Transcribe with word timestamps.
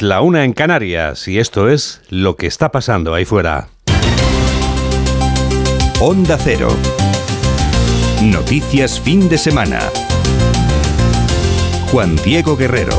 La 0.00 0.20
una 0.20 0.44
en 0.44 0.52
Canarias 0.52 1.26
y 1.26 1.40
esto 1.40 1.68
es 1.68 2.02
lo 2.08 2.36
que 2.36 2.46
está 2.46 2.70
pasando 2.70 3.14
ahí 3.14 3.24
fuera. 3.24 3.66
Onda 6.00 6.38
Cero. 6.38 6.68
Noticias 8.22 9.00
fin 9.00 9.28
de 9.28 9.36
semana. 9.36 9.80
Juan 11.90 12.14
Diego 12.24 12.56
Guerrero. 12.56 12.94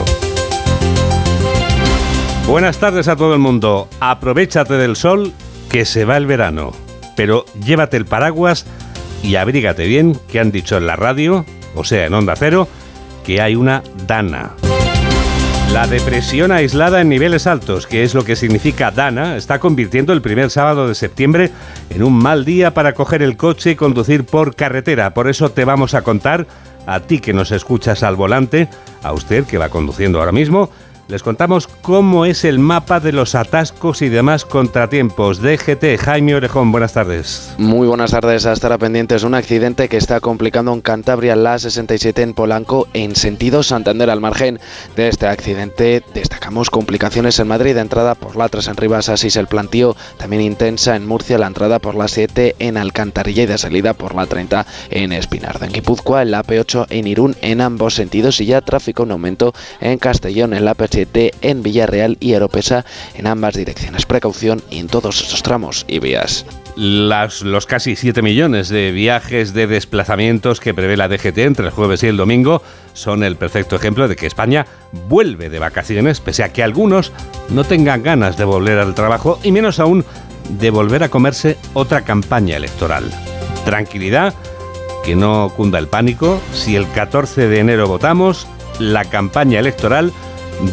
Buenas 2.46 2.80
tardes 2.80 3.08
a 3.08 3.16
todo 3.16 3.34
el 3.34 3.40
mundo. 3.40 3.88
Aprovechate 4.02 4.74
del 4.74 4.98
sol 4.98 5.32
que 5.70 5.86
se 5.86 6.04
va 6.04 6.18
el 6.18 6.26
verano. 6.26 6.74
Pero 7.16 7.46
llévate 7.64 7.96
el 7.96 8.06
paraguas 8.06 8.66
y 9.24 9.36
abrígate 9.36 9.88
bien, 9.88 10.20
que 10.30 10.42
han 10.42 10.52
dicho 10.52 10.76
en 10.76 10.88
la 10.88 10.98
radio, 10.98 11.46
o 11.76 11.86
sea, 11.86 12.08
en 12.08 12.14
Onda 12.14 12.36
Cero, 12.36 12.68
que 13.24 13.40
hay 13.40 13.56
una 13.56 13.84
dana. 14.06 14.52
La 15.74 15.86
depresión 15.86 16.52
aislada 16.52 17.00
en 17.00 17.10
niveles 17.10 17.46
altos, 17.46 17.86
que 17.86 18.04
es 18.04 18.16
lo 18.16 18.26
que 18.26 18.36
significa 18.36 18.90
Dana, 18.90 19.38
está 19.38 19.60
convirtiendo 19.60 20.14
el 20.14 20.22
primer 20.22 20.50
sábado 20.50 20.88
de 20.88 20.96
septiembre 20.96 21.52
en 21.92 22.02
un 22.02 22.14
mal 22.14 22.44
día 22.44 22.74
para 22.74 22.94
coger 22.94 23.22
el 23.22 23.38
coche 23.38 23.72
y 23.72 23.76
conducir 23.76 24.26
por 24.26 24.56
carretera. 24.56 25.14
Por 25.14 25.30
eso 25.30 25.52
te 25.52 25.66
vamos 25.66 25.94
a 25.94 26.02
contar, 26.02 26.48
a 26.88 27.02
ti 27.02 27.20
que 27.20 27.34
nos 27.34 27.52
escuchas 27.52 28.02
al 28.02 28.16
volante, 28.16 28.68
a 29.04 29.14
usted 29.14 29.46
que 29.46 29.60
va 29.60 29.70
conduciendo 29.70 30.20
ahora 30.20 30.32
mismo, 30.32 30.72
les 31.10 31.24
contamos 31.24 31.68
cómo 31.68 32.26
es 32.26 32.46
el 32.46 32.60
mapa 32.60 33.00
de 33.00 33.12
los 33.12 33.34
atascos 33.34 34.04
y 34.04 34.10
demás 34.10 34.46
contratiempos. 34.46 35.42
DGT, 35.42 35.98
Jaime 36.00 36.36
Orejón, 36.36 36.72
buenas 36.72 36.94
tardes. 36.94 37.52
Muy 37.58 37.88
buenas 37.88 38.12
tardes, 38.12 38.46
a 38.46 38.54
estar 38.54 38.78
pendientes. 38.78 39.24
Un 39.24 39.34
accidente 39.34 39.90
que 39.90 39.98
está 39.98 40.20
complicando 40.20 40.72
en 40.72 40.82
Cantabria, 40.82 41.36
la 41.36 41.58
67 41.58 42.22
en 42.22 42.34
Polanco, 42.36 42.88
en 42.94 43.16
sentido 43.16 43.64
Santander. 43.64 44.12
Al 44.12 44.22
margen 44.22 44.60
de 44.96 45.08
este 45.08 45.26
accidente, 45.26 46.04
destacamos 46.14 46.70
complicaciones 46.70 47.40
en 47.40 47.48
Madrid, 47.48 47.74
de 47.74 47.82
entrada 47.82 48.14
por 48.14 48.36
la 48.36 48.48
3 48.48 48.68
en 48.68 48.78
Rivas, 48.78 49.10
así 49.10 49.30
el 49.40 49.48
plantío, 49.48 49.96
también 50.18 50.44
intensa 50.44 50.96
en 50.96 51.08
Murcia, 51.08 51.40
la 51.40 51.48
entrada 51.48 51.80
por 51.80 51.96
la 51.96 52.08
7 52.08 52.56
en 52.60 52.78
Alcantarilla 52.78 53.44
y 53.44 53.48
de 53.48 53.58
salida 53.58 53.96
por 53.96 54.14
la 54.14 54.28
30 54.28 54.66
en 54.92 55.12
Espinarda. 55.12 55.66
En 55.66 55.74
Guipúzcoa, 55.74 56.22
en 56.22 56.32
la 56.32 56.44
P8 56.44 56.86
en 56.90 57.08
Irún, 57.08 57.36
en 57.42 57.62
ambos 57.62 57.96
sentidos, 57.96 58.40
y 58.42 58.46
ya 58.46 58.62
tráfico 58.62 59.04
en 59.04 59.12
aumento 59.12 59.54
en 59.82 59.98
Castellón, 59.98 60.54
en 60.54 60.66
la 60.66 60.76
P7 61.08 61.34
en 61.42 61.64
Villarreal 61.64 62.18
y 62.20 62.34
Aeropesa 62.34 62.86
en 63.16 63.28
ambas 63.28 63.56
direcciones. 63.56 64.06
Precaución 64.06 64.62
en 64.72 64.88
todos 64.88 65.22
estos 65.22 65.44
tramos 65.44 65.86
y 65.88 66.00
vías. 66.00 66.46
Los 66.76 67.66
casi 67.66 67.96
7 67.96 68.22
millones 68.22 68.70
de 68.70 68.92
viajes 68.92 69.54
de 69.54 69.68
desplazamientos 69.68 70.60
que 70.60 70.74
prevé 70.74 70.96
la 70.96 71.10
DGT 71.10 71.40
entre 71.40 71.66
el 71.66 71.72
jueves 71.72 72.04
y 72.04 72.08
el 72.08 72.18
domingo 72.18 72.62
son 72.94 73.24
el 73.24 73.36
perfecto 73.36 73.76
ejemplo 73.76 74.08
de 74.08 74.16
que 74.16 74.28
España 74.28 74.66
vuelve 75.08 75.50
de 75.50 75.60
vacaciones, 75.60 76.22
pese 76.22 76.44
a 76.44 76.54
que 76.54 76.64
algunos 76.64 77.12
no 77.50 77.64
tengan 77.64 78.04
ganas 78.04 78.38
de 78.38 78.46
volver 78.46 78.78
al 78.78 78.96
trabajo 78.96 79.40
y 79.44 79.52
menos 79.52 79.80
aún 79.80 80.06
de 80.50 80.70
volver 80.70 81.04
a 81.04 81.10
comerse 81.10 81.58
otra 81.74 82.02
campaña 82.02 82.58
electoral. 82.58 83.04
Tranquilidad, 83.66 84.34
que 85.04 85.16
no 85.16 85.52
cunda 85.56 85.80
el 85.80 85.88
pánico, 85.88 86.42
si 86.54 86.76
el 86.76 86.90
14 86.90 87.48
de 87.48 87.60
enero 87.60 87.88
votamos, 87.88 88.48
la 88.80 89.06
campaña 89.06 89.60
electoral 89.60 90.14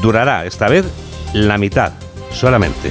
durará 0.02 0.46
esta 0.46 0.68
vez 0.68 0.86
la 1.32 1.58
mitad, 1.58 1.92
solamente. 2.32 2.90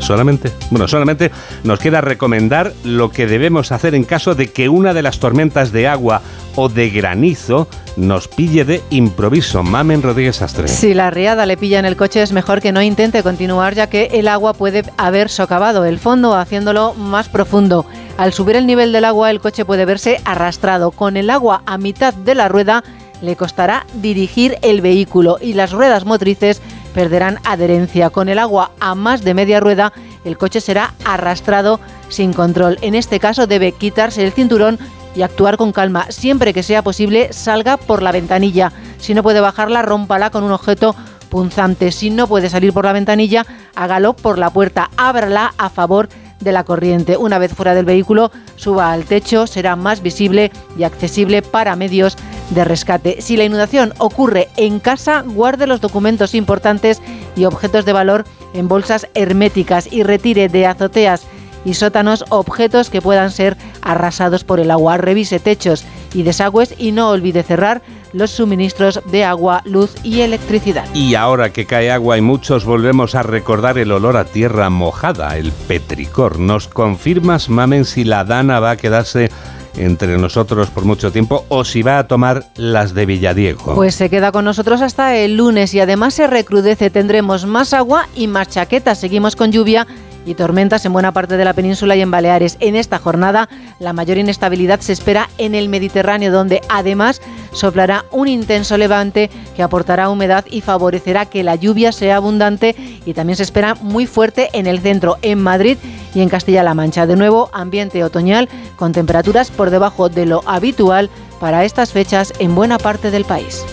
Solamente, 0.00 0.52
bueno, 0.70 0.86
solamente 0.86 1.30
nos 1.62 1.78
queda 1.78 2.02
recomendar 2.02 2.74
lo 2.84 3.10
que 3.10 3.26
debemos 3.26 3.72
hacer 3.72 3.94
en 3.94 4.04
caso 4.04 4.34
de 4.34 4.52
que 4.52 4.68
una 4.68 4.92
de 4.92 5.00
las 5.00 5.18
tormentas 5.18 5.72
de 5.72 5.88
agua 5.88 6.20
o 6.56 6.68
de 6.68 6.90
granizo 6.90 7.68
nos 7.96 8.28
pille 8.28 8.66
de 8.66 8.82
improviso. 8.90 9.62
Mamen 9.62 10.02
Rodríguez 10.02 10.42
Astre. 10.42 10.68
Si 10.68 10.92
la 10.92 11.10
riada 11.10 11.46
le 11.46 11.56
pilla 11.56 11.78
en 11.78 11.86
el 11.86 11.96
coche 11.96 12.22
es 12.22 12.32
mejor 12.32 12.60
que 12.60 12.72
no 12.72 12.82
intente 12.82 13.22
continuar 13.22 13.74
ya 13.74 13.88
que 13.88 14.10
el 14.12 14.28
agua 14.28 14.52
puede 14.52 14.82
haber 14.98 15.30
socavado 15.30 15.86
el 15.86 15.98
fondo 15.98 16.34
haciéndolo 16.34 16.92
más 16.94 17.30
profundo. 17.30 17.86
Al 18.18 18.34
subir 18.34 18.56
el 18.56 18.66
nivel 18.66 18.92
del 18.92 19.06
agua 19.06 19.30
el 19.30 19.40
coche 19.40 19.64
puede 19.64 19.86
verse 19.86 20.20
arrastrado. 20.24 20.90
Con 20.90 21.16
el 21.16 21.30
agua 21.30 21.62
a 21.64 21.78
mitad 21.78 22.12
de 22.12 22.34
la 22.34 22.48
rueda 22.48 22.84
le 23.24 23.36
costará 23.36 23.86
dirigir 23.94 24.58
el 24.62 24.80
vehículo 24.80 25.38
y 25.40 25.54
las 25.54 25.72
ruedas 25.72 26.04
motrices 26.04 26.60
perderán 26.94 27.38
adherencia. 27.44 28.10
Con 28.10 28.28
el 28.28 28.38
agua 28.38 28.70
a 28.80 28.94
más 28.94 29.24
de 29.24 29.34
media 29.34 29.60
rueda, 29.60 29.92
el 30.24 30.38
coche 30.38 30.60
será 30.60 30.94
arrastrado 31.04 31.80
sin 32.08 32.32
control. 32.32 32.78
En 32.80 32.94
este 32.94 33.20
caso 33.20 33.46
debe 33.46 33.72
quitarse 33.72 34.24
el 34.24 34.32
cinturón 34.32 34.78
y 35.14 35.22
actuar 35.22 35.56
con 35.56 35.72
calma. 35.72 36.06
Siempre 36.10 36.54
que 36.54 36.62
sea 36.62 36.82
posible, 36.82 37.32
salga 37.32 37.76
por 37.76 38.02
la 38.02 38.12
ventanilla. 38.12 38.72
Si 38.98 39.14
no 39.14 39.22
puede 39.22 39.40
bajarla, 39.40 39.82
rómpala 39.82 40.30
con 40.30 40.44
un 40.44 40.52
objeto 40.52 40.94
punzante. 41.28 41.92
Si 41.92 42.10
no 42.10 42.26
puede 42.26 42.48
salir 42.48 42.72
por 42.72 42.84
la 42.84 42.92
ventanilla, 42.92 43.44
hágalo 43.74 44.14
por 44.14 44.38
la 44.38 44.50
puerta. 44.50 44.90
Ábrala 44.96 45.52
a 45.58 45.68
favor 45.68 46.08
de 46.40 46.52
la 46.52 46.64
corriente. 46.64 47.16
Una 47.16 47.38
vez 47.38 47.52
fuera 47.52 47.74
del 47.74 47.84
vehículo, 47.84 48.30
suba 48.56 48.92
al 48.92 49.04
techo, 49.04 49.46
será 49.46 49.76
más 49.76 50.02
visible 50.02 50.52
y 50.78 50.84
accesible 50.84 51.42
para 51.42 51.74
medios 51.74 52.16
de 52.50 52.64
rescate. 52.64 53.20
Si 53.20 53.36
la 53.36 53.44
inundación 53.44 53.94
ocurre 53.98 54.48
en 54.56 54.80
casa, 54.80 55.22
guarde 55.26 55.66
los 55.66 55.80
documentos 55.80 56.34
importantes 56.34 57.00
y 57.36 57.44
objetos 57.44 57.84
de 57.84 57.92
valor 57.92 58.24
en 58.52 58.68
bolsas 58.68 59.08
herméticas 59.14 59.92
y 59.92 60.02
retire 60.02 60.48
de 60.48 60.66
azoteas 60.66 61.26
y 61.64 61.74
sótanos 61.74 62.24
objetos 62.28 62.90
que 62.90 63.00
puedan 63.00 63.30
ser 63.30 63.56
arrasados 63.82 64.44
por 64.44 64.60
el 64.60 64.70
agua. 64.70 64.98
Revise 64.98 65.40
techos 65.40 65.84
y 66.12 66.22
desagües 66.22 66.74
y 66.78 66.92
no 66.92 67.10
olvide 67.10 67.42
cerrar 67.42 67.82
los 68.12 68.30
suministros 68.30 69.00
de 69.10 69.24
agua, 69.24 69.62
luz 69.64 69.94
y 70.04 70.20
electricidad. 70.20 70.84
Y 70.94 71.14
ahora 71.16 71.52
que 71.52 71.66
cae 71.66 71.90
agua 71.90 72.16
y 72.16 72.20
muchos 72.20 72.64
volvemos 72.64 73.14
a 73.14 73.22
recordar 73.22 73.78
el 73.78 73.90
olor 73.90 74.16
a 74.16 74.24
tierra 74.24 74.70
mojada, 74.70 75.36
el 75.36 75.50
petricor. 75.52 76.38
¿Nos 76.38 76.68
confirmas, 76.68 77.48
Mamen, 77.48 77.84
si 77.84 78.04
la 78.04 78.24
Dana 78.24 78.60
va 78.60 78.72
a 78.72 78.76
quedarse 78.76 79.30
entre 79.76 80.18
nosotros 80.18 80.70
por 80.70 80.84
mucho 80.84 81.12
tiempo 81.12 81.44
o 81.48 81.64
si 81.64 81.82
va 81.82 81.98
a 81.98 82.06
tomar 82.06 82.46
las 82.56 82.94
de 82.94 83.06
Villadiego. 83.06 83.74
Pues 83.74 83.94
se 83.94 84.10
queda 84.10 84.32
con 84.32 84.44
nosotros 84.44 84.80
hasta 84.82 85.16
el 85.16 85.36
lunes 85.36 85.74
y 85.74 85.80
además 85.80 86.14
se 86.14 86.26
recrudece. 86.26 86.90
Tendremos 86.90 87.46
más 87.46 87.72
agua 87.74 88.08
y 88.14 88.26
más 88.26 88.48
chaquetas. 88.48 88.98
Seguimos 88.98 89.36
con 89.36 89.52
lluvia 89.52 89.86
y 90.24 90.34
tormentas 90.34 90.84
en 90.84 90.92
buena 90.92 91.12
parte 91.12 91.36
de 91.36 91.44
la 91.44 91.52
península 91.52 91.96
y 91.96 92.00
en 92.00 92.10
Baleares. 92.10 92.56
En 92.60 92.76
esta 92.76 92.98
jornada, 92.98 93.48
la 93.78 93.92
mayor 93.92 94.18
inestabilidad 94.18 94.80
se 94.80 94.92
espera 94.92 95.28
en 95.38 95.54
el 95.54 95.68
Mediterráneo, 95.68 96.32
donde 96.32 96.60
además 96.68 97.20
soplará 97.52 98.04
un 98.10 98.28
intenso 98.28 98.76
levante 98.76 99.30
que 99.56 99.62
aportará 99.62 100.08
humedad 100.08 100.44
y 100.50 100.60
favorecerá 100.60 101.26
que 101.26 101.42
la 101.42 101.54
lluvia 101.54 101.92
sea 101.92 102.16
abundante 102.16 102.74
y 103.04 103.14
también 103.14 103.36
se 103.36 103.42
espera 103.42 103.74
muy 103.74 104.06
fuerte 104.06 104.50
en 104.52 104.66
el 104.66 104.80
centro, 104.80 105.18
en 105.22 105.40
Madrid 105.40 105.78
y 106.14 106.20
en 106.20 106.28
Castilla-La 106.28 106.74
Mancha. 106.74 107.06
De 107.06 107.16
nuevo, 107.16 107.50
ambiente 107.52 108.02
otoñal 108.04 108.48
con 108.76 108.92
temperaturas 108.92 109.50
por 109.50 109.70
debajo 109.70 110.08
de 110.08 110.26
lo 110.26 110.42
habitual 110.46 111.10
para 111.40 111.64
estas 111.64 111.92
fechas 111.92 112.32
en 112.38 112.54
buena 112.54 112.78
parte 112.78 113.10
del 113.10 113.24
país. 113.24 113.64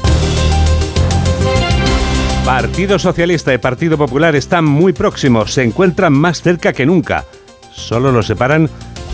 Partido 2.45 2.97
Socialista 2.97 3.53
y 3.53 3.59
Partido 3.59 3.97
Popular 3.97 4.35
están 4.35 4.65
muy 4.65 4.93
próximos, 4.93 5.53
se 5.53 5.63
encuentran 5.63 6.11
más 6.11 6.41
cerca 6.41 6.73
que 6.73 6.85
nunca. 6.85 7.23
Solo 7.71 8.11
los 8.11 8.27
separan 8.27 8.69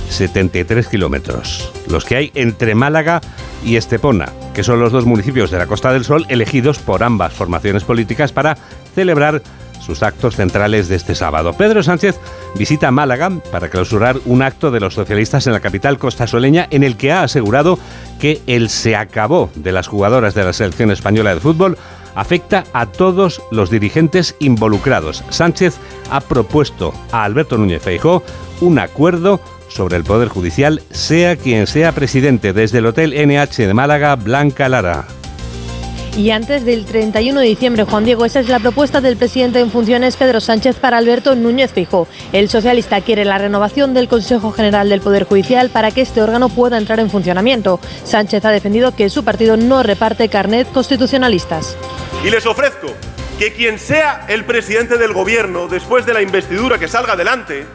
73 0.09 0.88
kilómetros, 0.88 1.71
los 1.89 2.05
que 2.05 2.15
hay 2.15 2.31
entre 2.35 2.73
Málaga 2.73 3.21
y 3.63 3.75
Estepona, 3.75 4.31
que 4.53 4.63
son 4.63 4.79
los 4.79 4.91
dos 4.91 5.05
municipios 5.05 5.51
de 5.51 5.57
la 5.57 5.67
Costa 5.67 5.91
del 5.91 6.05
Sol 6.05 6.25
elegidos 6.29 6.79
por 6.79 7.03
ambas 7.03 7.33
formaciones 7.33 7.83
políticas 7.83 8.31
para 8.31 8.57
celebrar 8.95 9.41
sus 9.81 10.03
actos 10.03 10.35
centrales 10.35 10.88
de 10.88 10.95
este 10.95 11.13
sábado. 11.13 11.53
Pedro 11.53 11.83
Sánchez 11.83 12.19
visita 12.55 12.91
Málaga 12.91 13.29
para 13.51 13.69
clausurar 13.69 14.17
un 14.25 14.41
acto 14.41 14.71
de 14.71 14.79
los 14.79 14.94
socialistas 14.94 15.47
en 15.47 15.53
la 15.53 15.59
capital 15.59 15.97
costasoleña 15.97 16.67
en 16.71 16.83
el 16.83 16.97
que 16.97 17.11
ha 17.11 17.23
asegurado 17.23 17.77
que 18.19 18.41
el 18.47 18.69
se 18.69 18.95
acabó 18.95 19.49
de 19.55 19.71
las 19.71 19.88
jugadoras 19.88 20.33
de 20.33 20.44
la 20.44 20.53
selección 20.53 20.91
española 20.91 21.33
de 21.33 21.41
fútbol 21.41 21.77
afecta 22.17 22.66
a 22.73 22.88
todos 22.88 23.41
los 23.51 23.69
dirigentes 23.69 24.35
involucrados. 24.39 25.23
Sánchez 25.29 25.77
ha 26.09 26.19
propuesto 26.19 26.94
a 27.12 27.24
Alberto 27.24 27.57
Núñez 27.57 27.81
Feijó 27.81 28.24
un 28.59 28.80
acuerdo 28.80 29.39
sobre 29.69 29.97
el 29.97 30.03
Poder 30.03 30.27
Judicial, 30.27 30.81
sea 30.91 31.36
quien 31.36 31.68
sea 31.68 31.91
presidente, 31.91 32.53
desde 32.53 32.80
el 32.80 32.88
Hotel 32.88 33.13
NH 33.13 33.68
de 33.68 33.74
Málaga, 33.74 34.15
Blanca 34.15 34.68
Lara. 34.68 35.07
Y 36.18 36.31
antes 36.31 36.65
del 36.65 36.86
31 36.86 37.41
de 37.41 37.45
diciembre, 37.45 37.83
Juan 37.83 38.03
Diego, 38.03 38.25
esa 38.25 38.39
es 38.39 38.50
la 38.50 38.59
propuesta 38.59 39.01
del 39.01 39.18
presidente 39.18 39.59
en 39.59 39.69
funciones 39.69 40.18
Pedro 40.18 40.41
Sánchez 40.41 40.77
para 40.77 40.97
Alberto 40.97 41.36
Núñez 41.36 41.71
Feijóo. 41.71 42.07
El 42.33 42.50
socialista 42.50 43.01
quiere 43.01 43.24
la 43.24 43.38
renovación 43.38 43.94
del 43.94 44.07
Consejo 44.07 44.51
General 44.51 44.89
del 44.89 45.01
Poder 45.01 45.25
Judicial 45.25 45.69
para 45.69 45.91
que 45.91 46.01
este 46.01 46.24
órgano 46.24 46.50
pueda 46.50 46.80
entrar 46.80 47.00
en 47.00 47.12
funcionamiento. 47.12 47.80
Sánchez 48.03 48.44
ha 48.45 48.50
defendido 48.50 48.95
que 48.95 49.12
su 49.12 49.24
partido 49.24 49.57
no 49.57 49.83
reparte 49.83 50.27
carnet 50.27 50.68
constitucionalistas. 50.71 51.77
Y 52.23 52.29
les 52.29 52.45
ofrezco 52.45 52.87
que 53.37 53.53
quien 53.53 53.77
sea 53.77 54.25
el 54.27 54.43
presidente 54.45 54.97
del 54.97 55.13
gobierno 55.13 55.67
después 55.67 56.05
de 56.05 56.13
la 56.13 56.21
investidura 56.21 56.79
que 56.79 56.87
salga 56.87 57.13
adelante, 57.13 57.65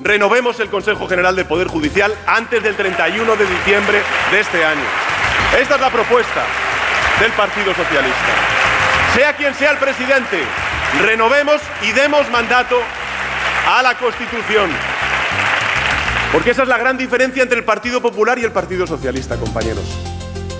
renovemos 0.00 0.60
el 0.60 0.68
Consejo 0.68 1.08
General 1.08 1.34
del 1.34 1.46
Poder 1.46 1.68
Judicial 1.68 2.14
antes 2.26 2.62
del 2.62 2.76
31 2.76 3.36
de 3.36 3.46
diciembre 3.46 4.02
de 4.30 4.40
este 4.40 4.64
año. 4.64 4.84
Esta 5.58 5.76
es 5.76 5.80
la 5.80 5.90
propuesta 5.90 6.44
del 7.20 7.32
Partido 7.32 7.74
Socialista. 7.74 8.32
Sea 9.14 9.36
quien 9.36 9.54
sea 9.54 9.70
el 9.72 9.78
presidente, 9.78 10.42
renovemos 11.00 11.60
y 11.82 11.92
demos 11.92 12.28
mandato 12.30 12.78
a 13.66 13.82
la 13.82 13.96
Constitución. 13.96 14.70
Porque 16.32 16.50
esa 16.50 16.62
es 16.62 16.68
la 16.68 16.78
gran 16.78 16.96
diferencia 16.96 17.42
entre 17.42 17.58
el 17.58 17.64
Partido 17.64 18.00
Popular 18.00 18.38
y 18.38 18.44
el 18.44 18.52
Partido 18.52 18.86
Socialista, 18.86 19.36
compañeros. 19.36 20.11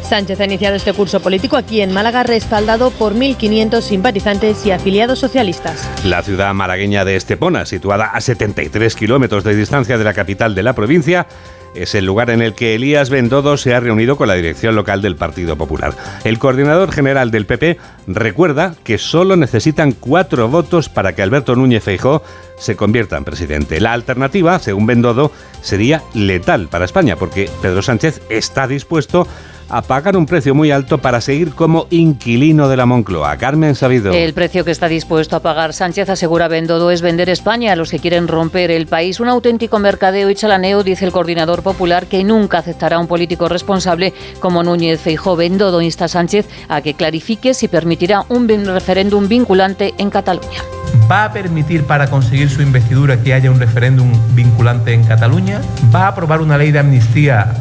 Sánchez 0.04 0.40
ha 0.40 0.44
iniciado 0.44 0.76
este 0.76 0.92
curso 0.92 1.20
político 1.20 1.56
aquí 1.56 1.80
en 1.80 1.92
Málaga, 1.92 2.22
respaldado 2.22 2.90
por 2.90 3.14
1.500 3.14 3.80
simpatizantes 3.80 4.64
y 4.66 4.70
afiliados 4.70 5.18
socialistas. 5.18 5.88
La 6.04 6.22
ciudad 6.22 6.52
malagueña 6.54 7.04
de 7.04 7.16
Estepona, 7.16 7.66
situada 7.66 8.06
a 8.06 8.20
73 8.20 8.94
kilómetros 8.94 9.44
de 9.44 9.54
distancia 9.54 9.98
de 9.98 10.04
la 10.04 10.14
capital 10.14 10.54
de 10.54 10.62
la 10.62 10.74
provincia, 10.74 11.26
es 11.74 11.94
el 11.94 12.04
lugar 12.04 12.30
en 12.30 12.42
el 12.42 12.54
que 12.54 12.74
Elías 12.74 13.08
Bendodo 13.08 13.56
se 13.56 13.74
ha 13.74 13.80
reunido 13.80 14.16
con 14.16 14.28
la 14.28 14.34
dirección 14.34 14.74
local 14.74 15.00
del 15.00 15.16
Partido 15.16 15.56
Popular. 15.56 15.94
El 16.24 16.38
coordinador 16.38 16.92
general 16.92 17.30
del 17.30 17.46
PP 17.46 17.78
recuerda 18.06 18.74
que 18.84 18.98
solo 18.98 19.36
necesitan 19.36 19.92
cuatro 19.92 20.48
votos 20.48 20.88
para 20.88 21.14
que 21.14 21.22
Alberto 21.22 21.56
Núñez 21.56 21.82
Feijó 21.82 22.22
se 22.58 22.76
convierta 22.76 23.16
en 23.16 23.24
presidente. 23.24 23.80
La 23.80 23.92
alternativa, 23.92 24.58
según 24.58 24.86
Bendodo, 24.86 25.32
sería 25.62 26.02
letal 26.14 26.68
para 26.68 26.84
España, 26.84 27.16
porque 27.16 27.48
Pedro 27.62 27.80
Sánchez 27.80 28.20
está 28.28 28.66
dispuesto 28.66 29.26
a 29.68 29.82
pagar 29.82 30.16
un 30.16 30.26
precio 30.26 30.54
muy 30.54 30.70
alto 30.70 30.98
para 30.98 31.20
seguir 31.20 31.54
como 31.54 31.86
inquilino 31.90 32.68
de 32.68 32.76
la 32.76 32.86
Moncloa. 32.86 33.36
Carmen 33.36 33.74
Sabido. 33.74 34.12
El 34.12 34.34
precio 34.34 34.64
que 34.64 34.70
está 34.70 34.88
dispuesto 34.88 35.36
a 35.36 35.40
pagar 35.40 35.72
Sánchez, 35.72 36.08
asegura 36.08 36.48
Bendodo, 36.48 36.90
es 36.90 37.02
vender 37.02 37.28
España 37.28 37.72
a 37.72 37.76
los 37.76 37.90
que 37.90 37.98
quieren 37.98 38.28
romper 38.28 38.70
el 38.70 38.86
país. 38.86 39.20
Un 39.20 39.28
auténtico 39.28 39.78
mercadeo 39.78 40.30
y 40.30 40.34
chalaneo, 40.34 40.82
dice 40.82 41.04
el 41.04 41.12
coordinador 41.12 41.62
popular, 41.62 42.06
que 42.06 42.24
nunca 42.24 42.58
aceptará 42.58 42.98
un 42.98 43.06
político 43.06 43.48
responsable 43.48 44.12
como 44.40 44.62
Núñez 44.62 45.00
Feijó. 45.00 45.36
Bendodo 45.36 45.80
insta 45.80 46.04
a 46.06 46.08
Sánchez 46.08 46.48
a 46.68 46.80
que 46.80 46.94
clarifique 46.94 47.54
si 47.54 47.68
permitirá 47.68 48.24
un 48.28 48.48
referéndum 48.48 49.28
vinculante 49.28 49.94
en 49.98 50.10
Cataluña. 50.10 50.62
¿Va 51.10 51.24
a 51.24 51.32
permitir 51.32 51.84
para 51.84 52.08
conseguir 52.08 52.50
su 52.50 52.62
investidura 52.62 53.22
que 53.22 53.34
haya 53.34 53.50
un 53.50 53.58
referéndum 53.58 54.12
vinculante 54.34 54.92
en 54.92 55.04
Cataluña? 55.04 55.60
¿Va 55.94 56.04
a 56.04 56.08
aprobar 56.08 56.40
una 56.40 56.58
ley 56.58 56.70
de 56.70 56.78
amnistía 56.78 57.54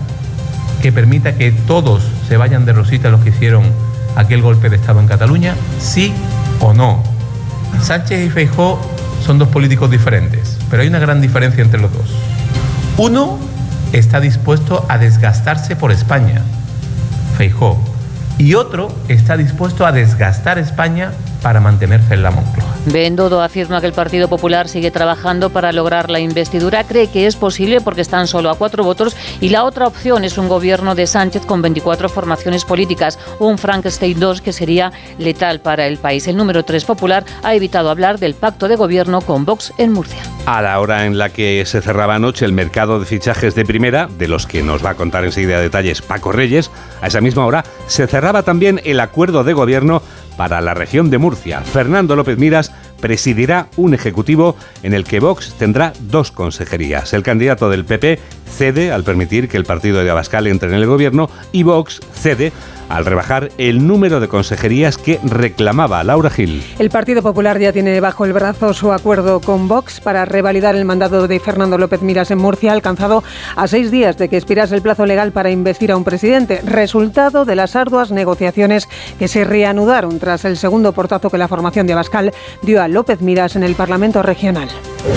que 0.81 0.91
permita 0.91 1.35
que 1.35 1.51
todos 1.51 2.03
se 2.27 2.37
vayan 2.37 2.65
de 2.65 2.73
rosita 2.73 3.09
los 3.09 3.21
que 3.21 3.29
hicieron 3.29 3.63
aquel 4.15 4.41
golpe 4.41 4.69
de 4.69 4.75
Estado 4.75 4.99
en 4.99 5.07
Cataluña? 5.07 5.55
¿Sí 5.79 6.13
o 6.59 6.73
no? 6.73 7.03
Sánchez 7.81 8.27
y 8.27 8.29
Feijó 8.29 8.79
son 9.25 9.37
dos 9.37 9.47
políticos 9.49 9.89
diferentes, 9.89 10.57
pero 10.69 10.81
hay 10.81 10.89
una 10.89 10.99
gran 10.99 11.21
diferencia 11.21 11.63
entre 11.63 11.79
los 11.79 11.93
dos. 11.93 12.09
Uno 12.97 13.39
está 13.93 14.19
dispuesto 14.19 14.85
a 14.89 14.97
desgastarse 14.97 15.75
por 15.75 15.91
España, 15.91 16.41
Feijó, 17.37 17.79
y 18.37 18.55
otro 18.55 18.91
está 19.07 19.37
dispuesto 19.37 19.85
a 19.85 19.91
desgastar 19.91 20.57
España 20.57 21.11
para 21.41 21.59
mantenerse 21.59 22.13
en 22.13 22.23
la 22.23 22.31
Moncloa. 22.31 22.69
Bendodo 22.85 23.41
afirma 23.41 23.79
que 23.81 23.87
el 23.87 23.93
Partido 23.93 24.27
Popular 24.27 24.67
sigue 24.67 24.91
trabajando 24.91 25.49
para 25.49 25.71
lograr 25.71 26.09
la 26.09 26.19
investidura. 26.19 26.83
Cree 26.83 27.07
que 27.07 27.27
es 27.27 27.35
posible 27.35 27.81
porque 27.81 28.01
están 28.01 28.27
solo 28.27 28.49
a 28.49 28.57
cuatro 28.57 28.83
votos 28.83 29.15
y 29.39 29.49
la 29.49 29.63
otra 29.63 29.87
opción 29.87 30.23
es 30.23 30.37
un 30.37 30.47
gobierno 30.47 30.95
de 30.95 31.07
Sánchez 31.07 31.45
con 31.45 31.61
24 31.61 32.09
formaciones 32.09 32.65
políticas, 32.65 33.19
un 33.39 33.57
Frankenstein 33.57 34.19
2 34.19 34.41
que 34.41 34.53
sería 34.53 34.91
letal 35.17 35.59
para 35.59 35.87
el 35.87 35.97
país. 35.97 36.27
El 36.27 36.37
número 36.37 36.63
3 36.63 36.85
popular 36.85 37.25
ha 37.43 37.55
evitado 37.55 37.89
hablar 37.89 38.19
del 38.19 38.33
pacto 38.33 38.67
de 38.67 38.75
gobierno 38.75 39.21
con 39.21 39.45
Vox 39.45 39.73
en 39.77 39.93
Murcia. 39.93 40.21
A 40.45 40.61
la 40.61 40.79
hora 40.79 41.05
en 41.05 41.17
la 41.17 41.29
que 41.29 41.63
se 41.65 41.81
cerraba 41.81 42.15
anoche 42.15 42.45
el 42.45 42.53
mercado 42.53 42.99
de 42.99 43.05
fichajes 43.05 43.55
de 43.55 43.65
primera, 43.65 44.07
de 44.07 44.27
los 44.27 44.47
que 44.47 44.63
nos 44.63 44.83
va 44.83 44.91
a 44.91 44.95
contar 44.95 45.23
enseguida 45.23 45.59
detalles 45.59 46.01
Paco 46.01 46.31
Reyes, 46.31 46.71
a 47.01 47.07
esa 47.07 47.21
misma 47.21 47.45
hora 47.45 47.63
se 47.87 48.07
cerraba 48.07 48.43
también 48.43 48.81
el 48.83 48.99
acuerdo 48.99 49.43
de 49.43 49.53
gobierno 49.53 50.01
para 50.37 50.61
la 50.61 50.73
región 50.73 51.09
de 51.09 51.17
Murcia. 51.17 51.61
Fernando 51.61 52.15
López 52.15 52.37
Miras 52.37 52.71
presidirá 52.99 53.67
un 53.77 53.93
ejecutivo 53.93 54.55
en 54.83 54.93
el 54.93 55.03
que 55.03 55.19
Vox 55.19 55.53
tendrá 55.57 55.93
dos 55.99 56.31
consejerías. 56.31 57.13
El 57.13 57.23
candidato 57.23 57.69
del 57.69 57.85
PP 57.85 58.19
cede 58.51 58.91
al 58.91 59.03
permitir 59.03 59.47
que 59.47 59.57
el 59.57 59.65
partido 59.65 60.03
de 60.03 60.09
Abascal 60.09 60.47
entre 60.47 60.69
en 60.69 60.75
el 60.75 60.85
gobierno 60.85 61.29
y 61.51 61.63
Vox 61.63 61.99
cede 62.13 62.51
al 62.91 63.05
rebajar 63.05 63.51
el 63.57 63.87
número 63.87 64.19
de 64.19 64.27
consejerías 64.27 64.97
que 64.97 65.19
reclamaba 65.23 66.03
Laura 66.03 66.29
Gil. 66.29 66.61
El 66.77 66.89
Partido 66.89 67.21
Popular 67.21 67.57
ya 67.57 67.71
tiene 67.71 67.99
bajo 68.01 68.25
el 68.25 68.33
brazo 68.33 68.73
su 68.73 68.91
acuerdo 68.91 69.39
con 69.39 69.67
Vox 69.67 70.01
para 70.01 70.25
revalidar 70.25 70.75
el 70.75 70.83
mandato 70.83 71.27
de 71.27 71.39
Fernando 71.39 71.77
López 71.77 72.01
Miras 72.01 72.31
en 72.31 72.39
Murcia, 72.39 72.73
alcanzado 72.73 73.23
a 73.55 73.67
seis 73.67 73.91
días 73.91 74.17
de 74.17 74.27
que 74.27 74.35
expirase 74.35 74.75
el 74.75 74.81
plazo 74.81 75.05
legal 75.05 75.31
para 75.31 75.51
investir 75.51 75.91
a 75.91 75.97
un 75.97 76.03
presidente, 76.03 76.61
resultado 76.65 77.45
de 77.45 77.55
las 77.55 77.77
arduas 77.77 78.11
negociaciones 78.11 78.89
que 79.17 79.29
se 79.29 79.45
reanudaron 79.45 80.19
tras 80.19 80.43
el 80.43 80.57
segundo 80.57 80.91
portazo 80.91 81.29
que 81.29 81.37
la 81.37 81.47
formación 81.47 81.87
de 81.87 81.93
Abascal 81.93 82.33
dio 82.61 82.81
a 82.81 82.89
López 82.89 83.21
Miras 83.21 83.55
en 83.55 83.63
el 83.63 83.75
Parlamento 83.75 84.21
regional. 84.21 84.67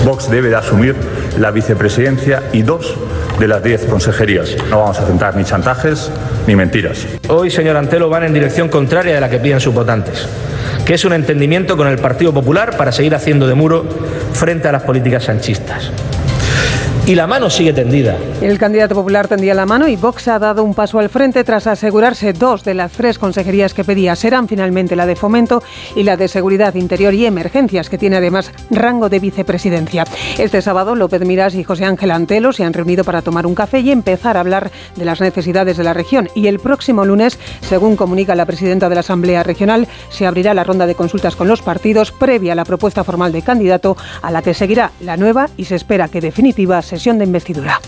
Vox 0.05 0.29
debe 0.29 0.49
de 0.49 0.55
asumir 0.55 0.95
la 1.37 1.51
vicepresidencia 1.51 2.41
y 2.53 2.61
dos 2.61 2.95
de 3.39 3.47
las 3.47 3.63
diez 3.63 3.85
consejerías. 3.85 4.55
No 4.69 4.79
vamos 4.79 4.99
a 4.99 5.03
aceptar 5.03 5.35
ni 5.35 5.43
chantajes 5.43 6.11
ni 6.47 6.55
mentiras. 6.55 7.05
Hoy, 7.27 7.51
señor 7.51 7.77
Antelo, 7.77 8.09
van 8.09 8.23
en 8.23 8.33
dirección 8.33 8.69
contraria 8.69 9.15
de 9.15 9.21
la 9.21 9.29
que 9.29 9.39
piden 9.39 9.59
sus 9.59 9.73
votantes, 9.73 10.27
que 10.85 10.93
es 10.93 11.05
un 11.05 11.13
entendimiento 11.13 11.77
con 11.77 11.87
el 11.87 11.97
Partido 11.97 12.33
Popular 12.33 12.77
para 12.77 12.91
seguir 12.91 13.15
haciendo 13.15 13.47
de 13.47 13.55
muro 13.55 13.85
frente 14.33 14.67
a 14.67 14.71
las 14.71 14.83
políticas 14.83 15.25
sanchistas 15.25 15.91
y 17.07 17.13
la 17.13 17.27
mano 17.27 17.51
sigue 17.51 17.71
tendida. 17.71 18.17
El 18.41 18.57
candidato 18.57 18.95
popular 18.95 19.27
tendía 19.27 19.53
la 19.53 19.67
mano 19.67 19.87
y 19.87 19.95
Vox 19.95 20.27
ha 20.27 20.39
dado 20.39 20.63
un 20.63 20.73
paso 20.73 20.97
al 20.97 21.09
frente 21.09 21.43
tras 21.43 21.67
asegurarse 21.67 22.33
dos 22.33 22.63
de 22.63 22.73
las 22.73 22.93
tres 22.93 23.19
consejerías 23.19 23.75
que 23.75 23.83
pedía 23.83 24.15
serán 24.15 24.47
finalmente 24.47 24.95
la 24.95 25.05
de 25.05 25.15
Fomento 25.15 25.61
y 25.95 26.01
la 26.01 26.17
de 26.17 26.27
Seguridad 26.27 26.73
Interior 26.73 27.13
y 27.13 27.27
Emergencias, 27.27 27.89
que 27.89 27.99
tiene 27.99 28.15
además 28.15 28.51
rango 28.71 29.09
de 29.09 29.19
vicepresidencia. 29.19 30.05
Este 30.39 30.63
sábado 30.63 30.95
López 30.95 31.23
Miras 31.25 31.53
y 31.53 31.63
José 31.63 31.85
Ángel 31.85 32.09
Antelo 32.09 32.53
se 32.53 32.63
han 32.63 32.73
reunido 32.73 33.03
para 33.03 33.21
tomar 33.21 33.45
un 33.45 33.53
café 33.53 33.81
y 33.81 33.91
empezar 33.91 34.35
a 34.35 34.39
hablar 34.39 34.71
de 34.95 35.05
las 35.05 35.21
necesidades 35.21 35.77
de 35.77 35.83
la 35.83 35.93
región. 35.93 36.27
Y 36.33 36.47
el 36.47 36.57
próximo 36.57 37.05
lunes, 37.05 37.37
según 37.61 37.97
comunica 37.97 38.33
la 38.33 38.47
presidenta 38.47 38.89
de 38.89 38.95
la 38.95 39.01
Asamblea 39.01 39.43
Regional, 39.43 39.87
se 40.09 40.25
abrirá 40.25 40.55
la 40.55 40.63
ronda 40.63 40.87
de 40.87 40.95
consultas 40.95 41.35
con 41.35 41.47
los 41.47 41.61
partidos 41.61 42.11
previa 42.11 42.53
a 42.53 42.55
la 42.55 42.65
propuesta 42.65 43.03
formal 43.03 43.31
de 43.31 43.43
candidato 43.43 43.95
a 44.23 44.31
la 44.31 44.41
que 44.41 44.55
seguirá 44.55 44.91
la 45.01 45.17
nueva 45.17 45.49
y 45.55 45.65
se 45.65 45.75
espera 45.75 46.07
que 46.07 46.19
definitiva 46.19 46.81
se 46.81 46.94
de 47.03 47.25
investidura. 47.25 47.81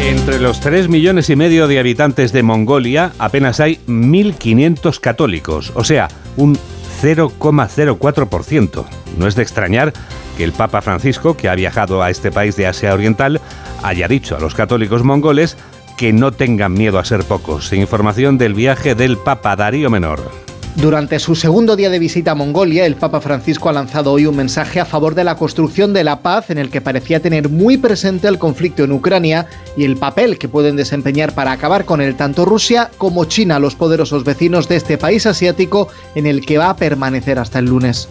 Entre 0.00 0.38
los 0.38 0.60
3 0.60 0.88
millones 0.88 1.30
y 1.30 1.36
medio 1.36 1.68
de 1.68 1.78
habitantes 1.78 2.32
de 2.32 2.42
Mongolia 2.42 3.12
apenas 3.18 3.60
hay 3.60 3.80
1.500 3.86 5.00
católicos, 5.00 5.72
o 5.74 5.84
sea, 5.84 6.08
un 6.36 6.58
0,04%. 7.02 8.84
No 9.18 9.26
es 9.26 9.34
de 9.34 9.42
extrañar 9.42 9.92
que 10.36 10.44
el 10.44 10.52
Papa 10.52 10.82
Francisco, 10.82 11.36
que 11.36 11.48
ha 11.48 11.54
viajado 11.54 12.02
a 12.02 12.10
este 12.10 12.30
país 12.30 12.56
de 12.56 12.66
Asia 12.66 12.94
Oriental, 12.94 13.40
haya 13.82 14.06
dicho 14.06 14.36
a 14.36 14.40
los 14.40 14.54
católicos 14.54 15.02
mongoles 15.02 15.56
que 15.96 16.12
no 16.12 16.32
tengan 16.32 16.72
miedo 16.72 16.98
a 16.98 17.04
ser 17.04 17.24
pocos. 17.24 17.72
Información 17.72 18.38
del 18.38 18.54
viaje 18.54 18.94
del 18.94 19.16
Papa 19.16 19.56
Darío 19.56 19.90
Menor. 19.90 20.49
Durante 20.76 21.18
su 21.18 21.34
segundo 21.34 21.76
día 21.76 21.90
de 21.90 21.98
visita 21.98 22.30
a 22.30 22.34
Mongolia, 22.34 22.86
el 22.86 22.94
Papa 22.94 23.20
Francisco 23.20 23.68
ha 23.68 23.72
lanzado 23.72 24.12
hoy 24.12 24.26
un 24.26 24.36
mensaje 24.36 24.80
a 24.80 24.84
favor 24.84 25.14
de 25.14 25.24
la 25.24 25.34
construcción 25.34 25.92
de 25.92 26.04
la 26.04 26.20
paz 26.20 26.50
en 26.50 26.58
el 26.58 26.70
que 26.70 26.80
parecía 26.80 27.20
tener 27.20 27.48
muy 27.48 27.76
presente 27.76 28.28
el 28.28 28.38
conflicto 28.38 28.84
en 28.84 28.92
Ucrania 28.92 29.46
y 29.76 29.84
el 29.84 29.96
papel 29.96 30.38
que 30.38 30.48
pueden 30.48 30.76
desempeñar 30.76 31.34
para 31.34 31.52
acabar 31.52 31.84
con 31.84 32.00
él 32.00 32.14
tanto 32.14 32.44
Rusia 32.44 32.90
como 32.98 33.24
China, 33.24 33.58
los 33.58 33.74
poderosos 33.74 34.24
vecinos 34.24 34.68
de 34.68 34.76
este 34.76 34.96
país 34.96 35.26
asiático 35.26 35.88
en 36.14 36.26
el 36.26 36.46
que 36.46 36.58
va 36.58 36.70
a 36.70 36.76
permanecer 36.76 37.38
hasta 37.38 37.58
el 37.58 37.66
lunes. 37.66 38.08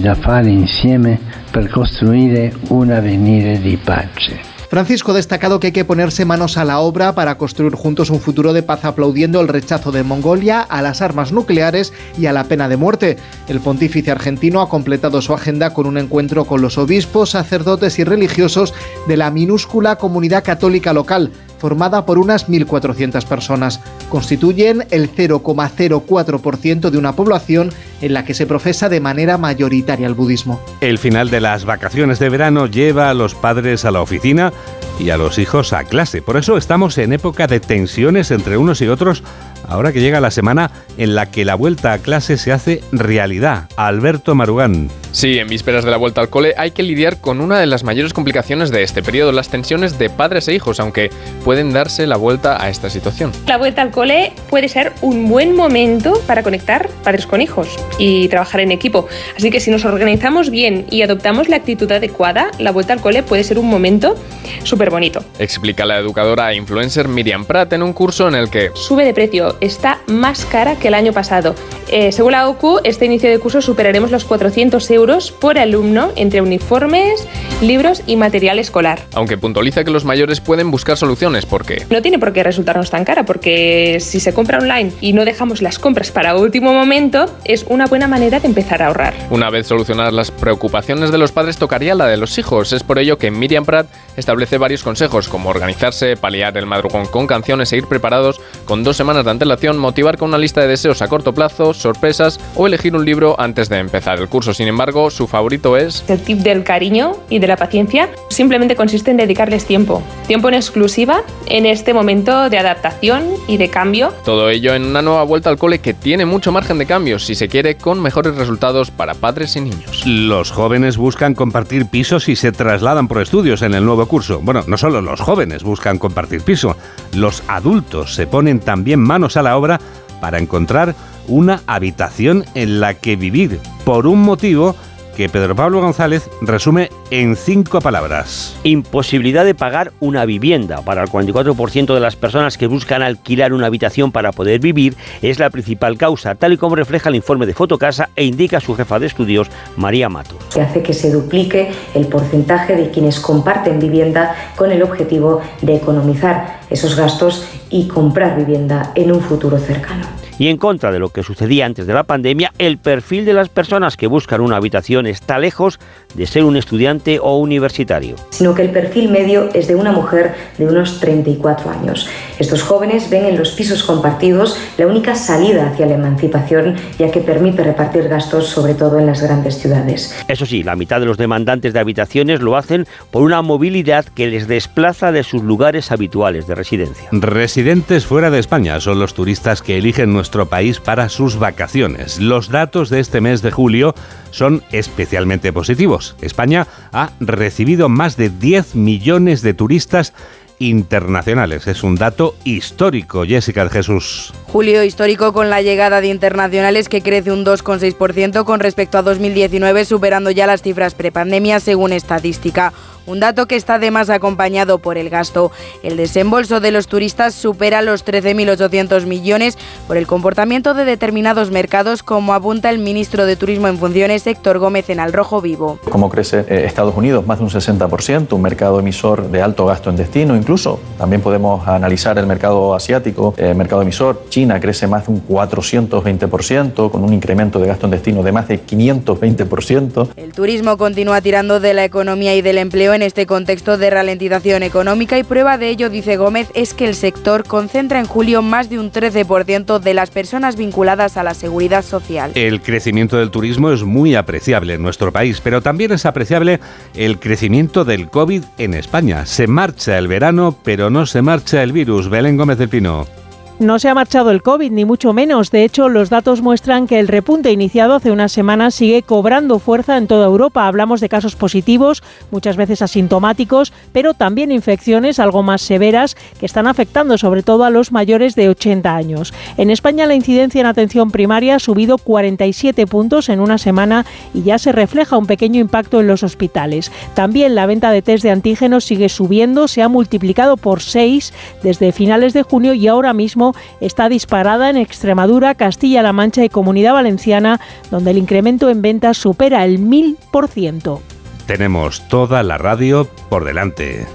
Da 0.00 0.14
fare 0.14 0.50
insieme 0.50 1.18
per 1.52 1.68
costruire 1.68 2.52
un 2.70 2.90
avvenire 2.90 3.58
di 3.58 3.76
pace. 3.76 4.49
Francisco 4.70 5.10
ha 5.10 5.16
destacado 5.16 5.58
que 5.58 5.66
hay 5.66 5.72
que 5.72 5.84
ponerse 5.84 6.24
manos 6.24 6.56
a 6.56 6.64
la 6.64 6.78
obra 6.78 7.12
para 7.12 7.36
construir 7.38 7.74
juntos 7.74 8.08
un 8.08 8.20
futuro 8.20 8.52
de 8.52 8.62
paz 8.62 8.84
aplaudiendo 8.84 9.40
el 9.40 9.48
rechazo 9.48 9.90
de 9.90 10.04
Mongolia 10.04 10.60
a 10.60 10.80
las 10.80 11.02
armas 11.02 11.32
nucleares 11.32 11.92
y 12.16 12.26
a 12.26 12.32
la 12.32 12.44
pena 12.44 12.68
de 12.68 12.76
muerte. 12.76 13.16
El 13.48 13.58
pontífice 13.58 14.12
argentino 14.12 14.60
ha 14.60 14.68
completado 14.68 15.22
su 15.22 15.34
agenda 15.34 15.74
con 15.74 15.86
un 15.86 15.98
encuentro 15.98 16.44
con 16.44 16.62
los 16.62 16.78
obispos, 16.78 17.30
sacerdotes 17.30 17.98
y 17.98 18.04
religiosos 18.04 18.72
de 19.08 19.16
la 19.16 19.32
minúscula 19.32 19.96
comunidad 19.96 20.44
católica 20.44 20.92
local 20.92 21.32
formada 21.60 22.06
por 22.06 22.18
unas 22.18 22.48
1.400 22.48 23.24
personas. 23.26 23.80
Constituyen 24.08 24.86
el 24.90 25.14
0,04% 25.14 26.90
de 26.90 26.98
una 26.98 27.14
población 27.14 27.70
en 28.00 28.14
la 28.14 28.24
que 28.24 28.34
se 28.34 28.46
profesa 28.46 28.88
de 28.88 29.00
manera 29.00 29.38
mayoritaria 29.38 30.06
el 30.06 30.14
budismo. 30.14 30.60
El 30.80 30.98
final 30.98 31.30
de 31.30 31.40
las 31.40 31.64
vacaciones 31.64 32.18
de 32.18 32.28
verano 32.30 32.66
lleva 32.66 33.10
a 33.10 33.14
los 33.14 33.34
padres 33.34 33.84
a 33.84 33.90
la 33.90 34.00
oficina 34.00 34.52
y 34.98 35.10
a 35.10 35.16
los 35.16 35.38
hijos 35.38 35.72
a 35.72 35.84
clase. 35.84 36.22
Por 36.22 36.36
eso 36.36 36.56
estamos 36.56 36.98
en 36.98 37.12
época 37.12 37.46
de 37.46 37.60
tensiones 37.60 38.30
entre 38.30 38.56
unos 38.56 38.80
y 38.80 38.88
otros, 38.88 39.22
ahora 39.70 39.92
que 39.92 40.00
llega 40.00 40.20
la 40.20 40.30
semana 40.30 40.70
en 40.98 41.14
la 41.14 41.30
que 41.30 41.44
la 41.44 41.54
vuelta 41.54 41.92
a 41.92 41.98
clase 41.98 42.36
se 42.36 42.52
hace 42.52 42.82
realidad. 42.92 43.68
Alberto 43.76 44.34
Marugán. 44.34 44.90
Sí, 45.12 45.38
en 45.38 45.48
vísperas 45.48 45.84
de 45.84 45.90
la 45.90 45.96
vuelta 45.96 46.20
al 46.20 46.28
cole 46.28 46.54
hay 46.56 46.70
que 46.70 46.84
lidiar 46.84 47.20
con 47.20 47.40
una 47.40 47.58
de 47.58 47.66
las 47.66 47.82
mayores 47.82 48.12
complicaciones 48.12 48.70
de 48.70 48.84
este 48.84 49.02
periodo, 49.02 49.32
las 49.32 49.48
tensiones 49.48 49.98
de 49.98 50.08
padres 50.08 50.46
e 50.46 50.54
hijos, 50.54 50.78
aunque 50.78 51.10
pueden 51.44 51.72
darse 51.72 52.06
la 52.06 52.16
vuelta 52.16 52.62
a 52.62 52.68
esta 52.68 52.90
situación. 52.90 53.32
La 53.46 53.58
vuelta 53.58 53.82
al 53.82 53.90
cole 53.90 54.32
puede 54.48 54.68
ser 54.68 54.92
un 55.00 55.28
buen 55.28 55.56
momento 55.56 56.20
para 56.28 56.44
conectar 56.44 56.88
padres 57.02 57.26
con 57.26 57.40
hijos 57.40 57.76
y 57.98 58.28
trabajar 58.28 58.60
en 58.60 58.70
equipo. 58.70 59.08
Así 59.36 59.50
que 59.50 59.58
si 59.58 59.72
nos 59.72 59.84
organizamos 59.84 60.50
bien 60.50 60.86
y 60.90 61.02
adoptamos 61.02 61.48
la 61.48 61.56
actitud 61.56 61.90
adecuada, 61.90 62.52
la 62.58 62.70
vuelta 62.70 62.92
al 62.92 63.00
cole 63.00 63.24
puede 63.24 63.42
ser 63.42 63.58
un 63.58 63.68
momento 63.68 64.14
súper 64.62 64.90
bonito. 64.90 65.24
Explica 65.40 65.84
la 65.84 65.98
educadora 65.98 66.52
e 66.52 66.56
influencer 66.56 67.08
Miriam 67.08 67.44
Pratt 67.44 67.72
en 67.72 67.82
un 67.82 67.92
curso 67.92 68.28
en 68.28 68.36
el 68.36 68.48
que 68.48 68.70
sube 68.74 69.04
de 69.04 69.12
precio, 69.12 69.56
está 69.60 70.00
más 70.06 70.44
cara 70.44 70.76
que 70.76 70.88
el 70.88 70.94
año 70.94 71.12
pasado. 71.12 71.54
Eh, 71.88 72.12
según 72.12 72.32
la 72.32 72.48
OCU, 72.48 72.80
este 72.84 73.06
inicio 73.06 73.28
de 73.28 73.38
curso 73.38 73.60
superaremos 73.60 74.10
los 74.10 74.24
400 74.24 74.90
euros 74.92 75.32
por 75.32 75.58
alumno 75.58 76.12
entre 76.16 76.40
uniformes, 76.40 77.26
libros 77.60 78.02
y 78.06 78.16
material 78.16 78.58
escolar. 78.58 79.00
Aunque 79.14 79.36
puntualiza 79.36 79.82
que 79.82 79.90
los 79.90 80.04
mayores 80.04 80.40
pueden 80.40 80.70
buscar 80.70 80.96
soluciones 80.96 81.46
porque 81.46 81.84
no 81.90 82.00
tiene 82.00 82.18
por 82.18 82.32
qué 82.32 82.44
resultarnos 82.44 82.90
tan 82.90 83.04
cara, 83.04 83.24
porque 83.24 83.98
si 84.00 84.20
se 84.20 84.32
compra 84.32 84.58
online 84.58 84.92
y 85.00 85.12
no 85.12 85.24
dejamos 85.24 85.62
las 85.62 85.78
compras 85.78 86.10
para 86.10 86.36
último 86.36 86.72
momento, 86.72 87.26
es 87.44 87.64
una 87.68 87.86
buena 87.86 88.06
manera 88.06 88.40
de 88.40 88.46
empezar 88.46 88.82
a 88.82 88.86
ahorrar. 88.86 89.14
Una 89.30 89.50
vez 89.50 89.66
solucionadas 89.66 90.12
las 90.12 90.30
preocupaciones 90.30 91.10
de 91.10 91.18
los 91.18 91.32
padres, 91.32 91.56
tocaría 91.56 91.94
la 91.94 92.06
de 92.06 92.16
los 92.16 92.38
hijos. 92.38 92.72
Es 92.72 92.82
por 92.82 92.98
ello 92.98 93.18
que 93.18 93.30
Miriam 93.30 93.64
Pratt 93.64 93.88
establece 94.16 94.58
varios 94.58 94.82
consejos 94.82 95.28
como 95.28 95.50
organizarse, 95.50 96.16
paliar 96.16 96.56
el 96.56 96.66
madrugón 96.66 97.06
con 97.06 97.26
canciones 97.26 97.72
e 97.72 97.78
ir 97.78 97.86
preparados 97.86 98.40
con 98.64 98.84
dos 98.84 98.96
semanas 98.96 99.24
de 99.24 99.30
antelación, 99.30 99.49
motivar 99.78 100.16
con 100.18 100.28
una 100.28 100.38
lista 100.38 100.60
de 100.60 100.68
deseos 100.68 101.02
a 101.02 101.08
corto 101.08 101.32
plazo, 101.32 101.74
sorpresas 101.74 102.40
o 102.56 102.66
elegir 102.66 102.94
un 102.94 103.04
libro 103.04 103.36
antes 103.38 103.68
de 103.68 103.78
empezar 103.78 104.18
el 104.18 104.28
curso. 104.28 104.54
Sin 104.54 104.68
embargo, 104.68 105.10
su 105.10 105.26
favorito 105.26 105.76
es... 105.76 106.04
El 106.08 106.20
tip 106.20 106.38
del 106.38 106.64
cariño 106.64 107.12
y 107.28 107.38
de 107.38 107.46
la 107.46 107.56
paciencia 107.56 108.08
simplemente 108.28 108.76
consiste 108.76 109.10
en 109.10 109.16
dedicarles 109.16 109.66
tiempo, 109.66 110.02
tiempo 110.26 110.48
en 110.48 110.54
exclusiva 110.54 111.22
en 111.46 111.66
este 111.66 111.94
momento 111.94 112.48
de 112.48 112.58
adaptación 112.58 113.24
y 113.48 113.56
de 113.56 113.68
cambio. 113.70 114.12
Todo 114.24 114.50
ello 114.50 114.74
en 114.74 114.84
una 114.84 115.02
nueva 115.02 115.24
vuelta 115.24 115.50
al 115.50 115.58
cole 115.58 115.80
que 115.80 115.94
tiene 115.94 116.26
mucho 116.26 116.52
margen 116.52 116.78
de 116.78 116.86
cambios, 116.86 117.24
si 117.24 117.34
se 117.34 117.48
quiere, 117.48 117.76
con 117.76 118.00
mejores 118.00 118.36
resultados 118.36 118.90
para 118.90 119.14
padres 119.14 119.56
y 119.56 119.60
niños. 119.60 120.06
Los 120.06 120.50
jóvenes 120.50 120.96
buscan 120.96 121.34
compartir 121.34 121.86
pisos 121.86 122.28
y 122.28 122.36
se 122.36 122.52
trasladan 122.52 123.08
por 123.08 123.20
estudios 123.20 123.62
en 123.62 123.74
el 123.74 123.84
nuevo 123.84 124.06
curso. 124.06 124.40
Bueno, 124.42 124.64
no 124.66 124.76
solo 124.76 125.00
los 125.00 125.20
jóvenes 125.20 125.62
buscan 125.62 125.98
compartir 125.98 126.42
piso, 126.42 126.76
los 127.14 127.42
adultos 127.48 128.14
se 128.14 128.26
ponen 128.26 128.60
también 128.60 129.00
manos 129.00 129.36
a 129.36 129.39
la 129.42 129.56
obra 129.56 129.80
para 130.20 130.38
encontrar 130.38 130.94
una 131.28 131.62
habitación 131.66 132.44
en 132.54 132.80
la 132.80 132.94
que 132.94 133.16
vivir 133.16 133.60
por 133.84 134.06
un 134.06 134.22
motivo 134.22 134.74
que 135.20 135.28
Pedro 135.28 135.54
Pablo 135.54 135.82
González 135.82 136.30
resume 136.40 136.88
en 137.10 137.36
cinco 137.36 137.82
palabras. 137.82 138.56
Imposibilidad 138.64 139.44
de 139.44 139.54
pagar 139.54 139.92
una 140.00 140.24
vivienda. 140.24 140.80
Para 140.80 141.02
el 141.02 141.10
44% 141.10 141.92
de 141.92 142.00
las 142.00 142.16
personas 142.16 142.56
que 142.56 142.66
buscan 142.66 143.02
alquilar 143.02 143.52
una 143.52 143.66
habitación 143.66 144.12
para 144.12 144.32
poder 144.32 144.60
vivir 144.60 144.96
es 145.20 145.38
la 145.38 145.50
principal 145.50 145.98
causa, 145.98 146.36
tal 146.36 146.54
y 146.54 146.56
como 146.56 146.74
refleja 146.74 147.10
el 147.10 147.16
informe 147.16 147.44
de 147.44 147.52
Fotocasa 147.52 148.08
e 148.16 148.24
indica 148.24 148.60
su 148.60 148.74
jefa 148.74 148.98
de 148.98 149.08
estudios, 149.08 149.50
María 149.76 150.08
Matos. 150.08 150.38
Que 150.54 150.62
hace 150.62 150.82
que 150.82 150.94
se 150.94 151.10
duplique 151.10 151.70
el 151.92 152.06
porcentaje 152.06 152.74
de 152.74 152.90
quienes 152.90 153.20
comparten 153.20 153.78
vivienda 153.78 154.34
con 154.56 154.72
el 154.72 154.82
objetivo 154.82 155.42
de 155.60 155.76
economizar 155.76 156.60
esos 156.70 156.96
gastos 156.96 157.44
y 157.68 157.88
comprar 157.88 158.38
vivienda 158.38 158.92
en 158.94 159.12
un 159.12 159.20
futuro 159.20 159.58
cercano 159.58 160.19
y 160.40 160.48
en 160.48 160.56
contra 160.56 160.90
de 160.90 160.98
lo 160.98 161.10
que 161.10 161.22
sucedía 161.22 161.66
antes 161.66 161.86
de 161.86 161.92
la 161.92 162.04
pandemia, 162.04 162.54
el 162.56 162.78
perfil 162.78 163.26
de 163.26 163.34
las 163.34 163.50
personas 163.50 163.98
que 163.98 164.06
buscan 164.06 164.40
una 164.40 164.56
habitación 164.56 165.06
está 165.06 165.38
lejos 165.38 165.78
de 166.14 166.26
ser 166.26 166.44
un 166.44 166.56
estudiante 166.56 167.18
o 167.20 167.36
universitario. 167.36 168.16
Sino 168.30 168.54
que 168.54 168.62
el 168.62 168.70
perfil 168.70 169.10
medio 169.10 169.50
es 169.52 169.68
de 169.68 169.74
una 169.74 169.92
mujer 169.92 170.34
de 170.56 170.64
unos 170.64 170.98
34 170.98 171.70
años. 171.70 172.08
Estos 172.38 172.62
jóvenes 172.62 173.10
ven 173.10 173.26
en 173.26 173.36
los 173.36 173.50
pisos 173.50 173.82
compartidos 173.82 174.58
la 174.78 174.86
única 174.86 175.14
salida 175.14 175.68
hacia 175.68 175.84
la 175.84 175.96
emancipación, 175.96 176.74
ya 176.98 177.10
que 177.10 177.20
permite 177.20 177.62
repartir 177.62 178.08
gastos 178.08 178.48
sobre 178.48 178.72
todo 178.72 178.98
en 178.98 179.04
las 179.04 179.20
grandes 179.20 179.58
ciudades. 179.58 180.24
Eso 180.26 180.46
sí, 180.46 180.62
la 180.62 180.74
mitad 180.74 181.00
de 181.00 181.06
los 181.06 181.18
demandantes 181.18 181.74
de 181.74 181.80
habitaciones 181.80 182.40
lo 182.40 182.56
hacen 182.56 182.86
por 183.10 183.24
una 183.24 183.42
movilidad 183.42 184.06
que 184.06 184.28
les 184.28 184.48
desplaza 184.48 185.12
de 185.12 185.22
sus 185.22 185.42
lugares 185.42 185.92
habituales 185.92 186.46
de 186.46 186.54
residencia. 186.54 187.10
Residentes 187.12 188.06
fuera 188.06 188.30
de 188.30 188.38
España 188.38 188.80
son 188.80 188.98
los 188.98 189.12
turistas 189.12 189.60
que 189.60 189.76
eligen 189.76 190.14
nuestro 190.14 190.29
país 190.48 190.80
para 190.80 191.08
sus 191.08 191.38
vacaciones. 191.38 192.20
Los 192.20 192.48
datos 192.50 192.90
de 192.90 193.00
este 193.00 193.20
mes 193.20 193.42
de 193.42 193.50
julio 193.50 193.94
son 194.30 194.62
especialmente 194.72 195.52
positivos. 195.52 196.16
España 196.20 196.66
ha 196.92 197.10
recibido 197.20 197.88
más 197.88 198.16
de 198.16 198.30
10 198.30 198.74
millones 198.74 199.42
de 199.42 199.54
turistas 199.54 200.12
internacionales. 200.60 201.66
Es 201.66 201.82
un 201.82 201.96
dato 201.96 202.36
histórico, 202.44 203.24
Jessica 203.24 203.64
de 203.64 203.70
Jesús. 203.70 204.32
Julio 204.46 204.84
histórico 204.84 205.32
con 205.32 205.50
la 205.50 205.62
llegada 205.62 206.00
de 206.00 206.08
internacionales 206.08 206.88
que 206.88 207.02
crece 207.02 207.32
un 207.32 207.44
2,6% 207.44 208.44
con 208.44 208.60
respecto 208.60 208.98
a 208.98 209.02
2019, 209.02 209.84
superando 209.86 210.30
ya 210.30 210.46
las 210.46 210.62
cifras 210.62 210.94
prepandemia 210.94 211.60
según 211.60 211.92
estadística 211.92 212.72
un 213.10 213.20
dato 213.20 213.46
que 213.46 213.56
está 213.56 213.74
además 213.74 214.08
acompañado 214.08 214.78
por 214.78 214.96
el 214.96 215.10
gasto. 215.10 215.50
El 215.82 215.96
desembolso 215.96 216.60
de 216.60 216.70
los 216.70 216.86
turistas 216.86 217.34
supera 217.34 217.82
los 217.82 218.04
13.800 218.04 219.04
millones 219.06 219.58
por 219.86 219.96
el 219.96 220.06
comportamiento 220.06 220.74
de 220.74 220.84
determinados 220.84 221.50
mercados, 221.50 222.02
como 222.02 222.34
apunta 222.34 222.70
el 222.70 222.78
ministro 222.78 223.26
de 223.26 223.36
Turismo 223.36 223.68
en 223.68 223.78
funciones, 223.78 224.26
Héctor 224.26 224.58
Gómez, 224.58 224.88
en 224.90 225.00
Al 225.00 225.12
Rojo 225.12 225.40
Vivo. 225.40 225.78
Como 225.90 226.08
crece 226.08 226.44
eh, 226.48 226.64
Estados 226.66 226.96
Unidos, 226.96 227.26
más 227.26 227.38
de 227.38 227.44
un 227.44 227.50
60%, 227.50 228.32
un 228.32 228.42
mercado 228.42 228.78
emisor 228.78 229.30
de 229.30 229.42
alto 229.42 229.66
gasto 229.66 229.90
en 229.90 229.96
destino, 229.96 230.36
incluso 230.36 230.80
también 230.96 231.20
podemos 231.22 231.66
analizar 231.66 232.18
el 232.18 232.26
mercado 232.26 232.74
asiático, 232.74 233.34
el 233.36 233.46
eh, 233.46 233.54
mercado 233.54 233.82
emisor. 233.82 234.24
China 234.28 234.60
crece 234.60 234.86
más 234.86 235.06
de 235.06 235.12
un 235.12 235.26
420%, 235.26 236.90
con 236.90 237.02
un 237.02 237.12
incremento 237.12 237.58
de 237.58 237.66
gasto 237.66 237.86
en 237.86 237.92
destino 237.92 238.22
de 238.22 238.32
más 238.32 238.48
de 238.48 238.64
520%. 238.64 240.10
El 240.16 240.32
turismo 240.32 240.76
continúa 240.76 241.20
tirando 241.20 241.60
de 241.60 241.74
la 241.74 241.84
economía 241.84 242.34
y 242.34 242.42
del 242.42 242.58
empleo 242.58 242.94
en 242.94 242.99
este 243.02 243.26
contexto 243.26 243.78
de 243.78 243.90
ralentización 243.90 244.62
económica 244.62 245.18
y 245.18 245.24
prueba 245.24 245.58
de 245.58 245.68
ello, 245.68 245.90
dice 245.90 246.16
Gómez, 246.16 246.48
es 246.54 246.74
que 246.74 246.86
el 246.86 246.94
sector 246.94 247.44
concentra 247.44 248.00
en 248.00 248.06
julio 248.06 248.42
más 248.42 248.70
de 248.70 248.78
un 248.78 248.92
13% 248.92 249.78
de 249.78 249.94
las 249.94 250.10
personas 250.10 250.56
vinculadas 250.56 251.16
a 251.16 251.22
la 251.22 251.34
seguridad 251.34 251.84
social. 251.84 252.32
El 252.34 252.60
crecimiento 252.60 253.18
del 253.18 253.30
turismo 253.30 253.70
es 253.72 253.82
muy 253.82 254.14
apreciable 254.14 254.74
en 254.74 254.82
nuestro 254.82 255.12
país, 255.12 255.40
pero 255.40 255.62
también 255.62 255.92
es 255.92 256.06
apreciable 256.06 256.60
el 256.94 257.18
crecimiento 257.18 257.84
del 257.84 258.08
COVID 258.08 258.44
en 258.58 258.74
España. 258.74 259.26
Se 259.26 259.46
marcha 259.46 259.98
el 259.98 260.08
verano, 260.08 260.56
pero 260.62 260.90
no 260.90 261.06
se 261.06 261.22
marcha 261.22 261.62
el 261.62 261.72
virus. 261.72 262.08
Belén 262.08 262.36
Gómez 262.36 262.58
del 262.58 262.68
Pino. 262.68 263.19
No 263.60 263.78
se 263.78 263.90
ha 263.90 263.94
marchado 263.94 264.30
el 264.30 264.42
COVID, 264.42 264.72
ni 264.72 264.86
mucho 264.86 265.12
menos. 265.12 265.50
De 265.50 265.64
hecho, 265.64 265.90
los 265.90 266.08
datos 266.08 266.40
muestran 266.40 266.86
que 266.86 266.98
el 266.98 267.08
repunte 267.08 267.52
iniciado 267.52 267.94
hace 267.94 268.10
unas 268.10 268.32
semanas 268.32 268.74
sigue 268.74 269.02
cobrando 269.02 269.58
fuerza 269.58 269.98
en 269.98 270.06
toda 270.06 270.24
Europa. 270.24 270.66
Hablamos 270.66 271.02
de 271.02 271.10
casos 271.10 271.36
positivos, 271.36 272.02
muchas 272.30 272.56
veces 272.56 272.80
asintomáticos, 272.80 273.74
pero 273.92 274.14
también 274.14 274.50
infecciones 274.50 275.18
algo 275.18 275.42
más 275.42 275.60
severas 275.60 276.16
que 276.38 276.46
están 276.46 276.66
afectando 276.66 277.18
sobre 277.18 277.42
todo 277.42 277.64
a 277.64 277.68
los 277.68 277.92
mayores 277.92 278.34
de 278.34 278.48
80 278.48 278.96
años. 278.96 279.34
En 279.58 279.68
España 279.68 280.06
la 280.06 280.14
incidencia 280.14 280.62
en 280.62 280.66
atención 280.66 281.10
primaria 281.10 281.56
ha 281.56 281.58
subido 281.58 281.98
47 281.98 282.86
puntos 282.86 283.28
en 283.28 283.40
una 283.40 283.58
semana 283.58 284.06
y 284.32 284.40
ya 284.40 284.58
se 284.58 284.72
refleja 284.72 285.18
un 285.18 285.26
pequeño 285.26 285.60
impacto 285.60 286.00
en 286.00 286.06
los 286.06 286.22
hospitales. 286.22 286.90
También 287.12 287.54
la 287.54 287.66
venta 287.66 287.90
de 287.90 288.00
test 288.00 288.22
de 288.22 288.30
antígenos 288.30 288.86
sigue 288.86 289.10
subiendo, 289.10 289.68
se 289.68 289.82
ha 289.82 289.88
multiplicado 289.90 290.56
por 290.56 290.80
6 290.80 291.34
desde 291.62 291.92
finales 291.92 292.32
de 292.32 292.42
junio 292.42 292.72
y 292.72 292.88
ahora 292.88 293.12
mismo 293.12 293.49
está 293.80 294.08
disparada 294.08 294.70
en 294.70 294.76
Extremadura, 294.76 295.54
Castilla-La 295.54 296.12
Mancha 296.12 296.44
y 296.44 296.48
Comunidad 296.48 296.94
Valenciana, 296.94 297.60
donde 297.90 298.12
el 298.12 298.18
incremento 298.18 298.68
en 298.68 298.82
ventas 298.82 299.18
supera 299.18 299.64
el 299.64 299.78
1000%. 299.78 301.00
Tenemos 301.46 302.06
toda 302.08 302.42
la 302.42 302.58
radio 302.58 303.08
por 303.28 303.44
delante. 303.44 304.06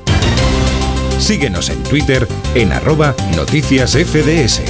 Síguenos 1.19 1.69
en 1.69 1.81
Twitter 1.83 2.27
en 2.55 2.71
arroba 2.71 3.15
noticias 3.35 3.91
FDS. 3.91 4.61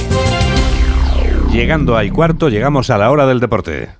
Llegando 1.52 1.96
al 1.96 2.12
cuarto, 2.12 2.48
llegamos 2.48 2.90
a 2.90 2.98
la 2.98 3.10
hora 3.10 3.26
del 3.26 3.40
deporte. 3.40 3.90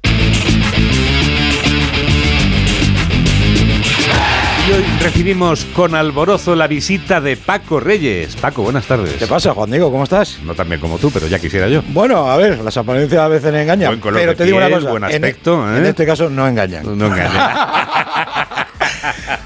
Recibimos 5.07 5.65
con 5.67 5.95
alborozo 5.95 6.57
la 6.57 6.67
visita 6.67 7.21
de 7.21 7.37
Paco 7.37 7.79
Reyes. 7.79 8.35
Paco, 8.35 8.63
buenas 8.65 8.87
tardes. 8.87 9.15
¿Qué 9.15 9.29
pasa, 9.29 9.55
Juan 9.55 9.71
Diego? 9.71 9.89
¿Cómo 9.93 10.03
estás? 10.03 10.41
No 10.43 10.53
tan 10.53 10.69
bien 10.69 10.81
como 10.81 10.99
tú, 10.99 11.13
pero 11.13 11.29
ya 11.29 11.39
quisiera 11.39 11.69
yo. 11.69 11.81
Bueno, 11.91 12.29
a 12.29 12.37
ver, 12.37 12.59
las 12.59 12.77
apariencias 12.77 13.21
a 13.23 13.29
veces 13.29 13.55
engañan. 13.55 13.91
Buen 13.91 14.01
color 14.01 14.19
pero 14.19 14.33
de 14.33 14.37
te 14.37 14.45
digo 14.47 14.59
piel, 14.59 14.67
una 14.69 14.77
cosa. 14.79 14.91
buen 14.91 15.05
en- 15.05 15.11
aspecto, 15.15 15.77
en, 15.77 15.87
¿eh? 15.87 15.89
este 15.91 16.05
caso 16.07 16.29
no 16.29 16.49
engañan. 16.49 16.99
No 16.99 17.07
engañan. 17.07 17.31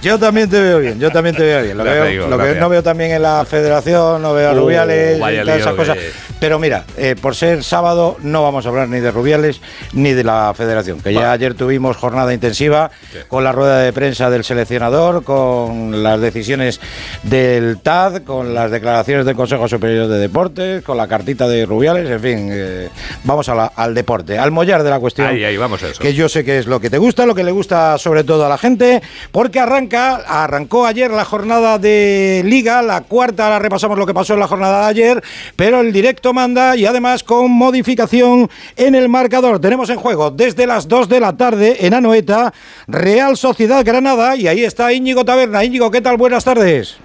Yo 0.03 0.19
también 0.19 0.49
te 0.49 0.61
veo 0.61 0.79
bien, 0.79 0.99
yo 0.99 1.11
también 1.11 1.37
te 1.37 1.43
veo 1.43 1.63
bien. 1.63 1.77
Lo, 1.79 1.85
Ya 1.85 1.93
veo- 1.93 2.05
te 2.05 2.11
digo, 2.11 2.27
lo 2.29 2.39
que 2.39 2.55
no 2.55 2.69
veo 2.69 2.83
también 2.83 3.11
en 3.13 3.23
la 3.23 3.45
federación, 3.45 4.23
no 4.23 4.33
veo 4.35 4.49
a 4.51 4.53
Oh, 4.53 4.55
Rubiales 4.57 5.17
y 5.19 5.21
vaya 5.21 5.43
todas 5.43 5.61
esas 5.61 5.75
cosas. 5.75 5.97
que- 5.97 6.11
Pero 6.41 6.59
mira, 6.59 6.85
eh, 6.97 7.17
por 7.21 7.35
ser 7.37 7.63
sábado 7.63 8.17
no 8.23 8.43
vamos 8.43 8.65
a 8.65 8.69
hablar 8.71 8.89
ni 8.89 9.01
de 9.01 9.11
Rubiales 9.11 9.61
ni 9.93 10.13
de 10.13 10.25
la 10.25 10.53
federación, 10.57 11.01
que 11.01 11.13
ya 11.13 11.33
ayer 11.33 11.55
tuvimos 11.55 11.97
jornada 11.97 12.33
intensiva 12.33 12.91
con 13.29 13.45
la 13.45 13.53
rueda 13.53 13.79
de 13.81 13.93
prensa 13.93 14.31
del 14.31 14.45
seleccionador, 14.45 15.23
con 15.25 16.03
las 16.03 16.21
decisiones 16.21 16.81
del 17.23 17.79
TAD, 17.83 18.23
con 18.23 18.55
las 18.55 18.71
declaraciones 18.71 19.27
del 19.27 19.37
Consejo 19.37 19.69
Superior 19.69 20.09
de 20.09 20.19
Deportes, 20.19 20.83
con 20.83 20.97
la 20.97 21.07
cartita 21.09 21.47
de 21.49 21.67
Rubiales, 21.67 22.09
en 22.09 22.21
fin, 22.21 22.49
eh, 22.51 22.89
vamos 23.25 23.49
a 23.49 23.55
la- 23.55 23.73
al 23.77 23.95
deporte, 23.95 24.39
al 24.39 24.51
mollar 24.51 24.83
de 24.83 24.91
la 24.91 24.99
cuestión 24.99 25.27
Ahí, 25.29 25.45
ahí, 25.45 25.57
vamos 25.57 25.83
a 25.83 25.89
eso. 25.89 26.01
que 26.01 26.15
yo 26.15 26.29
sé 26.29 26.45
que 26.45 26.59
es 26.59 26.67
lo 26.67 26.81
que 26.81 26.89
te 26.91 26.99
gusta, 26.99 27.27
lo 27.27 27.35
que 27.35 27.45
le 27.45 27.51
gusta 27.53 27.99
sobre 27.99 28.25
todo 28.25 28.47
a 28.47 28.49
la 28.49 28.59
gente, 28.59 29.03
porque 29.33 29.50
arranca, 29.59 30.17
arrancó 30.27 30.87
ayer 30.87 31.11
la 31.11 31.25
jornada 31.25 31.79
de 31.79 32.43
Liga, 32.45 32.83
la 32.83 33.01
cuarta, 33.01 33.45
ahora 33.45 33.59
repasamos 33.59 33.99
lo 33.99 34.07
que 34.07 34.15
pasó 34.15 34.35
en 34.35 34.41
la 34.41 34.47
jornada 34.47 34.83
de 34.83 34.87
ayer, 34.87 35.25
pero 35.57 35.81
el 35.81 35.93
directo 35.93 36.33
manda 36.33 36.77
y 36.77 36.87
además 36.87 37.25
con 37.25 37.51
modificación 37.51 38.49
en 38.77 38.95
el 38.95 39.09
marcador. 39.09 39.59
Tenemos 39.61 39.91
en 39.91 39.97
juego 39.97 40.31
desde 40.31 40.67
las 40.67 40.87
2 40.87 41.09
de 41.09 41.21
la 41.21 41.37
tarde 41.37 41.87
en 41.87 41.95
Anoeta, 41.95 42.53
Real 42.87 43.37
Sociedad 43.37 43.85
Granada, 43.85 44.37
y 44.37 44.47
ahí 44.47 44.63
está 44.63 44.93
Íñigo 44.93 45.25
Taberna. 45.25 45.65
Íñigo, 45.65 45.91
¿qué 45.91 46.01
tal? 46.01 46.17
Buenas 46.17 46.45
tardes. 46.45 46.99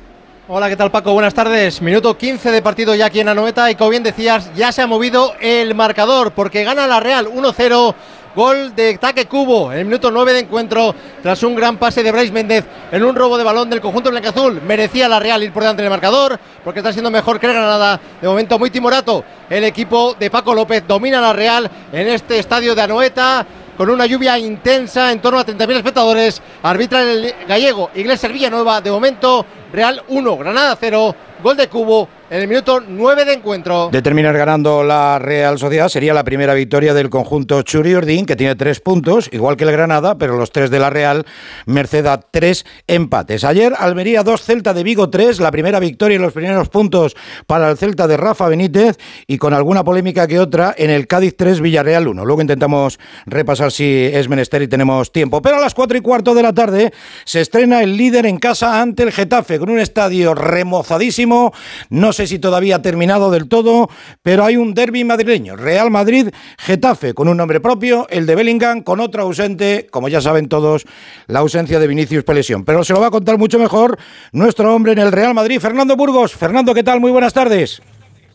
Hola, 0.47 0.69
¿qué 0.69 0.75
tal 0.75 0.91
Paco? 0.91 1.11
Buenas 1.13 1.33
tardes. 1.33 1.81
Minuto 1.81 2.15
15 2.15 2.51
de 2.51 2.61
partido 2.61 2.93
ya 2.93 3.07
aquí 3.07 3.19
en 3.19 3.29
Anoeta 3.29 3.71
y 3.71 3.75
como 3.75 3.89
bien 3.89 4.03
decías, 4.03 4.51
ya 4.55 4.71
se 4.71 4.83
ha 4.83 4.87
movido 4.87 5.33
el 5.41 5.73
marcador 5.73 6.33
porque 6.33 6.63
gana 6.63 6.85
la 6.85 6.99
Real 6.99 7.25
1-0. 7.25 7.95
Gol 8.35 8.75
de 8.75 8.97
Taque 8.97 9.27
Cubo 9.27 9.71
en 9.71 9.79
el 9.79 9.85
minuto 9.85 10.11
9 10.11 10.33
de 10.33 10.39
encuentro 10.39 10.93
tras 11.23 11.41
un 11.43 11.55
gran 11.55 11.77
pase 11.77 12.03
de 12.03 12.11
Brais 12.11 12.33
Méndez 12.33 12.65
en 12.91 13.01
un 13.01 13.15
robo 13.15 13.37
de 13.37 13.45
balón 13.45 13.69
del 13.69 13.79
conjunto 13.79 14.09
blanqueazul. 14.09 14.61
Merecía 14.61 15.07
la 15.07 15.21
Real 15.21 15.41
ir 15.41 15.53
por 15.53 15.63
delante 15.63 15.81
del 15.81 15.89
marcador 15.89 16.37
porque 16.61 16.81
está 16.81 16.91
siendo 16.91 17.09
mejor 17.09 17.39
que 17.39 17.47
Granada. 17.47 17.97
De 18.21 18.27
momento 18.27 18.59
muy 18.59 18.69
timorato. 18.69 19.23
El 19.49 19.63
equipo 19.63 20.15
de 20.19 20.29
Paco 20.29 20.53
López 20.53 20.83
domina 20.85 21.21
la 21.21 21.31
Real 21.31 21.71
en 21.93 22.09
este 22.09 22.37
estadio 22.37 22.75
de 22.75 22.81
Anoeta 22.81 23.45
con 23.77 23.89
una 23.89 24.05
lluvia 24.05 24.37
intensa 24.37 25.13
en 25.13 25.21
torno 25.21 25.39
a 25.39 25.45
30.000 25.45 25.77
espectadores. 25.77 26.41
Arbitra 26.61 27.03
el 27.03 27.33
gallego 27.47 27.89
Iglesias 27.95 28.33
Villanueva. 28.33 28.81
De 28.81 28.91
momento, 28.91 29.45
Real 29.71 30.03
1, 30.09 30.37
Granada 30.37 30.77
0. 30.77 31.15
Gol 31.41 31.55
de 31.55 31.69
Cubo 31.69 32.09
en 32.29 32.41
el 32.41 32.47
minuto 32.47 32.81
9 32.87 33.25
de 33.25 33.33
encuentro. 33.33 33.89
De 33.91 34.01
terminar 34.01 34.35
ganando 34.35 34.83
la 34.83 35.19
Real 35.19 35.59
Sociedad 35.59 35.89
sería 35.89 36.13
la 36.13 36.23
primera 36.23 36.53
victoria 36.55 36.93
del 36.93 37.09
conjunto 37.09 37.61
Churi 37.61 37.93
Ordín, 37.93 38.25
que 38.25 38.35
tiene 38.35 38.55
tres 38.55 38.79
puntos, 38.79 39.29
igual 39.31 39.57
que 39.57 39.63
el 39.63 39.71
Granada, 39.71 40.17
pero 40.17 40.35
los 40.35 40.51
tres 40.51 40.71
de 40.71 40.79
la 40.79 40.89
Real, 40.89 41.25
merced 41.67 42.05
a 42.07 42.19
tres 42.19 42.65
empates. 42.87 43.43
Ayer 43.43 43.73
Almería 43.77 44.23
2, 44.23 44.41
Celta 44.41 44.73
de 44.73 44.83
Vigo 44.83 45.09
3, 45.09 45.39
la 45.39 45.51
primera 45.51 45.79
victoria 45.79 46.15
y 46.15 46.19
los 46.19 46.33
primeros 46.33 46.69
puntos 46.69 47.15
para 47.45 47.69
el 47.69 47.77
Celta 47.77 48.07
de 48.07 48.17
Rafa 48.17 48.47
Benítez 48.47 48.97
y 49.27 49.37
con 49.37 49.53
alguna 49.53 49.83
polémica 49.83 50.27
que 50.27 50.39
otra 50.39 50.73
en 50.77 50.89
el 50.89 51.07
Cádiz 51.07 51.35
3, 51.37 51.61
Villarreal 51.61 52.07
1. 52.07 52.25
Luego 52.25 52.41
intentamos 52.41 52.99
repasar 53.27 53.71
si 53.71 54.09
es 54.11 54.27
menester 54.27 54.63
y 54.63 54.67
tenemos 54.67 55.11
tiempo. 55.11 55.41
Pero 55.41 55.57
a 55.57 55.59
las 55.59 55.75
4 55.75 55.97
y 55.97 56.01
cuarto 56.01 56.33
de 56.33 56.41
la 56.41 56.53
tarde 56.53 56.91
se 57.23 57.41
estrena 57.41 57.83
el 57.83 57.95
líder 57.97 58.25
en 58.25 58.37
casa 58.37 58.81
ante 58.81 59.03
el 59.03 59.11
Getafe, 59.11 59.59
con 59.59 59.69
un 59.69 59.79
estadio 59.79 60.33
remozadísimo. 60.33 61.53
No 61.89 62.14
sé 62.15 62.25
si 62.25 62.39
todavía 62.39 62.77
ha 62.77 62.81
terminado 62.81 63.29
del 63.29 63.47
todo, 63.47 63.89
pero 64.23 64.43
hay 64.43 64.57
un 64.57 64.73
derby 64.73 65.03
madrileño. 65.03 65.55
Real 65.55 65.91
Madrid-Getafe, 65.91 67.13
con 67.13 67.27
un 67.27 67.37
nombre 67.37 67.59
propio, 67.59 68.07
el 68.09 68.25
de 68.25 68.33
Bellingham, 68.33 68.81
con 68.81 68.99
otro 68.99 69.21
ausente, 69.21 69.87
como 69.91 70.09
ya 70.09 70.21
saben 70.21 70.49
todos, 70.49 70.85
la 71.27 71.39
ausencia 71.39 71.79
de 71.79 71.87
Vinicius 71.87 72.23
por 72.23 72.33
lesión. 72.33 72.65
Pero 72.65 72.83
se 72.83 72.93
lo 72.93 73.01
va 73.01 73.07
a 73.07 73.11
contar 73.11 73.37
mucho 73.37 73.59
mejor 73.59 73.99
nuestro 74.31 74.73
hombre 74.73 74.93
en 74.93 74.99
el 74.99 75.11
Real 75.11 75.35
Madrid, 75.35 75.59
Fernando 75.59 75.95
Burgos. 75.95 76.33
Fernando, 76.33 76.73
¿qué 76.73 76.83
tal? 76.83 76.99
Muy 76.99 77.11
buenas 77.11 77.33
tardes. 77.33 77.81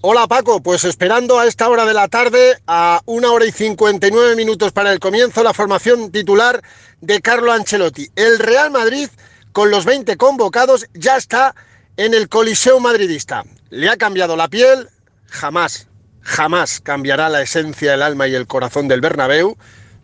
Hola 0.03 0.27
Paco, 0.27 0.63
pues 0.63 0.85
esperando 0.85 1.39
a 1.39 1.47
esta 1.47 1.69
hora 1.69 1.85
de 1.85 1.93
la 1.93 2.09
tarde, 2.09 2.57
a 2.67 3.03
una 3.05 3.33
hora 3.33 3.45
y 3.45 3.53
59 3.53 4.35
minutos 4.35 4.73
para 4.73 4.93
el 4.93 4.99
comienzo, 4.99 5.43
la 5.43 5.53
formación 5.53 6.11
titular 6.11 6.63
de 7.03 7.21
Carlo 7.21 7.53
Ancelotti. 7.53 8.09
El 8.17 8.39
Real 8.39 8.71
Madrid, 8.71 9.11
con 9.53 9.71
los 9.71 9.85
20 9.85 10.17
convocados, 10.17 10.87
ya 10.95 11.19
está 11.19 11.55
en 11.99 12.15
el 12.15 12.31
Coliseo 12.31 12.81
madridista. 12.81 13.45
Le 13.71 13.89
ha 13.89 13.97
cambiado 13.97 14.37
la 14.37 14.49
piel, 14.49 14.89
jamás, 15.27 15.87
jamás 16.23 16.81
cambiará 16.81 17.29
la 17.29 17.41
esencia, 17.41 17.95
el 17.95 18.03
alma 18.03 18.27
y 18.27 18.35
el 18.35 18.49
corazón 18.49 18.89
del 18.89 19.01
Bernabéu, 19.01 19.57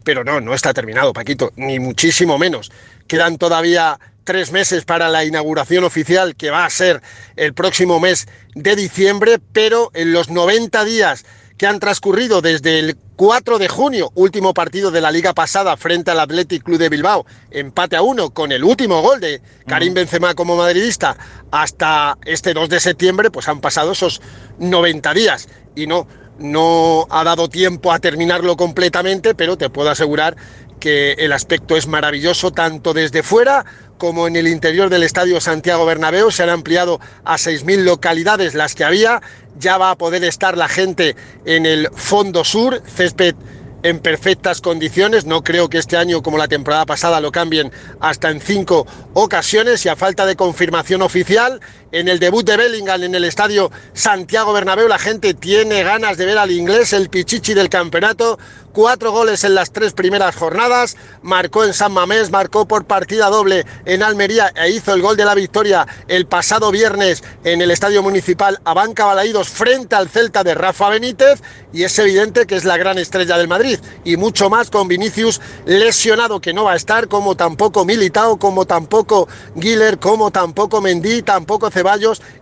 pero 0.05 0.23
no, 0.23 0.41
no 0.41 0.55
está 0.55 0.73
terminado, 0.73 1.13
Paquito, 1.13 1.53
ni 1.57 1.81
muchísimo 1.81 2.39
menos. 2.39 2.71
Quedan 3.09 3.39
todavía 3.39 3.99
tres 4.23 4.53
meses 4.53 4.85
para 4.85 5.09
la 5.09 5.25
inauguración 5.25 5.83
oficial 5.83 6.37
que 6.37 6.51
va 6.51 6.65
a 6.65 6.71
ser 6.71 7.03
el 7.35 7.55
próximo 7.55 7.99
mes 7.99 8.29
de 8.55 8.77
diciembre, 8.77 9.41
pero 9.53 9.91
en 9.95 10.13
los 10.13 10.31
90 10.31 10.85
días 10.85 11.25
que 11.57 11.67
han 11.67 11.81
transcurrido 11.81 12.43
desde 12.43 12.79
el 12.79 12.97
4 13.17 13.59
de 13.59 13.69
junio, 13.69 14.13
último 14.15 14.53
partido 14.53 14.91
de 14.91 15.01
la 15.01 15.11
liga 15.11 15.33
pasada 15.33 15.77
frente 15.77 16.11
al 16.11 16.21
Athletic 16.21 16.63
Club 16.63 16.79
de 16.79 16.89
Bilbao, 16.89 17.25
empate 17.51 17.97
a 17.97 18.03
uno 18.03 18.31
con 18.31 18.53
el 18.53 18.63
último 18.63 19.01
gol 19.01 19.21
de 19.21 19.41
Karim 19.67 19.95
Benzema 19.95 20.35
como 20.35 20.57
madridista, 20.57 21.17
hasta 21.51 22.19
este 22.25 22.53
2 22.53 22.69
de 22.69 22.81
septiembre, 22.81 23.31
pues 23.31 23.49
han 23.49 23.61
pasado 23.61 23.93
esos 23.93 24.21
90 24.59 25.15
días. 25.15 25.49
Y 25.75 25.87
no 25.87 26.07
no 26.39 27.07
ha 27.11 27.25
dado 27.25 27.49
tiempo 27.49 27.93
a 27.93 27.99
terminarlo 27.99 28.57
completamente, 28.57 29.35
pero 29.35 29.57
te 29.57 29.71
puedo 29.71 29.91
asegurar 29.91 30.37
que 30.81 31.13
el 31.13 31.33
aspecto 31.33 31.77
es 31.77 31.87
maravilloso 31.87 32.53
tanto 32.53 32.95
desde 32.95 33.23
fuera 33.23 33.65
como 33.99 34.27
en 34.27 34.37
el 34.37 34.47
interior 34.49 34.91
del 34.91 35.03
Estadio 35.03 35.41
Santiago 35.41 35.87
Bernabéu. 35.87 36.31
Se 36.31 36.43
han 36.43 36.51
ampliado 36.51 37.01
a 37.25 37.37
6.000 37.37 37.85
localidades 37.85 38.55
las 38.55 38.75
que 38.75 38.85
había. 38.85 39.23
Ya 39.59 39.79
va 39.79 39.91
a 39.91 39.97
poder 39.97 40.25
estar 40.25 40.57
la 40.57 40.69
gente 40.69 41.17
en 41.45 41.67
el 41.67 41.89
fondo 41.95 42.45
sur, 42.45 42.83
césped 42.87 43.35
en 43.83 44.01
perfectas 44.01 44.61
condiciones. 44.61 45.27
No 45.27 45.45
creo 45.45 45.69
que 45.69 45.79
este 45.79 45.97
año, 45.97 46.23
como 46.23 46.39
la 46.39 46.49
temporada 46.49 46.87
pasada, 46.87 47.21
lo 47.21 47.33
cambien 47.33 47.71
hasta 48.01 48.31
en 48.31 48.41
cinco 48.41 48.87
ocasiones 49.15 49.85
y 49.87 49.89
a 49.89 49.97
falta 49.97 50.27
de 50.27 50.37
confirmación 50.37 51.03
oficial. 51.03 51.61
En 51.97 52.09
el 52.09 52.19
debut 52.19 52.45
de 52.45 52.59
Bellingham 52.59 53.05
en 53.05 53.15
el 53.15 53.25
estadio 53.25 53.73
Santiago 53.95 54.53
Bernabéu, 54.53 54.87
la 54.87 54.99
gente 54.99 55.33
tiene 55.33 55.83
ganas 55.83 56.19
de 56.19 56.27
ver 56.27 56.37
al 56.37 56.51
inglés, 56.51 56.93
el 56.93 57.09
pichichi 57.09 57.55
del 57.55 57.71
campeonato. 57.71 58.39
Cuatro 58.75 59.11
goles 59.11 59.43
en 59.45 59.55
las 59.55 59.73
tres 59.73 59.95
primeras 59.95 60.37
jornadas. 60.37 60.99
Marcó 61.23 61.65
en 61.65 61.73
San 61.73 61.93
Mamés, 61.93 62.31
marcó 62.31 62.69
por 62.69 62.85
partida 62.85 63.31
doble 63.31 63.65
en 63.87 64.03
Almería 64.03 64.53
e 64.55 64.69
hizo 64.69 64.93
el 64.93 65.01
gol 65.01 65.17
de 65.17 65.25
la 65.25 65.35
victoria 65.35 65.87
el 66.09 66.27
pasado 66.27 66.71
viernes 66.71 67.25
en 67.43 67.63
el 67.63 67.71
estadio 67.71 68.03
municipal 68.03 68.61
a 68.67 68.75
Banca 68.75 69.07
Balaídos 69.07 69.49
frente 69.49 69.97
al 69.97 70.11
Celta 70.11 70.45
de 70.45 70.55
Rafa 70.55 70.91
Benítez. 70.91 71.41
Y 71.73 71.85
es 71.85 71.99
evidente 71.99 72.47
que 72.47 72.57
es 72.57 72.67
la 72.67 72.77
gran 72.77 72.99
estrella 72.99 73.39
del 73.39 73.49
Madrid. 73.49 73.79
Y 74.05 74.19
mucho 74.19 74.51
más 74.51 74.69
con 74.69 74.89
Vinicius 74.89 75.41
lesionado 75.65 76.43
que 76.43 76.53
no 76.53 76.65
va 76.65 76.73
a 76.73 76.77
estar, 76.77 77.09
como 77.09 77.35
tampoco 77.35 77.87
Militao, 77.87 78.39
como 78.39 78.67
tampoco 78.67 79.27
Guiller, 79.55 79.99
como 79.99 80.31
tampoco 80.31 80.83
Mendy, 80.83 81.23
tampoco 81.23 81.71
Ceballos 81.71 81.86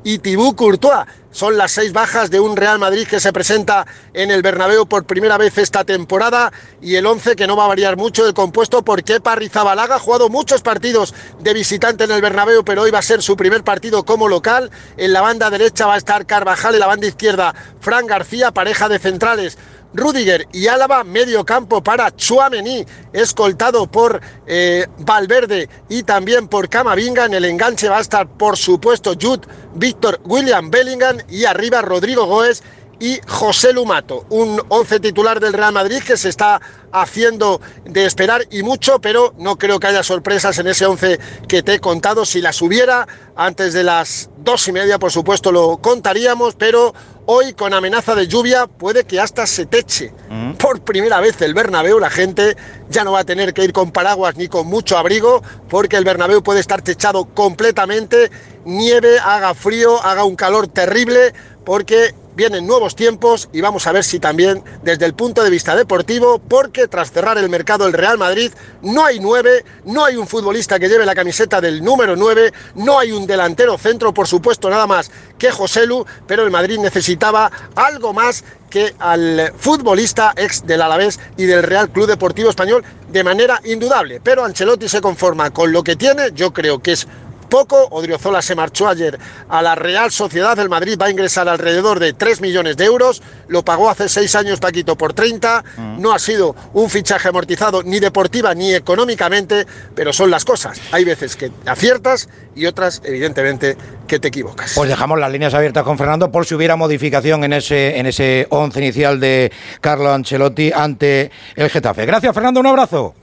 y 0.02 0.18
Tibú 0.18 0.56
Courtois. 0.56 1.06
Son 1.30 1.56
las 1.58 1.72
seis 1.72 1.92
bajas 1.92 2.30
de 2.30 2.38
un 2.38 2.56
Real 2.56 2.78
Madrid 2.78 3.08
que 3.08 3.18
se 3.18 3.32
presenta 3.32 3.86
en 4.12 4.30
el 4.30 4.40
Bernabéu 4.40 4.86
por 4.86 5.04
primera 5.04 5.36
vez 5.36 5.58
esta 5.58 5.84
temporada 5.84 6.52
y 6.80 6.94
el 6.94 7.04
11 7.04 7.34
que 7.34 7.48
no 7.48 7.56
va 7.56 7.64
a 7.64 7.68
variar 7.68 7.96
mucho 7.96 8.24
el 8.24 8.34
compuesto 8.34 8.84
porque 8.84 9.20
Parrizabalaga 9.20 9.96
ha 9.96 9.98
jugado 9.98 10.28
muchos 10.28 10.62
partidos 10.62 11.12
de 11.40 11.52
visitante 11.52 12.04
en 12.04 12.12
el 12.12 12.22
Bernabéu, 12.22 12.64
pero 12.64 12.82
hoy 12.82 12.92
va 12.92 13.00
a 13.00 13.02
ser 13.02 13.20
su 13.20 13.36
primer 13.36 13.64
partido 13.64 14.04
como 14.04 14.28
local. 14.28 14.70
En 14.96 15.12
la 15.12 15.22
banda 15.22 15.50
derecha 15.50 15.86
va 15.86 15.94
a 15.94 15.98
estar 15.98 16.24
Carvajal, 16.24 16.74
en 16.74 16.80
la 16.80 16.86
banda 16.86 17.08
izquierda 17.08 17.54
Fran 17.80 18.06
García, 18.06 18.52
pareja 18.52 18.88
de 18.88 19.00
centrales 19.00 19.58
Rudiger 19.94 20.46
y 20.52 20.66
Álava, 20.66 21.04
medio 21.04 21.44
campo 21.44 21.82
para 21.82 22.14
Chuamení, 22.14 22.84
escoltado 23.12 23.86
por 23.86 24.20
eh, 24.46 24.86
Valverde 24.98 25.68
y 25.88 26.02
también 26.02 26.48
por 26.48 26.68
Camavinga. 26.68 27.24
En 27.26 27.34
el 27.34 27.44
enganche 27.44 27.88
va 27.88 27.98
a 27.98 28.02
estar, 28.02 28.28
por 28.28 28.56
supuesto, 28.56 29.14
Jude, 29.20 29.46
Víctor, 29.74 30.20
William 30.24 30.70
Bellingham 30.70 31.18
y 31.28 31.44
arriba 31.44 31.80
Rodrigo 31.80 32.26
Goes 32.26 32.62
y 33.00 33.20
José 33.26 33.72
Lumato, 33.72 34.24
un 34.30 34.60
once 34.68 35.00
titular 35.00 35.40
del 35.40 35.52
Real 35.52 35.72
Madrid 35.72 36.02
que 36.02 36.16
se 36.16 36.28
está 36.28 36.60
haciendo 36.92 37.60
de 37.84 38.06
esperar 38.06 38.46
y 38.50 38.62
mucho, 38.62 39.00
pero 39.00 39.34
no 39.38 39.56
creo 39.56 39.80
que 39.80 39.88
haya 39.88 40.02
sorpresas 40.02 40.58
en 40.58 40.68
ese 40.68 40.86
once 40.86 41.18
que 41.48 41.62
te 41.62 41.74
he 41.74 41.80
contado. 41.80 42.24
Si 42.24 42.40
las 42.40 42.62
hubiera, 42.62 43.06
antes 43.36 43.72
de 43.72 43.84
las 43.84 44.30
dos 44.38 44.66
y 44.68 44.72
media, 44.72 44.98
por 44.98 45.10
supuesto, 45.10 45.50
lo 45.50 45.78
contaríamos, 45.78 46.54
pero 46.54 46.94
hoy 47.26 47.52
con 47.54 47.74
amenaza 47.74 48.14
de 48.14 48.26
lluvia 48.26 48.66
puede 48.66 49.04
que 49.04 49.20
hasta 49.20 49.46
se 49.46 49.66
teche. 49.66 50.12
Por 50.58 50.82
primera 50.82 51.20
vez 51.20 51.40
el 51.42 51.54
Bernabéu, 51.54 51.98
la 51.98 52.10
gente 52.10 52.56
ya 52.88 53.04
no 53.04 53.12
va 53.12 53.20
a 53.20 53.24
tener 53.24 53.54
que 53.54 53.64
ir 53.64 53.72
con 53.72 53.90
paraguas 53.90 54.36
ni 54.36 54.48
con 54.48 54.66
mucho 54.66 54.96
abrigo, 54.96 55.42
porque 55.68 55.96
el 55.96 56.04
Bernabéu 56.04 56.42
puede 56.42 56.60
estar 56.60 56.82
techado 56.82 57.26
completamente, 57.26 58.30
nieve, 58.64 59.18
haga 59.18 59.54
frío, 59.54 60.02
haga 60.02 60.24
un 60.24 60.36
calor 60.36 60.66
terrible, 60.68 61.32
porque 61.64 62.14
vienen 62.36 62.66
nuevos 62.66 62.96
tiempos 62.96 63.48
y 63.52 63.60
vamos 63.60 63.86
a 63.86 63.92
ver 63.92 64.04
si 64.04 64.18
también 64.18 64.62
desde 64.82 65.06
el 65.06 65.14
punto 65.14 65.42
de 65.42 65.50
vista 65.50 65.74
deportivo, 65.76 66.38
porque 66.38 66.88
tras 66.88 67.12
cerrar 67.12 67.38
el 67.38 67.48
mercado 67.48 67.86
el 67.86 67.92
Real 67.92 68.18
Madrid 68.18 68.52
no 68.82 69.04
hay 69.04 69.20
nueve, 69.20 69.64
no 69.84 70.04
hay 70.04 70.16
un 70.16 70.26
futbolista 70.26 70.78
que 70.78 70.88
lleve 70.88 71.06
la 71.06 71.14
camiseta 71.14 71.60
del 71.60 71.82
número 71.82 72.16
9, 72.16 72.52
no 72.76 72.98
hay 72.98 73.12
un 73.12 73.26
delantero 73.26 73.78
centro, 73.78 74.12
por 74.12 74.26
supuesto, 74.26 74.70
nada 74.70 74.86
más 74.86 75.10
que 75.38 75.50
Joselu, 75.50 76.04
pero 76.26 76.44
el 76.44 76.50
Madrid 76.50 76.78
necesitaba 76.78 77.50
algo 77.74 78.12
más 78.12 78.44
que 78.70 78.94
al 78.98 79.52
futbolista 79.56 80.32
ex 80.36 80.66
del 80.66 80.82
Alavés 80.82 81.20
y 81.36 81.44
del 81.44 81.62
Real 81.62 81.90
Club 81.90 82.08
Deportivo 82.08 82.50
Español 82.50 82.84
de 83.08 83.22
manera 83.22 83.60
indudable. 83.64 84.20
Pero 84.20 84.44
Ancelotti 84.44 84.88
se 84.88 85.00
conforma 85.00 85.50
con 85.50 85.70
lo 85.70 85.84
que 85.84 85.94
tiene, 85.94 86.32
yo 86.34 86.52
creo 86.52 86.80
que 86.80 86.92
es 86.92 87.06
poco. 87.44 87.88
Odriozola 87.90 88.42
se 88.42 88.54
marchó 88.54 88.88
ayer 88.88 89.18
a 89.48 89.62
la 89.62 89.74
Real 89.74 90.10
Sociedad 90.10 90.56
del 90.56 90.68
Madrid, 90.68 90.98
va 91.00 91.06
a 91.06 91.10
ingresar 91.10 91.48
alrededor 91.48 92.00
de 92.00 92.12
3 92.12 92.40
millones 92.40 92.76
de 92.76 92.84
euros. 92.84 93.22
Lo 93.48 93.64
pagó 93.64 93.90
hace 93.90 94.08
6 94.08 94.34
años 94.36 94.60
Paquito 94.60 94.96
por 94.96 95.12
30. 95.12 95.64
Mm. 95.76 96.00
No 96.00 96.12
ha 96.12 96.18
sido 96.18 96.54
un 96.72 96.90
fichaje 96.90 97.28
amortizado 97.28 97.82
ni 97.82 98.00
deportiva 98.00 98.54
ni 98.54 98.74
económicamente, 98.74 99.66
pero 99.94 100.12
son 100.12 100.30
las 100.30 100.44
cosas. 100.44 100.80
Hay 100.92 101.04
veces 101.04 101.36
que 101.36 101.50
aciertas 101.66 102.28
y 102.54 102.66
otras, 102.66 103.02
evidentemente, 103.04 103.76
que 104.06 104.18
te 104.18 104.28
equivocas. 104.28 104.72
Pues 104.74 104.88
dejamos 104.88 105.18
las 105.18 105.30
líneas 105.30 105.54
abiertas 105.54 105.82
con 105.84 105.98
Fernando 105.98 106.30
por 106.30 106.46
si 106.46 106.54
hubiera 106.54 106.76
modificación 106.76 107.44
en 107.44 107.52
ese, 107.52 107.98
en 107.98 108.06
ese 108.06 108.46
once 108.50 108.80
inicial 108.80 109.20
de 109.20 109.52
Carlo 109.80 110.12
Ancelotti 110.12 110.72
ante 110.72 111.30
el 111.56 111.70
Getafe. 111.70 112.06
Gracias, 112.06 112.34
Fernando. 112.34 112.60
Un 112.60 112.66
abrazo. 112.66 113.14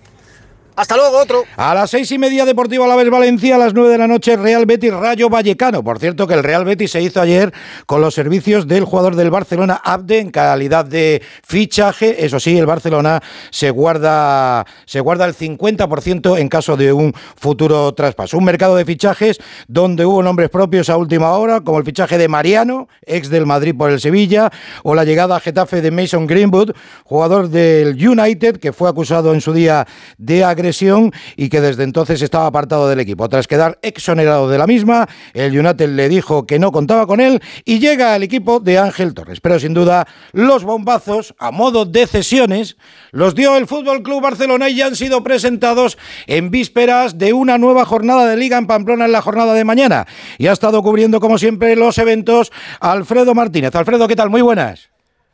Hasta 0.76 0.96
luego, 0.96 1.18
otro. 1.18 1.44
A 1.58 1.76
las 1.76 1.90
seis 1.90 2.10
y 2.12 2.18
media, 2.18 2.46
Deportivo 2.46 2.86
Alavés 2.86 3.10
Valencia, 3.10 3.56
a 3.56 3.58
las 3.58 3.74
nueve 3.74 3.90
de 3.90 3.98
la 3.98 4.08
noche, 4.08 4.38
Real 4.38 4.66
Betis 4.66 4.94
Rayo 4.94 5.30
Vallecano. 5.30 5.84
Por 5.84 6.00
cierto, 6.00 6.28
que 6.28 6.34
el 6.34 6.44
Real 6.44 6.64
Betis 6.64 6.92
se 6.92 7.02
hizo 7.02 7.20
ayer 7.20 7.54
con 7.86 8.00
los 8.00 8.14
servicios 8.14 8.68
del 8.68 8.86
jugador 8.86 9.18
del 9.18 9.30
Barcelona, 9.32 9.82
Abde, 9.84 10.20
en 10.20 10.32
calidad 10.32 10.86
de 10.86 11.22
fichaje. 11.44 12.26
Eso 12.26 12.40
sí, 12.40 12.58
el 12.58 12.66
Barcelona 12.66 13.22
se 13.50 13.70
guarda, 13.70 14.66
se 14.86 15.02
guarda 15.02 15.26
el 15.26 15.36
50% 15.36 16.40
en 16.40 16.48
caso 16.48 16.78
de 16.78 16.94
un 16.94 17.14
futuro 17.36 17.94
traspaso. 17.94 18.38
Un 18.38 18.46
mercado 18.46 18.78
de 18.78 18.86
fichajes 18.86 19.40
donde 19.68 20.06
hubo 20.06 20.24
nombres 20.24 20.50
propios 20.50 20.90
a 20.90 20.96
última 20.96 21.32
hora, 21.32 21.60
como 21.60 21.80
el 21.80 21.86
fichaje 21.86 22.18
de 22.18 22.30
Mariano, 22.30 22.88
ex 23.06 23.30
del 23.30 23.46
Madrid 23.46 23.76
por 23.78 23.92
el 23.92 24.00
Sevilla, 24.00 24.50
o 24.84 24.96
la 24.96 25.04
llegada 25.04 25.36
a 25.36 25.42
Getafe 25.42 25.82
de 25.82 25.92
Mason 25.92 26.28
Greenwood, 26.28 26.72
jugador 27.04 27.50
del 27.50 27.96
United, 28.08 28.58
que 28.58 28.72
fue 28.72 28.90
acusado 28.90 29.34
en 29.34 29.42
su 29.42 29.52
día 29.52 29.86
de 30.18 30.46
agresión 30.46 30.61
y 31.36 31.50
que 31.50 31.62
desde 31.62 31.84
entonces 31.84 32.22
estaba 32.22 32.48
apartado 32.48 32.88
del 32.88 33.00
equipo. 33.00 33.28
Tras 33.30 33.48
quedar 33.48 33.80
exonerado 33.82 34.50
de 34.50 34.58
la 34.58 34.68
misma, 34.68 35.08
el 35.34 35.58
United 35.58 35.90
le 35.90 36.10
dijo 36.10 36.46
que 36.46 36.60
no 36.60 36.72
contaba 36.72 37.08
con 37.08 37.20
él 37.20 37.42
y 37.66 37.80
llega 37.80 38.14
al 38.14 38.24
equipo 38.24 38.60
de 38.60 38.78
Ángel 38.78 39.14
Torres. 39.14 39.42
Pero 39.42 39.60
sin 39.60 39.74
duda, 39.74 40.08
los 40.34 40.64
bombazos, 40.64 41.34
a 41.40 41.52
modo 41.52 41.86
de 41.86 42.08
cesiones, 42.08 42.78
los 43.12 43.36
dio 43.36 43.58
el 43.58 43.68
Fútbol 43.68 44.04
Club 44.04 44.22
Barcelona 44.22 44.70
y 44.70 44.76
ya 44.76 44.88
han 44.88 44.96
sido 44.96 45.24
presentados 45.24 45.98
en 46.28 46.52
vísperas 46.52 47.18
de 47.18 47.34
una 47.34 47.58
nueva 47.58 47.86
jornada 47.86 48.28
de 48.28 48.38
Liga 48.38 48.58
en 48.58 48.68
Pamplona 48.68 49.06
en 49.06 49.12
la 49.12 49.22
jornada 49.22 49.54
de 49.54 49.64
mañana. 49.64 50.08
Y 50.38 50.48
ha 50.48 50.52
estado 50.52 50.82
cubriendo, 50.84 51.20
como 51.20 51.38
siempre, 51.38 51.76
los 51.76 51.98
eventos 51.98 52.52
Alfredo 52.80 53.34
Martínez. 53.34 53.76
Alfredo, 53.76 54.08
¿qué 54.08 54.16
tal? 54.16 54.30
Muy 54.30 54.42
buenas. 54.42 54.91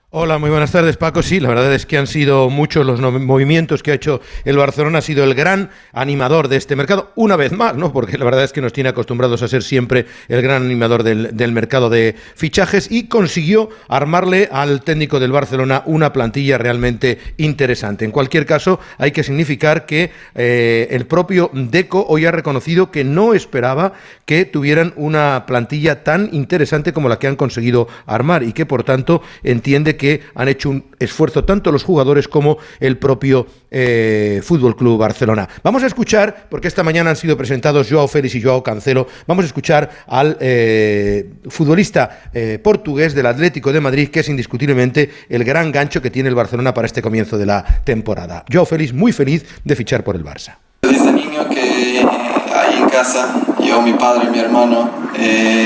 Hola, 0.09 0.37
muy 0.37 0.49
buenas 0.49 0.71
tardes 0.71 0.95
Paco. 0.95 1.21
Sí, 1.21 1.41
la 1.41 1.49
verdad 1.49 1.73
es 1.73 1.85
que 1.85 1.97
han 1.97 2.07
sido 2.07 2.49
muchos 2.49 2.85
los 2.85 3.01
movimientos 3.01 3.83
que 3.83 3.91
ha 3.91 3.95
hecho 3.95 4.21
el 4.45 4.55
Barcelona, 4.55 4.99
ha 4.99 5.01
sido 5.01 5.25
el 5.25 5.35
gran 5.35 5.69
animador 5.91 6.47
de 6.47 6.55
este 6.55 6.77
mercado, 6.77 7.11
una 7.15 7.35
vez 7.35 7.51
más, 7.51 7.75
¿no? 7.75 7.91
Porque 7.91 8.17
la 8.17 8.23
verdad 8.23 8.45
es 8.45 8.53
que 8.53 8.61
nos 8.61 8.71
tiene 8.71 8.87
acostumbrados 8.87 9.41
a 9.41 9.49
ser 9.49 9.63
siempre 9.63 10.05
el 10.29 10.41
gran 10.41 10.63
animador 10.63 11.03
del, 11.03 11.51
mercado 11.51 11.89
de 11.89 12.15
fichajes 12.35 12.89
y 12.89 13.09
consiguió 13.09 13.67
armarle 13.89 14.47
al 14.49 14.81
técnico 14.81 15.19
del 15.19 15.33
Barcelona 15.33 15.83
una 15.85 16.13
plantilla 16.13 16.57
realmente 16.57 17.17
interesante. 17.35 18.05
En 18.05 18.11
cualquier 18.11 18.45
caso, 18.45 18.79
hay 18.97 19.11
que 19.11 19.23
significar 19.23 19.85
que 19.85 20.11
eh, 20.35 20.87
el 20.89 21.05
propio 21.05 21.51
Deco 21.51 22.05
hoy 22.07 22.25
ha 22.25 22.31
reconocido 22.31 22.91
que 22.91 23.03
no 23.03 23.33
esperaba 23.33 23.91
que 24.23 24.45
tuvieran 24.45 24.93
una 24.95 25.45
plantilla 25.45 26.05
tan 26.05 26.29
interesante 26.31 26.93
como 26.93 27.09
la 27.09 27.19
que 27.19 27.27
han 27.27 27.35
conseguido 27.35 27.89
armar 28.05 28.43
y 28.43 28.53
que 28.53 28.65
por 28.65 28.85
tanto 28.85 29.21
entiende 29.43 29.96
que 29.97 30.21
han 30.35 30.47
hecho 30.47 30.69
un 30.69 30.85
esfuerzo 30.99 31.43
tanto 31.43 31.71
los 31.71 31.83
jugadores 31.83 32.27
como 32.27 32.57
el 32.79 32.97
propio 32.97 33.47
eh, 33.69 34.41
Fútbol 34.43 34.75
Club 34.75 34.97
Barcelona. 34.97 35.47
Vamos 35.63 35.83
a 35.83 35.87
escuchar, 35.87 36.47
porque 36.49 36.67
esta 36.67 36.83
mañana 36.83 37.09
han 37.09 37.15
sido 37.15 37.35
presentados 37.35 37.87
Joao 37.89 38.07
Félix 38.07 38.35
y 38.35 38.41
Joao 38.41 38.63
Cancelo, 38.63 39.07
vamos 39.25 39.43
a 39.43 39.47
escuchar 39.47 39.89
al 40.07 40.37
eh, 40.39 41.29
futbolista 41.49 42.29
eh, 42.33 42.59
portugués 42.63 43.13
del 43.13 43.25
Atlético 43.25 43.73
de 43.73 43.81
Madrid, 43.81 44.09
que 44.09 44.21
es 44.21 44.29
indiscutiblemente 44.29 45.09
el 45.29 45.43
gran 45.43 45.71
gancho 45.71 46.01
que 46.01 46.11
tiene 46.11 46.29
el 46.29 46.35
Barcelona 46.35 46.73
para 46.73 46.85
este 46.85 47.01
comienzo 47.01 47.37
de 47.37 47.45
la 47.45 47.63
temporada. 47.83 48.45
Joao 48.51 48.65
Félix 48.65 48.93
muy 48.93 49.11
feliz 49.11 49.45
de 49.63 49.75
fichar 49.75 50.03
por 50.03 50.15
el 50.15 50.23
Barça. 50.23 50.57
Desde 50.81 51.11
niño 51.11 51.49
que 51.49 52.05
ahí 52.53 52.81
en 52.81 52.89
casa, 52.89 53.41
yo, 53.63 53.81
mi 53.81 53.93
padre 53.93 54.27
y 54.27 54.31
mi 54.31 54.39
hermano, 54.39 54.89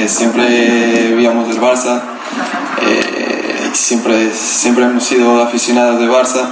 siempre 0.07 1.13
víamos 1.15 1.49
el 1.49 1.61
Barça 1.61 2.20
siempre, 3.73 4.31
siempre 4.31 4.85
hemos 4.85 5.03
sido 5.03 5.41
aficionados 5.41 5.99
de 5.99 6.07
Barça 6.07 6.49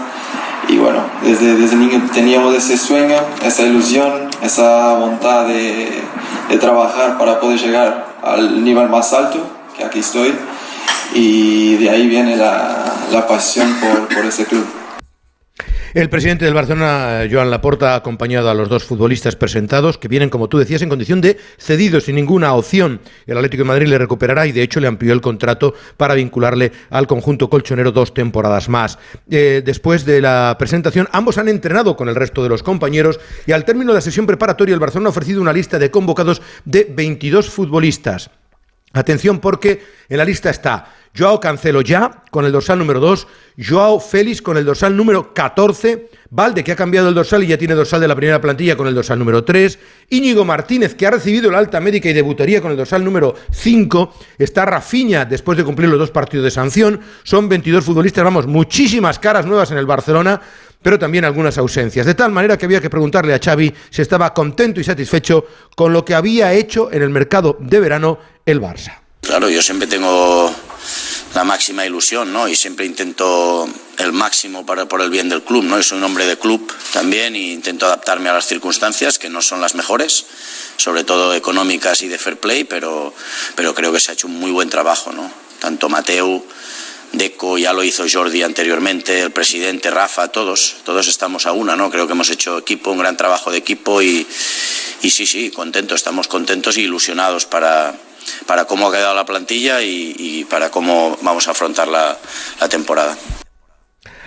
y 0.67 0.77
bueno, 0.77 0.99
desde, 1.23 1.55
desde 1.55 1.75
niño 1.75 2.01
teníamos 2.13 2.53
ese 2.55 2.77
sueño, 2.77 3.17
esa 3.43 3.63
ilusión, 3.63 4.29
esa 4.41 4.93
voluntad 4.93 5.45
de, 5.47 6.03
de 6.49 6.57
trabajar 6.57 7.17
para 7.17 7.39
poder 7.39 7.59
llegar 7.59 8.05
al 8.21 8.63
nivel 8.63 8.87
más 8.89 9.11
alto, 9.13 9.39
que 9.75 9.83
aquí 9.83 9.99
estoy, 9.99 10.33
y 11.13 11.75
de 11.77 11.89
ahí 11.89 12.07
viene 12.07 12.35
la, 12.35 12.85
la 13.11 13.27
pasión 13.27 13.75
por, 13.79 14.15
por 14.15 14.25
ese 14.25 14.45
club. 14.45 14.65
El 15.95 16.07
presidente 16.07 16.45
del 16.45 16.53
Barcelona, 16.53 17.27
Joan 17.31 17.49
Laporta, 17.49 17.93
ha 17.93 17.95
acompañado 17.95 18.47
a 18.47 18.53
los 18.53 18.69
dos 18.69 18.83
futbolistas 18.83 19.35
presentados, 19.35 19.97
que 19.97 20.07
vienen, 20.07 20.29
como 20.29 20.47
tú 20.47 20.59
decías, 20.59 20.83
en 20.83 20.89
condición 20.89 21.19
de 21.19 21.37
cedidos, 21.57 22.03
sin 22.03 22.15
ninguna 22.15 22.53
opción. 22.53 23.01
El 23.25 23.37
Atlético 23.37 23.63
de 23.63 23.69
Madrid 23.69 23.87
le 23.87 23.97
recuperará 23.97 24.45
y, 24.45 24.51
de 24.51 24.61
hecho, 24.61 24.79
le 24.79 24.87
amplió 24.87 25.13
el 25.13 25.21
contrato 25.21 25.73
para 25.97 26.13
vincularle 26.13 26.71
al 26.91 27.07
conjunto 27.07 27.49
colchonero 27.49 27.91
dos 27.91 28.13
temporadas 28.13 28.69
más. 28.69 28.99
Eh, 29.31 29.63
después 29.65 30.05
de 30.05 30.21
la 30.21 30.55
presentación, 30.59 31.07
ambos 31.11 31.39
han 31.39 31.47
entrenado 31.47 31.95
con 31.95 32.07
el 32.07 32.13
resto 32.13 32.43
de 32.43 32.49
los 32.49 32.61
compañeros 32.61 33.19
y, 33.47 33.51
al 33.53 33.65
término 33.65 33.91
de 33.91 33.95
la 33.95 34.01
sesión 34.01 34.27
preparatoria, 34.27 34.75
el 34.75 34.79
Barcelona 34.79 35.07
ha 35.07 35.09
ofrecido 35.09 35.41
una 35.41 35.53
lista 35.53 35.79
de 35.79 35.89
convocados 35.89 36.43
de 36.65 36.85
22 36.87 37.49
futbolistas. 37.49 38.29
Atención 38.93 39.39
porque 39.39 39.83
en 40.07 40.17
la 40.17 40.25
lista 40.25 40.49
está 40.49 40.93
Joao 41.17 41.39
Cancelo 41.39 41.81
ya 41.81 42.23
con 42.31 42.45
el 42.45 42.51
dorsal 42.51 42.79
número 42.79 42.99
2, 42.99 43.27
Joao 43.57 43.99
Félix 43.99 44.41
con 44.41 44.57
el 44.57 44.65
dorsal 44.65 44.95
número 44.95 45.33
14, 45.33 46.09
Valde 46.29 46.63
que 46.63 46.71
ha 46.71 46.75
cambiado 46.75 47.09
el 47.09 47.15
dorsal 47.15 47.43
y 47.43 47.47
ya 47.47 47.57
tiene 47.57 47.73
dorsal 47.73 48.01
de 48.01 48.07
la 48.07 48.15
primera 48.15 48.39
plantilla 48.39 48.77
con 48.77 48.87
el 48.87 48.95
dorsal 48.95 49.17
número 49.17 49.43
3, 49.43 49.79
Íñigo 50.09 50.45
Martínez 50.45 50.95
que 50.95 51.07
ha 51.07 51.11
recibido 51.11 51.49
la 51.51 51.57
alta 51.57 51.79
médica 51.79 52.09
y 52.09 52.13
debutaría 52.13 52.61
con 52.61 52.71
el 52.71 52.77
dorsal 52.77 53.03
número 53.03 53.35
5, 53.51 54.13
está 54.37 54.65
Rafiña 54.65 55.25
después 55.25 55.57
de 55.57 55.63
cumplir 55.63 55.89
los 55.89 55.99
dos 55.99 56.11
partidos 56.11 56.43
de 56.45 56.51
sanción, 56.51 57.01
son 57.23 57.49
22 57.49 57.83
futbolistas, 57.83 58.23
vamos, 58.23 58.47
muchísimas 58.47 59.19
caras 59.19 59.45
nuevas 59.45 59.71
en 59.71 59.77
el 59.77 59.85
Barcelona, 59.85 60.39
pero 60.81 60.97
también 60.97 61.25
algunas 61.25 61.57
ausencias. 61.57 62.05
De 62.05 62.15
tal 62.15 62.31
manera 62.31 62.57
que 62.57 62.65
había 62.65 62.81
que 62.81 62.89
preguntarle 62.89 63.33
a 63.33 63.39
Xavi 63.43 63.73
si 63.89 64.01
estaba 64.01 64.33
contento 64.33 64.79
y 64.79 64.83
satisfecho 64.83 65.45
con 65.75 65.91
lo 65.91 66.05
que 66.05 66.15
había 66.15 66.53
hecho 66.53 66.91
en 66.91 67.01
el 67.01 67.09
mercado 67.09 67.57
de 67.59 67.79
verano 67.79 68.19
el 68.45 68.61
Barça. 68.61 69.08
Claro, 69.21 69.49
yo 69.49 69.61
siempre 69.61 69.87
tengo 69.87 70.53
la 71.35 71.43
máxima 71.43 71.85
ilusión, 71.85 72.33
¿no? 72.33 72.47
Y 72.47 72.55
siempre 72.55 72.85
intento 72.85 73.67
el 73.97 74.11
máximo 74.11 74.65
para, 74.65 74.87
por 74.87 75.01
el 75.01 75.09
bien 75.09 75.29
del 75.29 75.43
club, 75.43 75.63
¿no? 75.63 75.79
Y 75.79 75.83
soy 75.83 75.99
un 75.99 76.03
hombre 76.05 76.25
de 76.25 76.37
club 76.37 76.71
también 76.93 77.35
e 77.35 77.51
intento 77.51 77.85
adaptarme 77.85 78.29
a 78.29 78.33
las 78.33 78.47
circunstancias 78.47 79.19
que 79.19 79.29
no 79.29 79.41
son 79.41 79.61
las 79.61 79.75
mejores, 79.75 80.25
sobre 80.77 81.03
todo 81.03 81.33
económicas 81.35 82.01
y 82.01 82.07
de 82.07 82.17
fair 82.17 82.39
play, 82.39 82.63
pero, 82.63 83.13
pero 83.55 83.75
creo 83.75 83.91
que 83.91 83.99
se 83.99 84.11
ha 84.11 84.13
hecho 84.13 84.27
un 84.27 84.39
muy 84.39 84.51
buen 84.51 84.69
trabajo, 84.69 85.11
¿no? 85.11 85.31
Tanto 85.59 85.89
Mateo, 85.89 86.43
Deco, 87.11 87.57
ya 87.57 87.73
lo 87.73 87.83
hizo 87.83 88.05
Jordi 88.11 88.43
anteriormente, 88.43 89.21
el 89.21 89.31
presidente, 89.31 89.91
Rafa, 89.91 90.29
todos, 90.29 90.77
todos 90.85 91.07
estamos 91.07 91.45
a 91.45 91.51
una, 91.51 91.75
¿no? 91.75 91.91
Creo 91.91 92.07
que 92.07 92.13
hemos 92.13 92.29
hecho 92.29 92.57
equipo, 92.57 92.91
un 92.91 92.99
gran 92.99 93.17
trabajo 93.17 93.51
de 93.51 93.57
equipo 93.57 94.01
y, 94.01 94.25
y 95.01 95.09
sí, 95.09 95.27
sí, 95.27 95.51
contentos, 95.51 95.97
estamos 95.97 96.27
contentos 96.27 96.77
y 96.77 96.81
ilusionados 96.81 97.45
para 97.45 97.95
para 98.45 98.65
cómo 98.65 98.87
ha 98.87 98.91
quedado 98.91 99.15
la 99.15 99.25
plantilla 99.25 99.81
y, 99.81 100.45
para 100.49 100.69
cómo 100.69 101.17
vamos 101.21 101.47
a 101.47 101.51
afrontar 101.51 101.87
la, 101.87 102.17
temporada. 102.69 103.17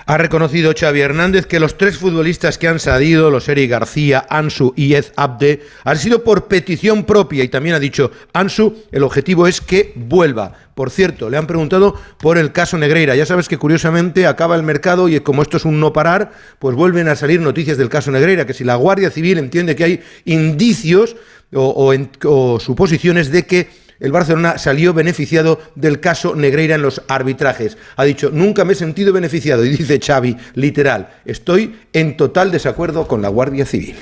Ha 0.04 0.18
reconocido 0.18 0.74
Xavi 0.78 1.00
Hernández 1.00 1.46
que 1.46 1.60
los 1.60 1.78
tres 1.78 1.96
futbolistas 1.96 2.58
que 2.58 2.66
han 2.66 2.80
salido, 2.80 3.30
los 3.30 3.48
Eric 3.48 3.70
García, 3.70 4.26
Ansu 4.28 4.74
y 4.76 4.94
Ed 4.94 5.06
Abde, 5.16 5.64
han 5.84 5.96
sido 5.96 6.24
por 6.24 6.48
petición 6.48 7.04
propia 7.04 7.44
y 7.44 7.48
también 7.48 7.76
ha 7.76 7.78
dicho 7.78 8.10
Ansu, 8.32 8.84
el 8.90 9.04
objetivo 9.04 9.46
es 9.46 9.60
que 9.60 9.92
vuelva. 9.94 10.52
Por 10.74 10.90
cierto, 10.90 11.30
le 11.30 11.36
han 11.36 11.46
preguntado 11.46 11.94
por 12.18 12.36
el 12.36 12.50
caso 12.50 12.78
Negreira. 12.78 13.14
Ya 13.14 13.26
sabes 13.26 13.48
que 13.48 13.58
curiosamente 13.58 14.26
acaba 14.26 14.56
el 14.56 14.62
mercado 14.62 15.08
y 15.08 15.20
como 15.20 15.42
esto 15.42 15.56
es 15.56 15.64
un 15.64 15.78
no 15.78 15.92
parar, 15.92 16.32
pues 16.58 16.74
vuelven 16.74 17.08
a 17.08 17.16
salir 17.16 17.40
noticias 17.40 17.78
del 17.78 17.88
caso 17.88 18.10
Negreira, 18.10 18.46
que 18.46 18.54
si 18.54 18.64
la 18.64 18.74
Guardia 18.76 19.10
Civil 19.10 19.38
entiende 19.38 19.76
que 19.76 19.84
hay 19.84 20.00
indicios 20.24 21.16
o 21.54 22.58
suposiciones 22.58 23.30
de 23.30 23.46
que 23.46 23.81
el 24.02 24.10
Barcelona 24.10 24.58
salió 24.58 24.92
beneficiado 24.92 25.60
del 25.76 26.00
caso 26.00 26.34
Negreira 26.34 26.74
en 26.74 26.82
los 26.82 27.00
arbitrajes. 27.06 27.78
Ha 27.96 28.04
dicho, 28.04 28.30
nunca 28.32 28.64
me 28.64 28.72
he 28.72 28.76
sentido 28.76 29.12
beneficiado. 29.12 29.64
Y 29.64 29.70
dice 29.70 30.00
Xavi, 30.04 30.36
literal, 30.54 31.08
estoy 31.24 31.76
en 31.92 32.16
total 32.16 32.50
desacuerdo 32.50 33.06
con 33.06 33.22
la 33.22 33.28
Guardia 33.28 33.64
Civil. 33.64 33.94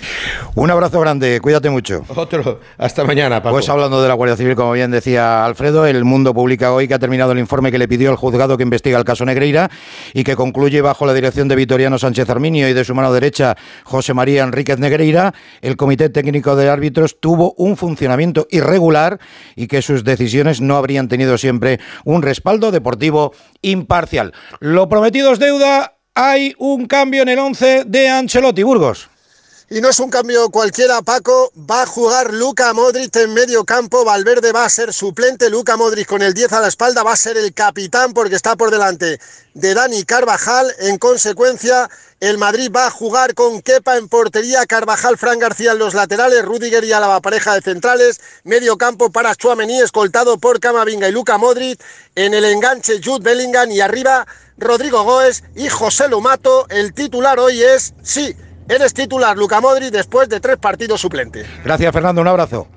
Un 0.55 0.71
abrazo 0.71 1.01
grande, 1.01 1.39
cuídate 1.43 1.69
mucho. 1.69 2.05
Otro, 2.09 2.61
hasta 2.79 3.05
mañana, 3.05 3.43
Paco. 3.43 3.55
Pues 3.55 3.69
hablando 3.69 4.01
de 4.01 4.09
la 4.09 4.15
Guardia 4.15 4.37
Civil, 4.37 4.57
como 4.57 4.73
bien 4.73 4.91
decía 4.91 5.45
Alfredo, 5.45 5.87
el 5.87 6.03
Mundo 6.05 6.33
publica 6.33 6.73
hoy 6.73 6.89
que 6.89 6.95
ha 6.95 6.99
terminado 6.99 7.33
el 7.33 7.39
informe 7.39 7.71
que 7.71 7.79
le 7.79 7.87
pidió 7.87 8.11
el 8.11 8.17
juzgado 8.17 8.57
que 8.57 8.63
investiga 8.63 8.99
el 8.99 9.05
caso 9.05 9.27
Negreira 9.27 9.71
y 10.15 10.25
que 10.25 10.35
concluye 10.35 10.81
bajo 10.81 11.05
la 11.05 11.13
dirección 11.13 11.47
de 11.47 11.57
Vitoriano 11.57 11.99
Sánchez 11.99 12.31
Arminio 12.31 12.71
y 12.71 12.73
de 12.73 12.85
su 12.85 12.95
mano 12.95 13.13
derecha 13.13 13.55
José 13.85 14.15
María 14.15 14.45
Enríquez 14.45 14.79
Negreira, 14.79 15.35
el 15.61 15.77
Comité 15.77 16.09
Técnico 16.09 16.57
de 16.57 16.71
Árbitros 16.71 17.21
tuvo 17.21 17.53
un 17.59 17.77
funcionamiento 17.77 18.47
irregular 18.51 19.21
y 19.57 19.67
que 19.67 19.83
sus 19.91 20.05
decisiones 20.05 20.61
no 20.61 20.77
habrían 20.77 21.09
tenido 21.09 21.37
siempre 21.37 21.81
un 22.05 22.23
respaldo 22.23 22.71
deportivo 22.71 23.33
imparcial. 23.61 24.33
Lo 24.61 24.89
prometido 24.89 25.33
es 25.33 25.41
deuda. 25.41 25.97
Hay 26.15 26.55
un 26.59 26.87
cambio 26.87 27.23
en 27.23 27.29
el 27.29 27.39
11 27.41 27.85
de 27.87 28.09
Ancelotti 28.09 28.63
Burgos. 28.63 29.11
Y 29.73 29.81
no 29.81 29.89
es 29.89 30.01
un 30.01 30.11
cambio 30.11 30.51
cualquiera, 30.51 31.01
Paco. 31.01 31.53
Va 31.57 31.83
a 31.83 31.87
jugar 31.87 32.35
Luca 32.35 32.73
Modric 32.73 33.15
en 33.15 33.33
medio 33.33 33.65
campo. 33.65 34.05
Valverde 34.05 34.51
va 34.51 34.65
a 34.65 34.69
ser 34.69 34.93
suplente. 34.93 35.49
Luca 35.49 35.77
Modric 35.77 36.09
con 36.09 36.23
el 36.23 36.35
10 36.35 36.55
a 36.55 36.61
la 36.61 36.67
espalda 36.67 37.05
va 37.05 37.13
a 37.13 37.17
ser 37.17 37.37
el 37.37 37.55
capitán 37.55 38.13
porque 38.13 38.35
está 38.35 38.57
por 38.57 38.73
delante 38.73 39.21
de 39.55 39.75
Dani 39.75 40.03
Carvajal. 40.03 40.75
En 40.81 40.99
consecuencia, 40.99 41.89
el 42.19 42.37
Madrid 42.37 42.73
va 42.75 42.89
a 42.89 42.91
jugar 42.91 43.35
con 43.35 43.63
Kepa 43.63 43.97
en 43.97 44.09
portería, 44.09 44.67
Carvajal, 44.67 45.17
Fran 45.17 45.39
García 45.39 45.71
en 45.71 45.79
los 45.79 45.95
laterales, 45.95 46.45
Rudiger 46.45 46.83
y 46.83 46.93
Álava 46.93 47.21
pareja 47.21 47.55
de 47.55 47.63
centrales, 47.63 48.21
medio 48.43 48.77
campo 48.77 49.13
para 49.13 49.37
Chuamení 49.37 49.81
escoltado 49.81 50.39
por 50.39 50.59
Camavinga 50.59 51.09
y 51.09 51.13
Luca 51.13 51.39
Modric, 51.39 51.81
en 52.17 52.35
el 52.35 52.45
enganche 52.45 53.01
Jude 53.01 53.23
Bellingham 53.23 53.71
y 53.71 53.81
arriba 53.81 54.27
Rodrigo 54.59 55.05
Goes 55.05 55.45
y 55.55 55.69
José 55.69 56.09
Lumato. 56.09 56.67
El 56.71 56.93
titular 56.93 57.39
hoy 57.39 57.63
es, 57.63 57.95
sí, 58.03 58.35
Eres 58.71 58.95
titular, 58.95 59.37
Luca 59.37 59.61
Modri, 59.61 59.91
después 59.91 60.29
de 60.29 60.39
tres 60.39 60.57
partidos 60.57 61.01
suplentes. 61.01 61.45
Gracias, 61.65 61.93
Fernando. 61.93 62.21
Un 62.21 62.29
abrazo. 62.29 62.69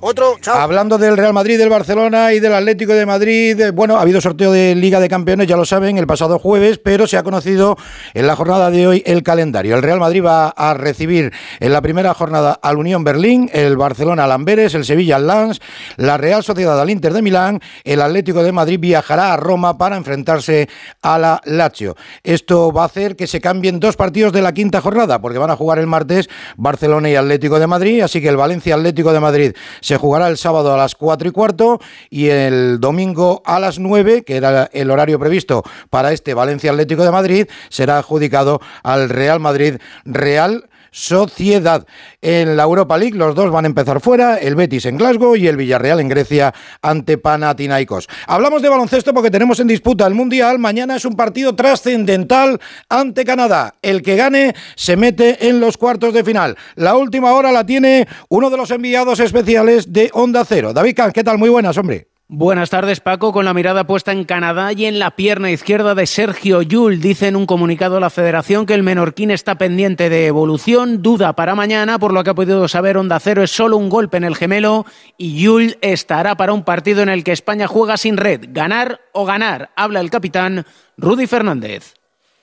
Otro, 0.00 0.36
chao. 0.40 0.56
Hablando 0.56 0.96
del 0.96 1.16
Real 1.16 1.32
Madrid, 1.32 1.58
del 1.58 1.70
Barcelona 1.70 2.32
y 2.32 2.38
del 2.38 2.54
Atlético 2.54 2.92
de 2.92 3.04
Madrid, 3.04 3.60
eh, 3.60 3.70
bueno, 3.72 3.96
ha 3.96 4.02
habido 4.02 4.20
sorteo 4.20 4.52
de 4.52 4.76
Liga 4.76 5.00
de 5.00 5.08
Campeones, 5.08 5.48
ya 5.48 5.56
lo 5.56 5.64
saben, 5.64 5.98
el 5.98 6.06
pasado 6.06 6.38
jueves, 6.38 6.78
pero 6.78 7.08
se 7.08 7.16
ha 7.16 7.24
conocido 7.24 7.76
en 8.14 8.28
la 8.28 8.36
jornada 8.36 8.70
de 8.70 8.86
hoy 8.86 9.02
el 9.06 9.24
calendario. 9.24 9.74
El 9.74 9.82
Real 9.82 9.98
Madrid 9.98 10.24
va 10.24 10.50
a 10.50 10.74
recibir 10.74 11.32
en 11.58 11.72
la 11.72 11.82
primera 11.82 12.14
jornada 12.14 12.52
al 12.62 12.78
Unión 12.78 13.02
Berlín, 13.02 13.50
el 13.52 13.76
Barcelona 13.76 14.24
al 14.24 14.30
Amberes, 14.30 14.74
el 14.74 14.84
Sevilla 14.84 15.16
al 15.16 15.26
Lens, 15.26 15.60
la 15.96 16.16
Real 16.16 16.44
Sociedad 16.44 16.80
al 16.80 16.90
Inter 16.90 17.12
de 17.12 17.22
Milán, 17.22 17.60
el 17.82 18.00
Atlético 18.00 18.44
de 18.44 18.52
Madrid 18.52 18.78
viajará 18.78 19.32
a 19.32 19.36
Roma 19.36 19.78
para 19.78 19.96
enfrentarse 19.96 20.68
a 21.02 21.18
la 21.18 21.40
Lazio. 21.44 21.96
Esto 22.22 22.70
va 22.70 22.82
a 22.82 22.86
hacer 22.86 23.16
que 23.16 23.26
se 23.26 23.40
cambien 23.40 23.80
dos 23.80 23.96
partidos 23.96 24.32
de 24.32 24.42
la 24.42 24.52
quinta 24.52 24.80
jornada, 24.80 25.20
porque 25.20 25.38
van 25.38 25.50
a 25.50 25.56
jugar 25.56 25.80
el 25.80 25.88
martes 25.88 26.28
Barcelona 26.56 27.10
y 27.10 27.16
Atlético 27.16 27.58
de 27.58 27.66
Madrid, 27.66 28.02
así 28.02 28.20
que 28.20 28.28
el 28.28 28.36
Valencia 28.36 28.76
Atlético 28.76 29.12
de 29.12 29.18
Madrid 29.18 29.52
se 29.88 29.96
jugará 29.96 30.28
el 30.28 30.36
sábado 30.36 30.74
a 30.74 30.76
las 30.76 30.94
4 30.94 31.30
y 31.30 31.32
cuarto 31.32 31.80
y 32.10 32.28
el 32.28 32.78
domingo 32.78 33.40
a 33.46 33.58
las 33.58 33.78
9, 33.78 34.22
que 34.22 34.36
era 34.36 34.68
el 34.74 34.90
horario 34.90 35.18
previsto 35.18 35.62
para 35.88 36.12
este 36.12 36.34
Valencia 36.34 36.70
Atlético 36.70 37.04
de 37.04 37.10
Madrid, 37.10 37.46
será 37.70 37.96
adjudicado 37.96 38.60
al 38.82 39.08
Real 39.08 39.40
Madrid 39.40 39.76
Real 40.04 40.68
Sociedad. 40.90 41.86
En 42.20 42.56
la 42.56 42.64
Europa 42.64 42.98
League 42.98 43.16
los 43.16 43.34
dos 43.34 43.50
van 43.50 43.64
a 43.64 43.68
empezar 43.68 44.00
fuera, 44.00 44.36
el 44.36 44.54
Betis 44.54 44.86
en 44.86 44.96
Glasgow 44.96 45.36
y 45.36 45.46
el 45.46 45.56
Villarreal 45.56 46.00
en 46.00 46.08
Grecia 46.08 46.54
ante 46.82 47.18
Panathinaikos. 47.18 48.08
Hablamos 48.26 48.62
de 48.62 48.68
baloncesto 48.68 49.14
porque 49.14 49.30
tenemos 49.30 49.60
en 49.60 49.68
disputa 49.68 50.06
el 50.06 50.14
Mundial. 50.14 50.58
Mañana 50.58 50.96
es 50.96 51.04
un 51.04 51.14
partido 51.14 51.54
trascendental 51.54 52.60
ante 52.88 53.24
Canadá. 53.24 53.74
El 53.82 54.02
que 54.02 54.16
gane 54.16 54.54
se 54.76 54.96
mete 54.96 55.48
en 55.48 55.60
los 55.60 55.76
cuartos 55.76 56.14
de 56.14 56.24
final. 56.24 56.56
La 56.74 56.96
última 56.96 57.32
hora 57.32 57.52
la 57.52 57.64
tiene 57.64 58.06
uno 58.28 58.50
de 58.50 58.56
los 58.56 58.70
enviados 58.70 59.20
especiales 59.20 59.92
de 59.92 60.10
Onda 60.12 60.44
Cero. 60.44 60.72
David 60.72 60.94
Kahn, 60.96 61.12
¿qué 61.12 61.24
tal? 61.24 61.38
Muy 61.38 61.50
buenas, 61.50 61.76
hombre. 61.76 62.07
Buenas 62.30 62.68
tardes, 62.68 63.00
Paco. 63.00 63.32
Con 63.32 63.46
la 63.46 63.54
mirada 63.54 63.86
puesta 63.86 64.12
en 64.12 64.24
Canadá 64.24 64.74
y 64.74 64.84
en 64.84 64.98
la 64.98 65.12
pierna 65.12 65.50
izquierda 65.50 65.94
de 65.94 66.06
Sergio 66.06 66.60
Yul, 66.60 67.00
dice 67.00 67.28
en 67.28 67.36
un 67.36 67.46
comunicado 67.46 68.00
la 68.00 68.10
Federación 68.10 68.66
que 68.66 68.74
el 68.74 68.82
menorquín 68.82 69.30
está 69.30 69.54
pendiente 69.54 70.10
de 70.10 70.26
evolución, 70.26 71.00
duda 71.00 71.32
para 71.32 71.54
mañana, 71.54 71.98
por 71.98 72.12
lo 72.12 72.22
que 72.22 72.28
ha 72.28 72.34
podido 72.34 72.68
saber 72.68 72.98
Onda 72.98 73.18
Cero 73.18 73.42
es 73.42 73.50
solo 73.50 73.78
un 73.78 73.88
golpe 73.88 74.18
en 74.18 74.24
el 74.24 74.36
gemelo 74.36 74.84
y 75.16 75.40
Yul 75.40 75.78
estará 75.80 76.36
para 76.36 76.52
un 76.52 76.64
partido 76.64 77.00
en 77.00 77.08
el 77.08 77.24
que 77.24 77.32
España 77.32 77.66
juega 77.66 77.96
sin 77.96 78.18
red, 78.18 78.44
ganar 78.50 79.00
o 79.12 79.24
ganar, 79.24 79.70
habla 79.74 80.00
el 80.00 80.10
capitán 80.10 80.66
Rudy 80.98 81.26
Fernández. 81.26 81.94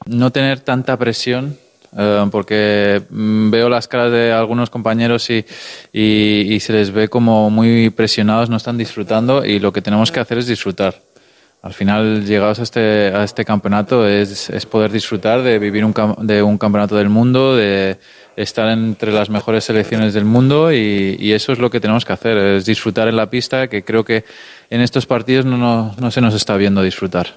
No 0.07 0.31
tener 0.31 0.61
tanta 0.61 0.97
presión 0.97 1.59
eh, 1.97 2.25
porque 2.31 3.01
mm, 3.10 3.49
veo 3.51 3.69
las 3.69 3.88
caras 3.88 4.12
de 4.12 4.34
algunos 4.34 4.69
compañeros 4.69 5.29
y, 5.29 5.45
y, 5.93 6.60
se 6.60 6.73
les 6.73 6.91
ve 6.91 7.08
como 7.08 7.49
muy 7.49 7.89
presionados, 7.89 8.49
no 8.49 8.58
están 8.58 8.77
disfrutando 8.77 9.45
y 9.45 9.60
lo 9.60 9.71
que 9.71 9.81
tenemos 9.81 10.12
que 10.12 10.19
hacer 10.19 10.38
es 10.39 10.47
disfrutar. 10.47 11.01
Al 11.62 11.73
final, 11.73 12.25
llegados 12.25 12.60
a 12.60 12.63
este, 12.63 13.12
a 13.13 13.23
este 13.23 13.43
campeonato, 13.43 14.08
es, 14.08 14.51
es 14.51 14.65
poder 14.67 14.91
disfrutar 14.91 15.41
de 15.41 15.58
vivir 15.58 15.84
un, 15.84 15.95
de 16.19 16.43
un 16.43 16.60
campeonato 16.60 16.95
del 16.95 17.10
mundo, 17.10 17.55
de 17.55 17.97
estar 18.36 18.69
entre 18.69 19.12
las 19.12 19.29
mejores 19.29 19.63
selecciones 19.63 20.13
del 20.13 20.25
mundo 20.25 20.71
y, 20.71 21.15
y, 21.19 21.31
eso 21.31 21.53
es 21.53 21.60
lo 21.60 21.69
que 21.69 21.79
tenemos 21.79 22.05
que 22.05 22.13
hacer, 22.13 22.38
es 22.38 22.65
disfrutar 22.65 23.08
en 23.08 23.15
la 23.15 23.29
pista, 23.29 23.67
que 23.67 23.84
creo 23.84 24.03
que 24.03 24.25
en 24.69 24.82
estos 24.82 25.06
partidos 25.06 25.45
no, 25.45 25.58
no, 25.58 25.95
no 25.97 26.12
se 26.12 26.21
nos 26.21 26.34
está 26.34 26.58
viendo 26.58 26.82
disfrutar. 26.82 27.36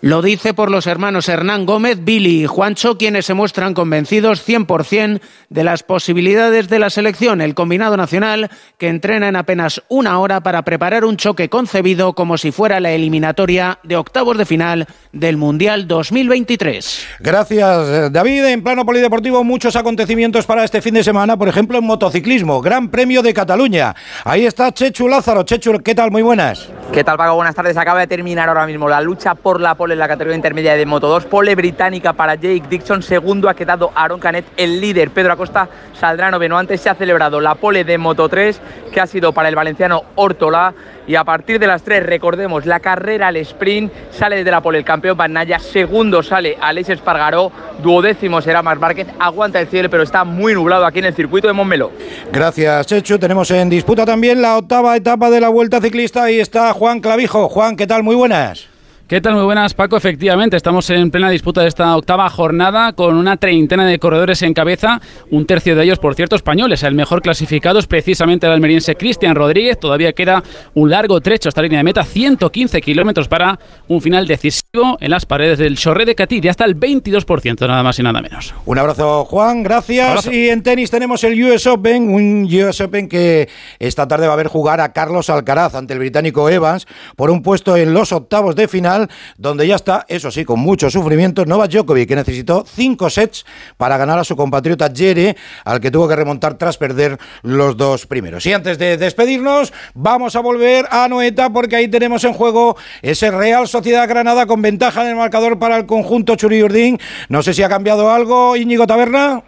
Lo 0.00 0.20
dice 0.20 0.52
por 0.52 0.70
los 0.70 0.86
hermanos 0.86 1.28
Hernán 1.28 1.64
Gómez, 1.64 2.04
Billy 2.04 2.44
y 2.44 2.46
Juancho, 2.46 2.98
quienes 2.98 3.24
se 3.26 3.32
muestran 3.34 3.72
convencidos 3.72 4.46
100% 4.46 5.20
de 5.48 5.64
las 5.64 5.82
posibilidades 5.82 6.68
de 6.68 6.78
la 6.78 6.90
selección, 6.90 7.40
el 7.40 7.54
combinado 7.54 7.96
nacional, 7.96 8.50
que 8.76 8.88
entrena 8.88 9.28
en 9.28 9.36
apenas 9.36 9.82
una 9.88 10.18
hora 10.18 10.42
para 10.42 10.62
preparar 10.62 11.04
un 11.04 11.16
choque 11.16 11.48
concebido 11.48 12.12
como 12.12 12.36
si 12.36 12.52
fuera 12.52 12.80
la 12.80 12.92
eliminatoria 12.92 13.78
de 13.82 13.96
octavos 13.96 14.36
de 14.36 14.44
final 14.44 14.86
del 15.12 15.36
Mundial 15.36 15.88
2023. 15.88 17.06
Gracias, 17.20 18.12
David. 18.12 18.44
En 18.44 18.62
plano 18.62 18.84
polideportivo, 18.84 19.42
muchos 19.42 19.76
acontecimientos 19.76 20.44
para 20.44 20.64
este 20.64 20.82
fin 20.82 20.94
de 20.94 21.04
semana, 21.04 21.36
por 21.36 21.48
ejemplo, 21.48 21.78
en 21.78 21.84
motociclismo, 21.84 22.60
Gran 22.60 22.90
Premio 22.90 23.22
de 23.22 23.32
Cataluña. 23.32 23.94
Ahí 24.24 24.44
está 24.44 24.72
Chechu 24.72 25.08
Lázaro. 25.08 25.44
Chechu, 25.44 25.80
¿qué 25.82 25.94
tal? 25.94 26.10
Muy 26.10 26.22
buenas. 26.22 26.63
¿Qué 26.92 27.02
tal, 27.02 27.16
Paco? 27.16 27.34
Buenas 27.34 27.54
tardes. 27.54 27.76
Acaba 27.76 28.00
de 28.00 28.06
terminar 28.06 28.48
ahora 28.48 28.66
mismo 28.66 28.88
la 28.88 29.00
lucha 29.00 29.34
por 29.34 29.60
la 29.60 29.74
pole 29.74 29.94
en 29.94 29.98
la 29.98 30.08
categoría 30.08 30.36
intermedia 30.36 30.74
de 30.74 30.86
Moto 30.86 31.08
2. 31.08 31.26
Pole 31.26 31.54
británica 31.54 32.12
para 32.12 32.34
Jake 32.34 32.64
Dixon. 32.68 33.02
Segundo 33.02 33.48
ha 33.48 33.54
quedado 33.54 33.90
Aaron 33.94 34.20
Canet, 34.20 34.44
el 34.56 34.80
líder. 34.80 35.10
Pedro 35.10 35.32
Acosta 35.32 35.68
saldrá 35.98 36.30
noveno. 36.30 36.56
Antes 36.56 36.80
se 36.80 36.90
ha 36.90 36.94
celebrado 36.94 37.40
la 37.40 37.56
pole 37.56 37.84
de 37.84 37.98
Moto 37.98 38.28
3, 38.28 38.60
que 38.92 39.00
ha 39.00 39.06
sido 39.06 39.32
para 39.32 39.48
el 39.48 39.56
valenciano 39.56 40.04
Hortola. 40.14 40.72
Y 41.06 41.16
a 41.16 41.24
partir 41.24 41.58
de 41.58 41.66
las 41.66 41.82
3, 41.82 42.06
recordemos, 42.06 42.64
la 42.64 42.80
carrera 42.80 43.28
al 43.28 43.36
sprint 43.36 43.92
sale 44.10 44.36
desde 44.36 44.50
la 44.50 44.62
pole 44.62 44.78
el 44.78 44.84
campeón 44.84 45.18
Naya. 45.30 45.58
Segundo 45.58 46.22
sale 46.22 46.56
Alex 46.60 46.90
Espargaró. 46.90 47.52
Duodécimo 47.82 48.40
será 48.40 48.62
Mar 48.62 48.78
Márquez. 48.78 49.08
Aguanta 49.18 49.60
el 49.60 49.66
cielo, 49.66 49.90
pero 49.90 50.02
está 50.02 50.24
muy 50.24 50.54
nublado 50.54 50.86
aquí 50.86 51.00
en 51.00 51.06
el 51.06 51.14
circuito 51.14 51.46
de 51.46 51.52
Montmeló. 51.52 51.90
Gracias, 52.32 52.86
Chechu. 52.86 53.18
Tenemos 53.18 53.50
en 53.50 53.68
disputa 53.68 54.06
también 54.06 54.40
la 54.40 54.56
octava 54.56 54.96
etapa 54.96 55.28
de 55.28 55.40
la 55.40 55.48
Vuelta 55.48 55.80
Ciclista. 55.80 56.22
Ahí 56.24 56.40
está 56.40 56.53
Juan 56.54 57.00
Clavijo. 57.00 57.48
Juan, 57.48 57.76
¿qué 57.76 57.86
tal? 57.86 58.02
Muy 58.02 58.14
buenas. 58.14 58.73
¿Qué 59.06 59.20
tal? 59.20 59.34
Muy 59.34 59.44
buenas, 59.44 59.74
Paco. 59.74 59.98
Efectivamente, 59.98 60.56
estamos 60.56 60.88
en 60.88 61.10
plena 61.10 61.28
disputa 61.28 61.60
de 61.60 61.68
esta 61.68 61.94
octava 61.94 62.30
jornada 62.30 62.94
con 62.94 63.16
una 63.16 63.36
treintena 63.36 63.84
de 63.84 63.98
corredores 63.98 64.40
en 64.40 64.54
cabeza, 64.54 64.98
un 65.30 65.44
tercio 65.44 65.76
de 65.76 65.84
ellos, 65.84 65.98
por 65.98 66.14
cierto, 66.14 66.36
españoles. 66.36 66.82
El 66.84 66.94
mejor 66.94 67.20
clasificado 67.20 67.78
es 67.78 67.86
precisamente 67.86 68.46
el 68.46 68.52
almeriense 68.52 68.96
Cristian 68.96 69.34
Rodríguez. 69.34 69.78
Todavía 69.78 70.14
queda 70.14 70.42
un 70.72 70.88
largo 70.88 71.20
trecho 71.20 71.50
hasta 71.50 71.60
la 71.60 71.64
línea 71.64 71.80
de 71.80 71.84
meta, 71.84 72.02
115 72.02 72.80
kilómetros 72.80 73.28
para 73.28 73.58
un 73.88 74.00
final 74.00 74.26
decisivo 74.26 74.96
en 74.98 75.10
las 75.10 75.26
paredes 75.26 75.58
del 75.58 75.76
Chorré 75.76 76.06
de 76.06 76.14
Catí, 76.14 76.40
ya 76.40 76.52
hasta 76.52 76.64
el 76.64 76.74
22%, 76.74 77.68
nada 77.68 77.82
más 77.82 77.98
y 77.98 78.02
nada 78.02 78.22
menos. 78.22 78.54
Un 78.64 78.78
abrazo, 78.78 79.26
Juan, 79.26 79.62
gracias. 79.62 80.32
Y 80.32 80.48
en 80.48 80.62
tenis 80.62 80.90
tenemos 80.90 81.22
el 81.24 81.44
US 81.44 81.66
Open, 81.66 82.08
un 82.08 82.48
US 82.50 82.80
Open 82.80 83.10
que 83.10 83.50
esta 83.78 84.08
tarde 84.08 84.28
va 84.28 84.32
a 84.32 84.36
ver 84.36 84.48
jugar 84.48 84.80
a 84.80 84.94
Carlos 84.94 85.28
Alcaraz 85.28 85.74
ante 85.74 85.92
el 85.92 85.98
británico 85.98 86.48
Evans 86.48 86.86
por 87.16 87.30
un 87.30 87.42
puesto 87.42 87.76
en 87.76 87.92
los 87.92 88.10
octavos 88.10 88.56
de 88.56 88.66
final 88.66 88.93
donde 89.36 89.66
ya 89.66 89.76
está, 89.76 90.04
eso 90.08 90.30
sí, 90.30 90.44
con 90.44 90.60
mucho 90.60 90.90
sufrimiento, 90.90 91.44
Novak 91.44 91.70
Djokovic, 91.70 92.08
que 92.08 92.16
necesitó 92.16 92.64
cinco 92.66 93.10
sets 93.10 93.44
para 93.76 93.96
ganar 93.96 94.18
a 94.18 94.24
su 94.24 94.36
compatriota 94.36 94.90
Jere, 94.94 95.36
al 95.64 95.80
que 95.80 95.90
tuvo 95.90 96.08
que 96.08 96.16
remontar 96.16 96.54
tras 96.54 96.78
perder 96.78 97.18
los 97.42 97.76
dos 97.76 98.06
primeros. 98.06 98.46
Y 98.46 98.52
antes 98.52 98.78
de 98.78 98.96
despedirnos, 98.96 99.72
vamos 99.94 100.36
a 100.36 100.40
volver 100.40 100.86
a 100.90 101.08
Noeta, 101.08 101.50
porque 101.50 101.76
ahí 101.76 101.88
tenemos 101.88 102.24
en 102.24 102.32
juego 102.32 102.76
ese 103.02 103.30
Real 103.30 103.68
Sociedad 103.68 104.08
Granada 104.08 104.46
con 104.46 104.62
ventaja 104.62 105.02
en 105.02 105.08
el 105.08 105.16
marcador 105.16 105.58
para 105.58 105.76
el 105.76 105.86
conjunto 105.86 106.36
Churi 106.36 106.62
Urdín. 106.62 106.98
No 107.28 107.42
sé 107.42 107.54
si 107.54 107.62
ha 107.62 107.68
cambiado 107.68 108.10
algo, 108.10 108.56
Íñigo 108.56 108.86
Taberna. 108.86 109.42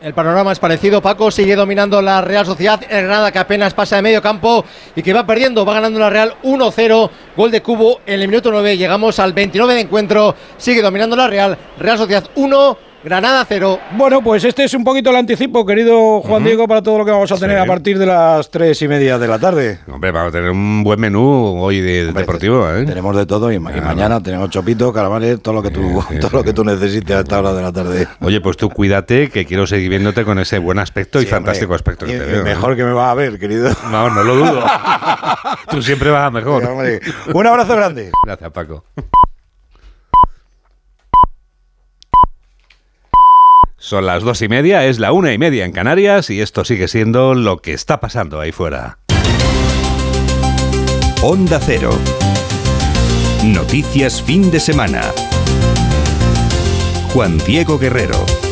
El 0.00 0.12
panorama 0.12 0.52
es 0.52 0.58
parecido, 0.58 1.00
Paco. 1.00 1.30
Sigue 1.30 1.56
dominando 1.56 2.02
la 2.02 2.20
Real 2.20 2.44
Sociedad, 2.44 2.80
Granada 2.88 3.32
que 3.32 3.38
apenas 3.38 3.72
pasa 3.72 3.96
de 3.96 4.02
medio 4.02 4.20
campo 4.20 4.64
y 4.94 5.02
que 5.02 5.12
va 5.12 5.26
perdiendo, 5.26 5.64
va 5.64 5.74
ganando 5.74 5.98
la 5.98 6.10
Real 6.10 6.34
1-0, 6.42 7.10
gol 7.36 7.50
de 7.50 7.62
Cubo 7.62 8.00
en 8.04 8.20
el 8.20 8.28
minuto 8.28 8.50
9, 8.50 8.76
llegamos 8.76 9.18
al 9.18 9.32
29 9.32 9.74
de 9.74 9.80
encuentro, 9.80 10.34
sigue 10.58 10.82
dominando 10.82 11.16
la 11.16 11.28
Real, 11.28 11.56
Real 11.78 11.96
Sociedad 11.96 12.28
1, 12.34 12.78
Granada 13.04 13.44
0. 13.46 13.78
Bueno, 13.98 14.22
pues 14.22 14.44
este 14.44 14.64
es 14.64 14.72
un 14.72 14.82
poquito 14.82 15.10
el 15.10 15.16
anticipo, 15.16 15.66
querido 15.66 16.22
Juan 16.22 16.42
Diego, 16.42 16.66
para 16.66 16.80
todo 16.80 16.96
lo 16.96 17.04
que 17.04 17.10
vamos 17.10 17.30
a 17.30 17.36
tener 17.36 17.58
Sí. 17.58 17.62
a 17.62 17.66
partir 17.66 17.98
de 17.98 18.06
las 18.06 18.50
tres 18.50 18.80
y 18.80 18.88
media 18.88 19.18
de 19.18 19.28
la 19.28 19.38
tarde. 19.38 19.80
Hombre, 19.92 20.10
vamos 20.10 20.30
a 20.30 20.32
tener 20.32 20.50
un 20.50 20.82
buen 20.82 20.98
menú 20.98 21.60
hoy 21.62 21.80
de, 21.82 22.10
deportivo, 22.14 22.66
¿eh? 22.70 22.84
Tenemos 22.86 23.14
de 23.14 23.26
todo 23.26 23.52
y, 23.52 23.58
ma- 23.58 23.76
y 23.76 23.80
mañana 23.82 24.22
tenemos 24.22 24.48
chopito, 24.48 24.90
calamares, 24.90 25.38
todo 25.42 25.52
lo 25.54 25.62
que 25.62 25.70
tú, 25.70 26.02
todo 26.20 26.30
lo 26.38 26.42
que 26.42 26.54
tú 26.54 26.64
necesites 26.64 27.14
a 27.14 27.20
esta 27.20 27.38
hora 27.40 27.52
de 27.52 27.60
la 27.62 27.72
tarde. 27.72 28.08
Oye, 28.22 28.40
pues 28.40 28.56
tú 28.56 28.70
cuídate, 28.70 29.28
que 29.28 29.44
quiero 29.44 29.66
seguir 29.66 29.90
viéndote 29.90 30.24
con 30.24 30.38
ese 30.38 30.58
buen 30.58 30.78
aspecto 30.78 31.18
y 31.18 31.24
hombre. 31.24 31.30
fantástico 31.36 31.74
aspecto 31.74 32.06
que 32.06 32.14
Y- 32.16 32.18
te 32.18 32.24
veo. 32.24 32.40
¿eh? 32.40 32.44
mejor 32.44 32.74
que 32.74 32.84
me 32.84 32.94
vas 32.94 33.10
a 33.10 33.14
ver, 33.14 33.38
querido. 33.38 33.68
No, 33.90 34.08
no 34.08 34.24
lo 34.24 34.34
dudo. 34.36 34.64
tú 35.68 35.82
siempre 35.82 36.10
vas 36.10 36.24
a 36.24 36.30
mejor. 36.30 36.62
Un 37.34 37.46
abrazo 37.46 37.76
grande. 37.76 38.10
Gracias, 38.24 38.50
Paco. 38.50 38.82
Las 44.00 44.22
dos 44.22 44.42
y 44.42 44.48
media, 44.48 44.84
es 44.86 44.98
la 44.98 45.12
una 45.12 45.32
y 45.32 45.38
media 45.38 45.64
en 45.64 45.72
Canarias 45.72 46.30
y 46.30 46.40
esto 46.40 46.64
sigue 46.64 46.88
siendo 46.88 47.34
lo 47.34 47.58
que 47.58 47.72
está 47.72 48.00
pasando 48.00 48.40
ahí 48.40 48.52
fuera. 48.52 48.98
Onda 51.22 51.60
Cero. 51.60 51.90
Noticias 53.44 54.22
fin 54.22 54.50
de 54.50 54.60
semana. 54.60 55.02
Juan 57.12 57.38
Diego 57.46 57.78
Guerrero. 57.78 58.43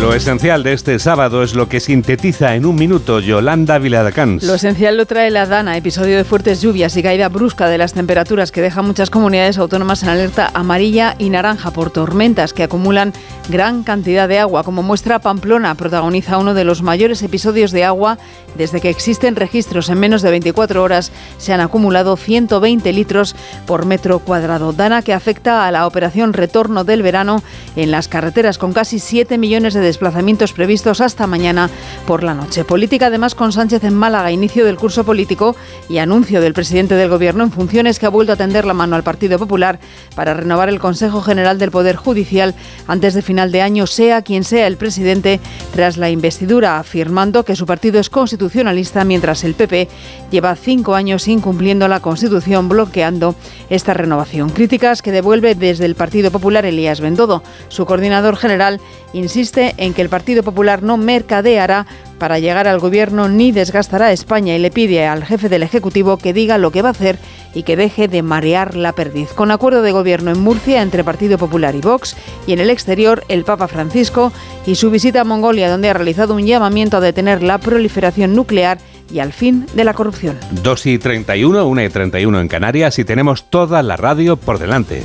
Lo 0.00 0.12
esencial 0.12 0.62
de 0.62 0.74
este 0.74 0.98
sábado 0.98 1.42
es 1.42 1.54
lo 1.54 1.70
que 1.70 1.80
sintetiza 1.80 2.54
en 2.54 2.66
un 2.66 2.76
minuto 2.76 3.18
Yolanda 3.20 3.78
Viladacans. 3.78 4.42
Lo 4.42 4.54
esencial 4.54 4.98
lo 4.98 5.06
trae 5.06 5.30
la 5.30 5.46
Dana, 5.46 5.76
episodio 5.76 6.18
de 6.18 6.24
fuertes 6.24 6.60
lluvias 6.60 6.96
y 6.96 7.02
caída 7.02 7.30
brusca 7.30 7.68
de 7.68 7.78
las 7.78 7.94
temperaturas 7.94 8.52
que 8.52 8.60
deja 8.60 8.82
muchas 8.82 9.08
comunidades 9.08 9.56
autónomas 9.56 10.02
en 10.02 10.10
alerta 10.10 10.50
amarilla 10.52 11.16
y 11.18 11.30
naranja 11.30 11.70
por 11.70 11.90
tormentas 11.90 12.52
que 12.52 12.62
acumulan 12.62 13.14
gran 13.48 13.84
cantidad 13.84 14.28
de 14.28 14.38
agua. 14.38 14.64
Como 14.64 14.82
muestra 14.82 15.18
Pamplona, 15.18 15.74
protagoniza 15.74 16.38
uno 16.38 16.52
de 16.52 16.64
los 16.64 16.82
mayores 16.82 17.22
episodios 17.22 17.72
de 17.72 17.84
agua 17.84 18.18
desde 18.56 18.80
que 18.80 18.90
existen 18.90 19.34
registros. 19.34 19.88
En 19.88 19.98
menos 19.98 20.20
de 20.22 20.30
24 20.30 20.82
horas 20.82 21.10
se 21.38 21.52
han 21.52 21.60
acumulado 21.60 22.16
120 22.16 22.92
litros 22.92 23.34
por 23.66 23.86
metro 23.86 24.18
cuadrado. 24.18 24.72
Dana 24.72 25.02
que 25.02 25.14
afecta 25.14 25.66
a 25.66 25.70
la 25.70 25.86
operación 25.86 26.32
retorno 26.34 26.84
del 26.84 27.02
verano 27.02 27.42
en 27.76 27.90
las 27.90 28.08
carreteras 28.08 28.58
con 28.58 28.72
casi 28.72 28.98
7 28.98 29.38
millones 29.38 29.74
de 29.74 29.85
desplazamientos 29.86 30.52
previstos 30.52 31.00
hasta 31.00 31.26
mañana 31.26 31.70
por 32.06 32.22
la 32.22 32.34
noche. 32.34 32.64
Política 32.64 33.06
además 33.06 33.34
con 33.34 33.52
Sánchez 33.52 33.84
en 33.84 33.94
Málaga, 33.94 34.30
inicio 34.30 34.64
del 34.64 34.76
curso 34.76 35.04
político 35.04 35.56
y 35.88 35.98
anuncio 35.98 36.40
del 36.40 36.54
presidente 36.54 36.94
del 36.94 37.08
Gobierno 37.08 37.44
en 37.44 37.52
funciones 37.52 37.98
que 37.98 38.06
ha 38.06 38.10
vuelto 38.10 38.32
a 38.32 38.36
tender 38.36 38.64
la 38.64 38.74
mano 38.74 38.96
al 38.96 39.02
Partido 39.02 39.38
Popular 39.38 39.78
para 40.14 40.34
renovar 40.34 40.68
el 40.68 40.78
Consejo 40.78 41.22
General 41.22 41.58
del 41.58 41.70
Poder 41.70 41.96
Judicial 41.96 42.54
antes 42.86 43.14
de 43.14 43.22
final 43.22 43.52
de 43.52 43.62
año, 43.62 43.86
sea 43.86 44.22
quien 44.22 44.44
sea 44.44 44.66
el 44.66 44.76
presidente, 44.76 45.40
tras 45.72 45.96
la 45.96 46.10
investidura, 46.10 46.78
afirmando 46.78 47.44
que 47.44 47.56
su 47.56 47.66
partido 47.66 48.00
es 48.00 48.10
constitucionalista 48.10 49.04
mientras 49.04 49.44
el 49.44 49.54
PP 49.54 49.88
lleva 50.30 50.56
cinco 50.56 50.94
años 50.94 51.28
incumpliendo 51.28 51.88
la 51.88 52.00
Constitución, 52.00 52.68
bloqueando 52.68 53.34
esta 53.70 53.94
renovación. 53.94 54.50
Críticas 54.50 55.02
que 55.02 55.12
devuelve 55.12 55.54
desde 55.54 55.84
el 55.84 55.94
Partido 55.94 56.30
Popular 56.30 56.64
Elías 56.66 57.00
Bendodo. 57.00 57.42
Su 57.68 57.86
coordinador 57.86 58.36
general 58.36 58.80
insiste 59.16 59.74
en 59.78 59.94
que 59.94 60.02
el 60.02 60.08
Partido 60.08 60.42
Popular 60.42 60.82
no 60.82 60.96
mercadeará 60.96 61.86
para 62.18 62.38
llegar 62.38 62.66
al 62.68 62.78
gobierno 62.78 63.28
ni 63.28 63.52
desgastará 63.52 64.06
a 64.06 64.12
España 64.12 64.54
y 64.56 64.58
le 64.58 64.70
pide 64.70 65.06
al 65.06 65.24
jefe 65.24 65.48
del 65.48 65.62
Ejecutivo 65.62 66.16
que 66.16 66.32
diga 66.32 66.58
lo 66.58 66.70
que 66.70 66.82
va 66.82 66.88
a 66.88 66.92
hacer 66.92 67.18
y 67.54 67.62
que 67.62 67.76
deje 67.76 68.08
de 68.08 68.22
marear 68.22 68.76
la 68.76 68.92
perdiz. 68.92 69.32
Con 69.32 69.50
acuerdo 69.50 69.82
de 69.82 69.92
gobierno 69.92 70.30
en 70.30 70.40
Murcia 70.40 70.82
entre 70.82 71.04
Partido 71.04 71.38
Popular 71.38 71.74
y 71.74 71.80
Vox 71.80 72.16
y 72.46 72.52
en 72.52 72.60
el 72.60 72.70
exterior 72.70 73.24
el 73.28 73.44
Papa 73.44 73.68
Francisco 73.68 74.32
y 74.66 74.74
su 74.74 74.90
visita 74.90 75.22
a 75.22 75.24
Mongolia 75.24 75.70
donde 75.70 75.88
ha 75.88 75.94
realizado 75.94 76.34
un 76.34 76.46
llamamiento 76.46 76.98
a 76.98 77.00
detener 77.00 77.42
la 77.42 77.58
proliferación 77.58 78.34
nuclear 78.34 78.78
y 79.12 79.20
al 79.20 79.32
fin 79.32 79.66
de 79.74 79.84
la 79.84 79.94
corrupción. 79.94 80.36
2 80.62 80.86
y 80.86 80.98
31, 80.98 81.66
1 81.66 81.82
y 81.82 81.88
31 81.88 82.40
en 82.40 82.48
Canarias 82.48 82.98
y 82.98 83.04
tenemos 83.04 83.50
toda 83.50 83.82
la 83.82 83.96
radio 83.96 84.36
por 84.36 84.58
delante. 84.58 85.02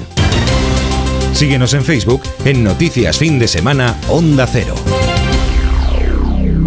Síguenos 1.33 1.73
en 1.73 1.83
Facebook 1.83 2.21
en 2.45 2.63
Noticias 2.63 3.17
Fin 3.17 3.39
de 3.39 3.47
Semana 3.47 3.95
Onda 4.09 4.45
Cero. 4.45 4.75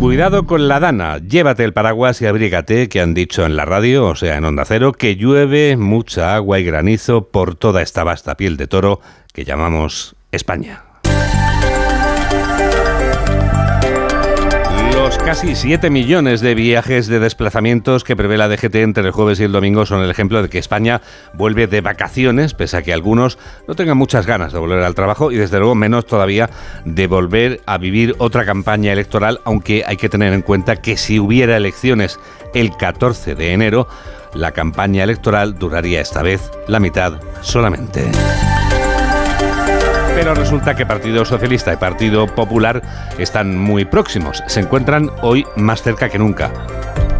Cuidado 0.01 0.47
con 0.47 0.69
la 0.69 0.81
dana, 0.81 1.19
llévate 1.19 1.65
el 1.65 1.73
paraguas 1.73 2.21
y 2.21 2.27
abrígate, 2.27 2.89
que 2.89 3.01
han 3.01 3.15
dicho 3.15 3.47
en 3.47 3.57
la 3.57 3.65
radio, 3.65 4.07
o 4.07 4.17
sea, 4.17 4.37
en 4.37 4.45
Onda 4.45 4.65
Cero, 4.65 4.93
que 4.93 5.17
llueve 5.17 5.77
mucha 5.77 6.35
agua 6.35 6.59
y 6.59 6.65
granizo 6.65 7.29
por 7.29 7.55
toda 7.55 7.83
esta 7.83 8.05
vasta 8.05 8.37
piel 8.37 8.57
de 8.57 8.67
toro 8.67 9.01
que 9.33 9.45
llamamos 9.45 10.17
España. 10.33 10.94
Casi 15.25 15.55
7 15.55 15.89
millones 15.89 16.43
de 16.43 16.55
viajes 16.55 17.07
de 17.07 17.19
desplazamientos 17.19 18.05
que 18.05 18.15
prevé 18.15 18.37
la 18.37 18.47
DGT 18.49 18.75
entre 18.77 19.05
el 19.05 19.11
jueves 19.11 19.41
y 19.41 19.45
el 19.45 19.53
domingo 19.53 19.87
son 19.87 20.03
el 20.03 20.11
ejemplo 20.11 20.43
de 20.43 20.51
que 20.51 20.59
España 20.59 21.01
vuelve 21.33 21.67
de 21.67 21.81
vacaciones, 21.81 22.53
pese 22.53 22.77
a 22.77 22.83
que 22.83 22.93
algunos 22.93 23.39
no 23.67 23.75
tengan 23.75 23.97
muchas 23.97 24.27
ganas 24.27 24.53
de 24.53 24.59
volver 24.59 24.83
al 24.83 24.95
trabajo 24.95 25.33
y 25.33 25.37
desde 25.37 25.59
luego 25.59 25.75
menos 25.75 26.05
todavía 26.05 26.51
de 26.85 27.07
volver 27.07 27.63
a 27.65 27.79
vivir 27.79 28.15
otra 28.19 28.45
campaña 28.45 28.93
electoral, 28.93 29.41
aunque 29.45 29.83
hay 29.87 29.97
que 29.97 30.11
tener 30.11 30.35
en 30.35 30.43
cuenta 30.43 30.77
que 30.77 30.99
si 30.99 31.19
hubiera 31.19 31.57
elecciones 31.57 32.21
el 32.53 32.77
14 32.77 33.35
de 33.35 33.53
enero, 33.53 33.89
la 34.35 34.53
campaña 34.53 35.05
electoral 35.05 35.59
duraría 35.59 36.03
esta 36.03 36.23
vez 36.23 36.51
la 36.69 36.81
mitad 36.81 37.15
solamente. 37.41 38.05
Pero 40.25 40.37
resulta 40.37 40.75
que 40.75 40.87
Partido 40.87 41.23
Socialista 41.27 41.75
y 41.75 41.77
Partido 41.77 42.27
Popular 42.27 42.81
están 43.19 43.59
muy 43.59 43.85
próximos. 43.85 44.43
Se 44.47 44.61
encuentran 44.61 45.11
hoy 45.21 45.45
más 45.55 45.83
cerca 45.83 46.09
que 46.09 46.19
nunca. 46.19 46.51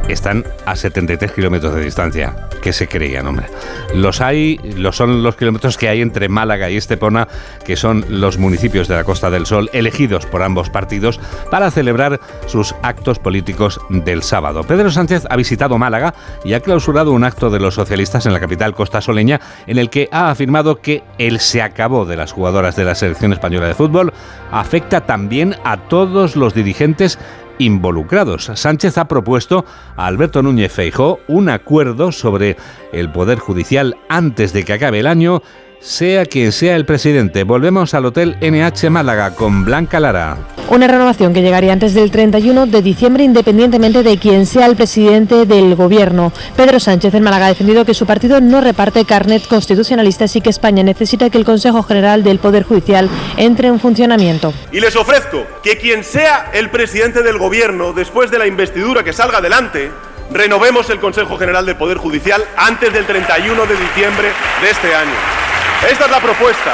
Están 0.09 0.45
a 0.65 0.75
73 0.75 1.33
kilómetros 1.33 1.75
de 1.75 1.83
distancia. 1.83 2.35
¿Qué 2.63 2.73
se 2.73 2.89
creían, 2.89 3.27
hombre? 3.27 3.47
Los 3.95 4.21
hay, 4.21 4.59
los 4.77 4.97
son 4.97 5.23
los 5.23 5.37
kilómetros 5.37 5.77
que 5.77 5.89
hay 5.89 6.01
entre 6.01 6.29
Málaga 6.29 6.71
y 6.71 6.77
Estepona, 6.77 7.29
que 7.65 7.77
son 7.77 8.05
los 8.09 8.39
municipios 8.39 8.89
de 8.89 8.97
la 8.97 9.05
Costa 9.05 9.31
del 9.31 9.47
Sol, 9.47 9.71
elegidos 9.73 10.25
por 10.27 10.43
ambos 10.43 10.71
partidos 10.71 11.21
para 11.51 11.71
celebrar 11.71 12.21
sus 12.47 12.75
actos 12.83 13.19
políticos 13.19 13.81
del 13.91 14.23
sábado. 14.23 14.63
Pedro 14.63 14.91
Sánchez 14.91 15.25
ha 15.29 15.37
visitado 15.37 15.79
Málaga 15.79 16.15
y 16.43 16.55
ha 16.55 16.61
clausurado 16.61 17.13
un 17.13 17.25
acto 17.25 17.51
de 17.51 17.61
los 17.61 17.75
socialistas 17.75 18.27
en 18.27 18.33
la 18.33 18.41
capital 18.41 18.75
costasoleña, 18.75 19.41
en 19.67 19.79
el 19.79 19.91
que 19.91 20.09
ha 20.11 20.31
afirmado 20.31 20.81
que 20.81 21.03
el 21.19 21.41
se 21.41 21.63
acabó 21.63 22.07
de 22.07 22.17
las 22.17 22.33
jugadoras 22.33 22.77
de 22.77 22.85
la 22.85 22.94
selección 22.95 23.33
española 23.33 23.69
de 23.69 23.75
fútbol 23.75 24.13
afecta 24.51 25.03
también 25.03 25.57
a 25.65 25.77
todos 25.77 26.37
los 26.37 26.55
dirigentes 26.55 27.19
involucrados. 27.59 28.51
Sánchez 28.55 28.99
ha 28.99 29.07
propuesto 29.07 29.65
a 29.97 30.07
Alberto 30.07 30.43
Núñez 30.43 30.73
Feijó 30.73 31.21
un 31.29 31.49
acuerdo 31.49 32.13
sobre 32.13 32.57
el 32.93 33.11
Poder 33.11 33.39
Judicial 33.39 33.97
antes 34.09 34.53
de 34.53 34.65
que 34.65 34.73
acabe 34.73 35.01
el 35.01 35.07
año, 35.07 35.43
sea 35.85 36.25
quien 36.25 36.51
sea 36.51 36.77
el 36.77 36.87
presidente. 36.87 37.45
Volvemos 37.45 37.93
al 37.93 38.07
Hotel 38.07 38.39
NH 38.41 38.89
Málaga 38.89 39.35
con 39.35 39.65
Blanca 39.65 40.01
Lara. 40.01 40.39
Una 40.71 40.87
renovación 40.87 41.35
que 41.35 41.43
llegaría 41.43 41.75
antes 41.75 41.93
del 41.93 42.11
31 42.11 42.67
de 42.67 42.81
diciembre 42.81 43.23
independientemente 43.23 44.03
de 44.03 44.17
quién 44.17 44.47
sea 44.47 44.65
el 44.65 44.77
presidente 44.77 45.45
del 45.45 45.75
gobierno. 45.75 46.33
Pedro 46.57 46.81
Sánchez 46.81 47.13
en 47.15 47.23
Málaga 47.23 47.47
ha 47.47 47.49
defendido 47.51 47.85
que 47.85 47.93
su 47.93 48.07
partido 48.07 48.41
no 48.41 48.63
reparte 48.63 49.05
carnet 49.05 49.47
constitucionalistas 49.47 50.35
y 50.37 50.41
que 50.41 50.49
España 50.49 50.83
necesita 50.83 51.29
que 51.29 51.37
el 51.37 51.45
Consejo 51.45 51.83
General 51.83 52.25
del 52.25 52.39
Poder 52.39 52.63
Judicial 52.63 53.11
entre 53.37 53.69
en 53.69 53.79
funcionamiento. 53.79 54.55
Y 54.73 54.81
les 54.81 54.97
ofrezco 54.97 55.47
que 55.63 55.77
quien 55.77 56.03
sea 56.03 56.51
el 56.55 56.71
presidente 56.71 57.23
del 57.23 57.37
gobierno 57.37 57.93
después 57.93 58.31
de 58.31 58.39
la 58.39 58.47
investidura 58.47 59.05
que 59.05 59.13
salga 59.13 59.39
adelante, 59.39 59.91
renovemos 60.33 60.89
el 60.89 60.99
Consejo 60.99 61.37
General 61.37 61.67
del 61.67 61.77
Poder 61.77 61.99
Judicial 61.99 62.43
antes 62.57 62.91
del 62.91 63.05
31 63.05 63.67
de 63.67 63.77
diciembre 63.77 64.29
de 64.63 64.71
este 64.71 64.95
año. 64.95 65.44
Esta 65.91 66.07
es 66.07 66.11
la 66.11 66.21
propuesta 66.21 66.73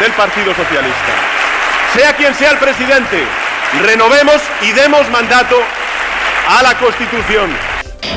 del 0.00 0.12
Partido 0.12 0.52
Socialista. 0.54 1.12
Sea 1.94 2.16
quien 2.16 2.34
sea 2.34 2.50
el 2.50 2.58
presidente, 2.58 3.24
renovemos 3.82 4.42
y 4.62 4.72
demos 4.72 5.08
mandato 5.10 5.56
a 6.48 6.62
la 6.62 6.76
Constitución. 6.76 7.50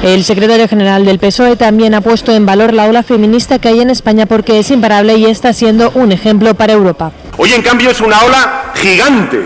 El 0.02 0.24
secretario 0.24 0.68
general 0.68 1.06
del 1.06 1.20
PSOE 1.20 1.56
también 1.56 1.94
ha 1.94 2.02
puesto 2.02 2.32
en 2.32 2.48
valor 2.48 2.74
la 2.74 2.86
ola 2.86 3.04
feminista 3.04 3.60
que 3.60 3.68
hay 3.68 3.82
en 3.82 3.92
España 3.92 4.26
porque 4.26 4.58
es 4.60 4.72
imparable 4.72 5.16
y 5.18 5.26
está 5.26 5.54
siendo 5.54 5.92
un 5.92 6.12
ejemplo 6.12 6.56
para 6.56 6.74
Europa. 6.74 7.12
Hoy 7.38 7.54
en 7.54 7.62
cambio 7.62 7.92
es 7.92 8.02
una 8.02 8.20
ola 8.22 8.74
gigante, 8.76 9.44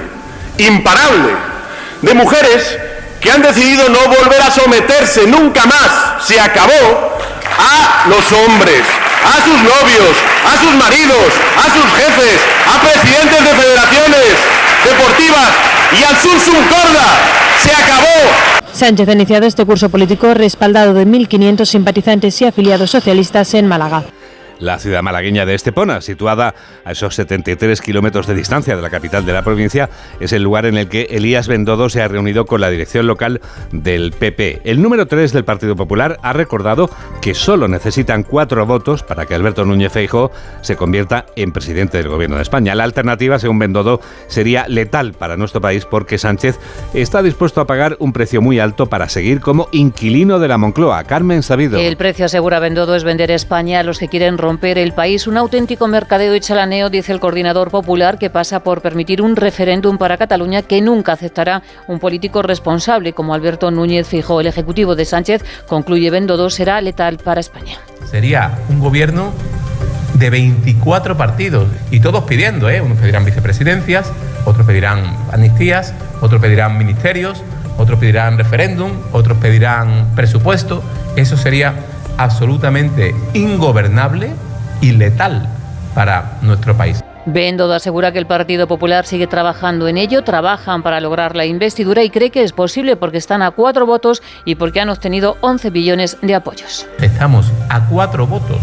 imparable, 0.57 1.33
de 2.01 2.13
mujeres 2.13 2.77
que 3.19 3.29
han 3.29 3.41
decidido 3.41 3.89
no 3.89 3.99
volver 3.99 4.41
a 4.41 4.49
someterse 4.51 5.27
nunca 5.27 5.65
más, 5.65 6.25
se 6.25 6.39
acabó, 6.39 7.17
a 7.59 8.07
los 8.07 8.31
hombres, 8.31 8.83
a 9.23 9.45
sus 9.45 9.57
novios, 9.61 10.17
a 10.45 10.57
sus 10.59 10.73
maridos, 10.75 11.33
a 11.57 11.63
sus 11.73 11.85
jefes, 11.95 12.39
a 12.67 12.81
presidentes 12.81 13.43
de 13.43 13.61
federaciones 13.61 14.25
deportivas 14.83 15.49
y 15.99 16.03
al 16.03 16.17
Sursum 16.17 16.63
Corda. 16.67 17.07
Se 17.61 17.71
acabó. 17.71 18.61
Sánchez 18.73 19.09
ha 19.09 19.13
iniciado 19.13 19.45
este 19.45 19.65
curso 19.65 19.89
político 19.89 20.33
respaldado 20.33 20.93
de 20.93 21.05
1.500 21.05 21.65
simpatizantes 21.65 22.41
y 22.41 22.45
afiliados 22.45 22.89
socialistas 22.89 23.53
en 23.53 23.67
Málaga. 23.67 24.03
La 24.61 24.77
ciudad 24.77 25.01
malagueña 25.01 25.47
de 25.47 25.55
Estepona, 25.55 26.01
situada 26.01 26.53
a 26.85 26.91
esos 26.91 27.15
73 27.15 27.81
kilómetros 27.81 28.27
de 28.27 28.35
distancia 28.35 28.75
de 28.75 28.81
la 28.83 28.91
capital 28.91 29.25
de 29.25 29.33
la 29.33 29.41
provincia, 29.41 29.89
es 30.19 30.33
el 30.33 30.43
lugar 30.43 30.67
en 30.67 30.77
el 30.77 30.87
que 30.87 31.07
Elías 31.09 31.47
Bendodo 31.47 31.89
se 31.89 32.03
ha 32.03 32.07
reunido 32.07 32.45
con 32.45 32.61
la 32.61 32.69
dirección 32.69 33.07
local 33.07 33.41
del 33.71 34.11
PP. 34.11 34.61
El 34.63 34.83
número 34.83 35.07
3 35.07 35.33
del 35.33 35.45
Partido 35.45 35.75
Popular 35.75 36.19
ha 36.21 36.31
recordado 36.33 36.91
que 37.23 37.33
solo 37.33 37.67
necesitan 37.67 38.21
cuatro 38.21 38.63
votos 38.67 39.01
para 39.01 39.25
que 39.25 39.33
Alberto 39.33 39.65
Núñez 39.65 39.91
Feijóo 39.93 40.31
se 40.61 40.75
convierta 40.75 41.25
en 41.35 41.53
presidente 41.53 41.97
del 41.97 42.09
gobierno 42.09 42.35
de 42.35 42.43
España. 42.43 42.75
La 42.75 42.83
alternativa, 42.83 43.39
según 43.39 43.57
Bendodo, 43.57 43.99
sería 44.27 44.67
letal 44.67 45.13
para 45.13 45.37
nuestro 45.37 45.59
país 45.59 45.85
porque 45.85 46.19
Sánchez 46.19 46.59
está 46.93 47.23
dispuesto 47.23 47.61
a 47.61 47.65
pagar 47.65 47.97
un 47.97 48.13
precio 48.13 48.43
muy 48.43 48.59
alto 48.59 48.85
para 48.85 49.09
seguir 49.09 49.39
como 49.39 49.69
inquilino 49.71 50.37
de 50.37 50.47
la 50.47 50.59
Moncloa. 50.59 51.03
Carmen 51.05 51.41
Sabido. 51.41 51.79
El 51.79 51.97
precio, 51.97 52.25
asegura 52.25 52.59
Bendodo, 52.59 52.93
es 52.93 53.03
vender 53.03 53.31
España 53.31 53.79
a 53.79 53.83
los 53.83 53.97
que 53.97 54.07
quieren 54.07 54.37
romper 54.37 54.50
romper 54.51 54.77
el 54.77 54.91
país. 54.91 55.27
Un 55.27 55.37
auténtico 55.37 55.87
mercadeo 55.87 56.35
y 56.35 56.41
chalaneo, 56.41 56.89
dice 56.89 57.13
el 57.13 57.21
coordinador 57.21 57.71
popular, 57.71 58.17
que 58.17 58.29
pasa 58.29 58.59
por 58.59 58.81
permitir 58.81 59.21
un 59.21 59.37
referéndum 59.37 59.97
para 59.97 60.17
Cataluña 60.17 60.61
que 60.61 60.81
nunca 60.81 61.13
aceptará 61.13 61.63
un 61.87 61.99
político 61.99 62.41
responsable 62.41 63.13
como 63.13 63.33
Alberto 63.33 63.71
Núñez 63.71 64.09
Fijó. 64.09 64.41
El 64.41 64.47
ejecutivo 64.47 64.93
de 64.93 65.05
Sánchez, 65.05 65.45
concluye 65.69 66.09
Bendodo, 66.09 66.49
será 66.49 66.81
letal 66.81 67.17
para 67.17 67.39
España. 67.39 67.77
Sería 68.03 68.51
un 68.67 68.81
gobierno 68.81 69.31
de 70.15 70.29
24 70.29 71.15
partidos 71.15 71.69
y 71.89 72.01
todos 72.01 72.25
pidiendo, 72.25 72.69
¿eh? 72.69 72.81
unos 72.81 72.97
pedirán 72.97 73.23
vicepresidencias, 73.23 74.11
otros 74.43 74.67
pedirán 74.67 75.15
amnistías, 75.31 75.93
otros 76.19 76.41
pedirán 76.41 76.77
ministerios, 76.77 77.41
otros 77.77 77.97
pedirán 77.99 78.37
referéndum, 78.37 78.91
otros 79.13 79.37
pedirán 79.37 80.13
presupuesto. 80.13 80.83
Eso 81.15 81.37
sería 81.37 81.73
absolutamente 82.21 83.15
ingobernable 83.33 84.31
y 84.79 84.91
letal 84.91 85.47
para 85.95 86.37
nuestro 86.41 86.77
país. 86.77 87.03
Bendodo 87.25 87.73
asegura 87.73 88.11
que 88.11 88.19
el 88.19 88.25
Partido 88.25 88.67
Popular 88.67 89.05
sigue 89.05 89.27
trabajando 89.27 89.87
en 89.87 89.97
ello, 89.97 90.23
trabajan 90.23 90.81
para 90.81 90.99
lograr 90.99 91.35
la 91.35 91.45
investidura 91.45 92.03
y 92.03 92.09
cree 92.09 92.31
que 92.31 92.43
es 92.43 92.51
posible 92.51 92.95
porque 92.95 93.17
están 93.17 93.41
a 93.43 93.51
cuatro 93.51 93.85
votos 93.85 94.23
y 94.45 94.55
porque 94.55 94.81
han 94.81 94.89
obtenido 94.89 95.37
11 95.41 95.69
billones 95.69 96.17
de 96.21 96.33
apoyos. 96.33 96.87
Estamos 96.99 97.51
a 97.69 97.87
cuatro 97.87 98.25
votos 98.25 98.57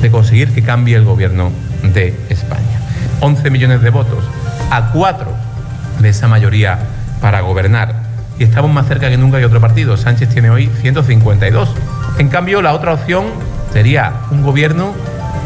de 0.00 0.10
conseguir 0.10 0.52
que 0.54 0.62
cambie 0.62 0.96
el 0.96 1.04
gobierno 1.04 1.50
de 1.82 2.16
España. 2.28 2.80
11 3.20 3.50
millones 3.50 3.82
de 3.82 3.90
votos, 3.90 4.24
a 4.70 4.92
cuatro 4.92 5.28
de 5.98 6.08
esa 6.10 6.28
mayoría 6.28 6.78
para 7.20 7.40
gobernar. 7.40 8.03
Y 8.38 8.44
estamos 8.44 8.72
más 8.72 8.86
cerca 8.86 9.08
que 9.08 9.16
nunca 9.16 9.38
que 9.38 9.46
otro 9.46 9.60
partido. 9.60 9.96
Sánchez 9.96 10.28
tiene 10.30 10.50
hoy 10.50 10.68
152 10.80 11.74
en 12.18 12.28
cambio, 12.28 12.62
la 12.62 12.74
otra 12.74 12.94
opción 12.94 13.24
sería 13.72 14.12
un 14.30 14.42
gobierno 14.42 14.94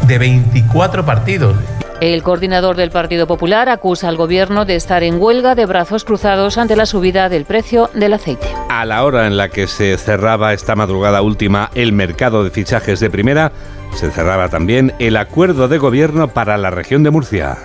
de 0.05 0.19
24 0.19 1.03
partidos. 1.03 1.55
El 1.99 2.23
coordinador 2.23 2.77
del 2.77 2.91
Partido 2.91 3.27
Popular 3.27 3.67
acusa 3.67 4.07
al 4.07 4.15
gobierno 4.15 4.63
de 4.63 4.75
estar 4.75 5.03
en 5.03 5.19
huelga 5.19 5.55
de 5.55 5.65
brazos 5.65 6.05
cruzados 6.05 6.57
ante 6.57 6.75
la 6.75 6.85
subida 6.85 7.27
del 7.27 7.43
precio 7.43 7.89
del 7.93 8.13
aceite. 8.13 8.47
A 8.69 8.85
la 8.85 9.03
hora 9.03 9.27
en 9.27 9.35
la 9.35 9.49
que 9.49 9.67
se 9.67 9.97
cerraba 9.97 10.53
esta 10.53 10.75
madrugada 10.75 11.21
última 11.21 11.71
el 11.73 11.91
mercado 11.91 12.43
de 12.43 12.51
fichajes 12.51 12.99
de 12.99 13.09
primera, 13.09 13.51
se 13.95 14.11
cerraba 14.11 14.47
también 14.47 14.93
el 14.99 15.17
acuerdo 15.17 15.67
de 15.67 15.79
gobierno 15.79 16.29
para 16.29 16.57
la 16.57 16.69
región 16.69 17.03
de 17.03 17.09
Murcia. 17.09 17.57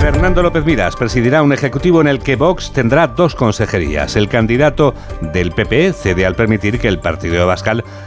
Fernando 0.00 0.42
López 0.42 0.64
Miras 0.64 0.94
presidirá 0.94 1.42
un 1.42 1.52
ejecutivo 1.52 2.00
en 2.00 2.06
el 2.06 2.20
que 2.20 2.36
Vox 2.36 2.72
tendrá 2.72 3.06
dos 3.06 3.34
consejerías. 3.34 4.14
El 4.16 4.28
candidato 4.28 4.94
del 5.20 5.52
PP 5.52 5.92
cede 5.92 6.26
al 6.26 6.34
permitir 6.34 6.78
que 6.78 6.88
el 6.88 7.00
partido 7.00 7.34
de 7.34 7.44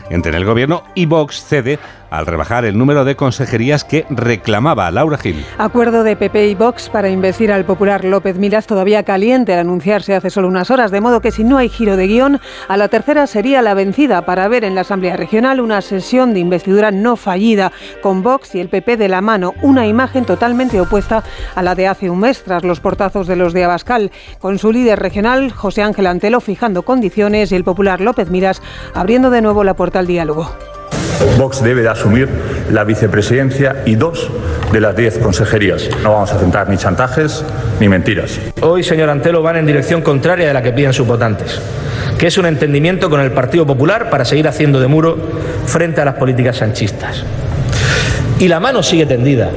entre 0.10 0.32
en 0.32 0.38
el 0.38 0.46
gobierno 0.46 0.84
y 0.96 1.06
Vox 1.06 1.44
cede 1.44 1.80
al 2.10 2.26
rebajar 2.26 2.66
el 2.66 2.78
número 2.78 3.06
de 3.06 3.16
consejerías 3.16 3.84
que 3.84 4.06
reclamaba 4.10 4.90
Laura 4.92 5.18
Gil. 5.18 5.46
Acuerdo 5.58 6.04
de 6.04 6.16
PP 6.16 6.48
y 6.48 6.56
Vox 6.56 6.90
para 6.90 7.10
investir 7.10 7.52
al 7.52 7.66
popular 7.66 8.04
López 8.04 8.38
Miras 8.38 8.68
todavía 8.68 9.04
caliente 9.04 9.54
al 9.54 9.60
anunciarse 9.60 10.16
hace 10.16 10.30
solo 10.30 10.48
unas 10.48 10.72
horas, 10.72 10.92
de 10.92 11.02
modo 11.02 11.22
que 11.22 11.32
si 11.32 11.44
no 11.44 11.58
hay 11.58 11.70
giro 11.70 11.98
de 11.98 12.08
guion, 12.08 12.40
a 12.68 12.78
la 12.78 12.88
tercera 12.88 13.28
sería 13.28 13.62
la 13.62 13.74
vencida 13.74 14.26
para 14.26 14.48
ver 14.48 14.64
en 14.64 14.76
la 14.76 14.82
Asamblea 14.82 15.18
Regional 15.18 15.60
una 15.60 15.82
sesión 15.82 16.34
de 16.34 16.40
investidura 16.40 16.92
no 16.92 17.16
fallida, 17.16 17.72
con 18.02 18.24
Vox 18.24 18.56
y 18.56 18.60
el 18.60 18.70
PP 18.70 18.98
de 18.98 19.10
la 19.10 19.22
mano, 19.22 19.54
una 19.62 19.88
imagen 19.88 20.26
totalmente 20.26 20.82
opuesta 20.82 21.24
a 21.56 21.62
la 21.62 21.76
de 21.76 21.88
hace 21.88 22.10
un 22.10 22.20
mes 22.20 22.44
tras 22.44 22.64
los 22.64 22.80
portazos 22.80 23.28
de 23.28 23.36
los 23.36 23.54
de 23.54 23.64
Abascal, 23.64 24.12
con 24.40 24.58
su 24.58 24.72
líder 24.72 25.00
regional, 25.00 25.52
José 25.52 25.84
Ángel 25.84 26.08
Antelo, 26.08 26.40
fijando 26.40 26.84
condiciones 26.84 27.52
y 27.52 27.56
el 27.56 27.64
popular 27.64 28.02
López 28.02 28.30
Miras 28.30 28.62
abriendo 28.94 29.30
de 29.30 29.42
nuevo 29.42 29.64
la 29.64 29.76
puerta 29.76 30.00
al 30.00 30.08
diálogo. 30.08 30.50
Vox 31.38 31.64
debe 31.64 31.82
de 31.82 31.90
asumir 31.90 32.28
la 32.72 32.84
vicepresidencia 32.84 33.84
y 33.86 33.96
dos 33.96 34.30
de 34.72 34.82
las 34.82 34.96
diez 34.96 35.18
consejerías. 35.18 35.90
No 36.04 36.14
vamos 36.14 36.32
a 36.32 36.36
aceptar 36.36 36.70
ni 36.70 36.78
chantajes 36.78 37.44
ni 37.80 37.90
mentiras. 37.90 38.40
Hoy, 38.62 38.84
señor 38.84 39.10
Antelo, 39.10 39.42
van 39.42 39.58
en 39.58 39.66
dirección 39.66 40.02
contraria 40.02 40.48
de 40.48 40.54
la 40.54 40.62
que 40.62 40.72
piden 40.72 40.94
sus 40.94 41.08
votantes, 41.08 41.60
que 42.18 42.28
es 42.28 42.38
un 42.38 42.46
entendimiento 42.46 43.10
con 43.10 43.22
el 43.22 43.32
Partido 43.32 43.66
Popular 43.66 44.10
para 44.10 44.26
seguir 44.26 44.48
haciendo 44.48 44.80
de 44.80 44.88
muro 44.88 45.18
frente 45.66 46.02
a 46.02 46.06
las 46.06 46.16
políticas 46.16 46.58
sanchistas. 46.58 47.24
Y 48.40 48.48
la 48.48 48.60
mano 48.60 48.84
sigue 48.84 49.06
tendida. 49.06 49.50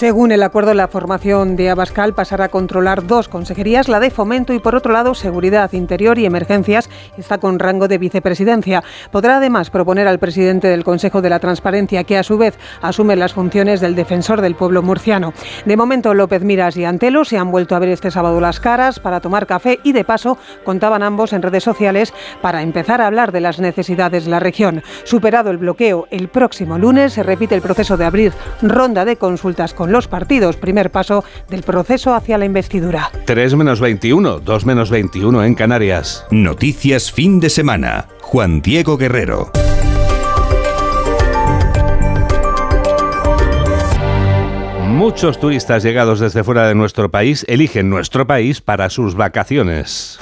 Según 0.00 0.32
el 0.32 0.42
acuerdo, 0.42 0.72
la 0.72 0.88
formación 0.88 1.56
de 1.56 1.68
Abascal 1.68 2.14
pasará 2.14 2.46
a 2.46 2.48
controlar 2.48 3.06
dos 3.06 3.28
consejerías, 3.28 3.86
la 3.86 4.00
de 4.00 4.08
Fomento 4.08 4.54
y, 4.54 4.58
por 4.58 4.74
otro 4.74 4.94
lado, 4.94 5.14
Seguridad 5.14 5.74
Interior 5.74 6.18
y 6.18 6.24
Emergencias, 6.24 6.88
está 7.18 7.36
con 7.36 7.58
rango 7.58 7.86
de 7.86 7.98
vicepresidencia. 7.98 8.82
Podrá 9.10 9.36
además 9.36 9.68
proponer 9.68 10.08
al 10.08 10.18
presidente 10.18 10.68
del 10.68 10.84
Consejo 10.84 11.20
de 11.20 11.28
la 11.28 11.38
Transparencia, 11.38 12.04
que 12.04 12.16
a 12.16 12.22
su 12.22 12.38
vez 12.38 12.58
asume 12.80 13.14
las 13.14 13.34
funciones 13.34 13.82
del 13.82 13.94
defensor 13.94 14.40
del 14.40 14.54
pueblo 14.54 14.80
murciano. 14.80 15.34
De 15.66 15.76
momento, 15.76 16.14
López 16.14 16.44
Miras 16.44 16.78
y 16.78 16.86
Antelo 16.86 17.26
se 17.26 17.36
han 17.36 17.50
vuelto 17.50 17.76
a 17.76 17.78
ver 17.78 17.90
este 17.90 18.10
sábado 18.10 18.40
las 18.40 18.58
caras 18.58 19.00
para 19.00 19.20
tomar 19.20 19.46
café 19.46 19.80
y, 19.84 19.92
de 19.92 20.04
paso, 20.04 20.38
contaban 20.64 21.02
ambos 21.02 21.34
en 21.34 21.42
redes 21.42 21.64
sociales 21.64 22.14
para 22.40 22.62
empezar 22.62 23.02
a 23.02 23.06
hablar 23.06 23.32
de 23.32 23.40
las 23.40 23.60
necesidades 23.60 24.24
de 24.24 24.30
la 24.30 24.40
región. 24.40 24.82
Superado 25.04 25.50
el 25.50 25.58
bloqueo, 25.58 26.06
el 26.10 26.28
próximo 26.28 26.78
lunes 26.78 27.12
se 27.12 27.22
repite 27.22 27.54
el 27.54 27.60
proceso 27.60 27.98
de 27.98 28.06
abrir 28.06 28.32
ronda 28.62 29.04
de 29.04 29.16
consultas 29.16 29.74
con 29.74 29.89
los 29.90 30.08
partidos. 30.08 30.56
Primer 30.56 30.90
paso 30.90 31.24
del 31.48 31.62
proceso 31.62 32.14
hacia 32.14 32.38
la 32.38 32.44
investidura. 32.44 33.10
3 33.26 33.54
menos 33.56 33.80
21, 33.80 34.40
2 34.40 34.66
menos 34.66 34.90
21 34.90 35.44
en 35.44 35.54
Canarias. 35.54 36.26
Noticias 36.30 37.12
fin 37.12 37.40
de 37.40 37.50
semana. 37.50 38.06
Juan 38.20 38.62
Diego 38.62 38.96
Guerrero. 38.96 39.50
Muchos 45.00 45.40
turistas 45.40 45.82
llegados 45.82 46.20
desde 46.20 46.44
fuera 46.44 46.68
de 46.68 46.74
nuestro 46.74 47.10
país 47.10 47.46
eligen 47.48 47.88
nuestro 47.88 48.26
país 48.26 48.60
para 48.60 48.90
sus 48.90 49.14
vacaciones. 49.14 50.18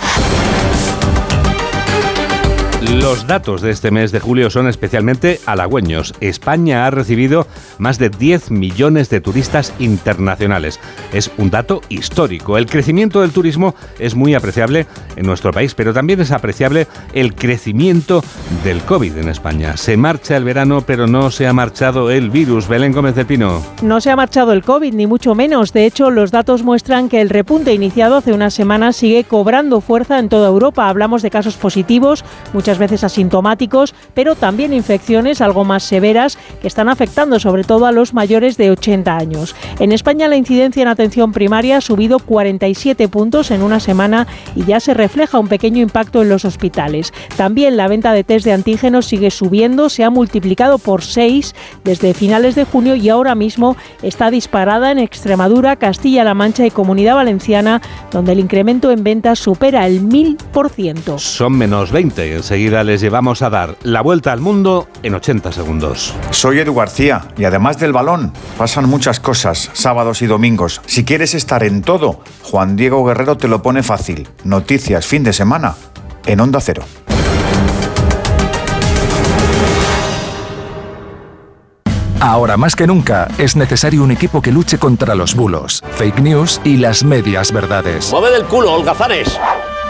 Los 2.94 3.26
datos 3.26 3.60
de 3.60 3.70
este 3.70 3.90
mes 3.90 4.12
de 4.12 4.18
julio 4.18 4.48
son 4.48 4.66
especialmente 4.66 5.40
halagüeños. 5.44 6.14
España 6.20 6.86
ha 6.86 6.90
recibido 6.90 7.46
más 7.76 7.98
de 7.98 8.08
10 8.08 8.50
millones 8.50 9.10
de 9.10 9.20
turistas 9.20 9.74
internacionales. 9.78 10.80
Es 11.12 11.30
un 11.36 11.50
dato 11.50 11.82
histórico. 11.90 12.56
El 12.56 12.64
crecimiento 12.64 13.20
del 13.20 13.32
turismo 13.32 13.74
es 13.98 14.14
muy 14.14 14.34
apreciable 14.34 14.86
en 15.16 15.26
nuestro 15.26 15.52
país, 15.52 15.74
pero 15.74 15.92
también 15.92 16.22
es 16.22 16.32
apreciable 16.32 16.86
el 17.12 17.34
crecimiento 17.34 18.24
del 18.64 18.80
COVID 18.80 19.18
en 19.18 19.28
España. 19.28 19.76
Se 19.76 19.98
marcha 19.98 20.38
el 20.38 20.44
verano, 20.44 20.80
pero 20.80 21.06
no 21.06 21.30
se 21.30 21.46
ha 21.46 21.52
marchado 21.52 22.10
el 22.10 22.30
virus. 22.30 22.68
Belén 22.68 22.94
Gómez 22.94 23.14
de 23.14 23.26
Pino. 23.26 23.62
No 23.82 24.00
se 24.00 24.10
ha 24.10 24.16
marchado 24.16 24.52
el 24.54 24.64
COVID, 24.64 24.94
ni 24.94 25.06
mucho 25.06 25.34
menos. 25.34 25.74
De 25.74 25.84
hecho, 25.84 26.10
los 26.10 26.30
datos 26.30 26.62
muestran 26.62 27.10
que 27.10 27.20
el 27.20 27.28
repunte 27.28 27.74
iniciado 27.74 28.16
hace 28.16 28.32
unas 28.32 28.54
semanas 28.54 28.96
sigue 28.96 29.24
cobrando 29.24 29.82
fuerza 29.82 30.18
en 30.18 30.30
toda 30.30 30.48
Europa. 30.48 30.88
Hablamos 30.88 31.20
de 31.20 31.30
casos 31.30 31.56
positivos, 31.56 32.24
muchas 32.54 32.77
veces 32.78 33.04
asintomáticos, 33.04 33.94
pero 34.14 34.34
también 34.34 34.72
infecciones 34.72 35.40
algo 35.40 35.64
más 35.64 35.82
severas 35.82 36.38
que 36.60 36.68
están 36.68 36.88
afectando 36.88 37.38
sobre 37.40 37.64
todo 37.64 37.86
a 37.86 37.92
los 37.92 38.14
mayores 38.14 38.56
de 38.56 38.70
80 38.70 39.16
años. 39.16 39.54
En 39.78 39.92
España 39.92 40.28
la 40.28 40.36
incidencia 40.36 40.82
en 40.82 40.88
atención 40.88 41.32
primaria 41.32 41.78
ha 41.78 41.80
subido 41.80 42.18
47 42.18 43.08
puntos 43.08 43.50
en 43.50 43.62
una 43.62 43.80
semana 43.80 44.26
y 44.54 44.64
ya 44.64 44.80
se 44.80 44.94
refleja 44.94 45.38
un 45.38 45.48
pequeño 45.48 45.82
impacto 45.82 46.22
en 46.22 46.28
los 46.28 46.44
hospitales. 46.44 47.12
También 47.36 47.76
la 47.76 47.88
venta 47.88 48.12
de 48.12 48.24
test 48.24 48.44
de 48.44 48.52
antígenos 48.52 49.06
sigue 49.06 49.30
subiendo, 49.30 49.88
se 49.88 50.04
ha 50.04 50.10
multiplicado 50.10 50.78
por 50.78 51.02
6 51.02 51.54
desde 51.84 52.14
finales 52.14 52.54
de 52.54 52.64
junio 52.64 52.94
y 52.94 53.08
ahora 53.08 53.34
mismo 53.34 53.76
está 54.02 54.30
disparada 54.30 54.90
en 54.90 54.98
Extremadura, 54.98 55.76
Castilla-La 55.76 56.34
Mancha 56.34 56.66
y 56.66 56.70
Comunidad 56.70 57.14
Valenciana, 57.14 57.80
donde 58.10 58.32
el 58.32 58.40
incremento 58.40 58.90
en 58.90 59.02
ventas 59.02 59.38
supera 59.38 59.86
el 59.86 60.02
1000%. 60.02 61.18
Son 61.18 61.52
menos 61.52 61.92
20. 61.92 62.36
Enseguida 62.36 62.67
Enseguida 62.68 62.84
les 62.84 63.00
llevamos 63.00 63.40
a 63.40 63.48
dar 63.48 63.76
la 63.82 64.02
vuelta 64.02 64.30
al 64.30 64.40
mundo 64.40 64.88
en 65.02 65.14
80 65.14 65.52
segundos. 65.52 66.14
Soy 66.32 66.58
Edu 66.58 66.74
García 66.74 67.28
y 67.38 67.44
además 67.44 67.78
del 67.78 67.94
balón, 67.94 68.34
pasan 68.58 68.86
muchas 68.90 69.20
cosas, 69.20 69.70
sábados 69.72 70.20
y 70.20 70.26
domingos. 70.26 70.82
Si 70.84 71.02
quieres 71.02 71.32
estar 71.34 71.62
en 71.62 71.80
todo, 71.80 72.20
Juan 72.42 72.76
Diego 72.76 73.02
Guerrero 73.06 73.38
te 73.38 73.48
lo 73.48 73.62
pone 73.62 73.82
fácil. 73.82 74.28
Noticias 74.44 75.06
fin 75.06 75.24
de 75.24 75.32
semana 75.32 75.76
en 76.26 76.40
Onda 76.40 76.60
Cero. 76.60 76.82
Ahora 82.20 82.58
más 82.58 82.76
que 82.76 82.86
nunca 82.86 83.28
es 83.38 83.56
necesario 83.56 84.02
un 84.02 84.10
equipo 84.10 84.42
que 84.42 84.52
luche 84.52 84.76
contra 84.76 85.14
los 85.14 85.34
bulos, 85.34 85.82
fake 85.92 86.20
news 86.20 86.60
y 86.64 86.76
las 86.76 87.02
medias 87.02 87.50
verdades. 87.50 88.10
¡Mueve 88.12 88.30
del 88.30 88.44
culo, 88.44 88.74
holgazanes! 88.74 89.40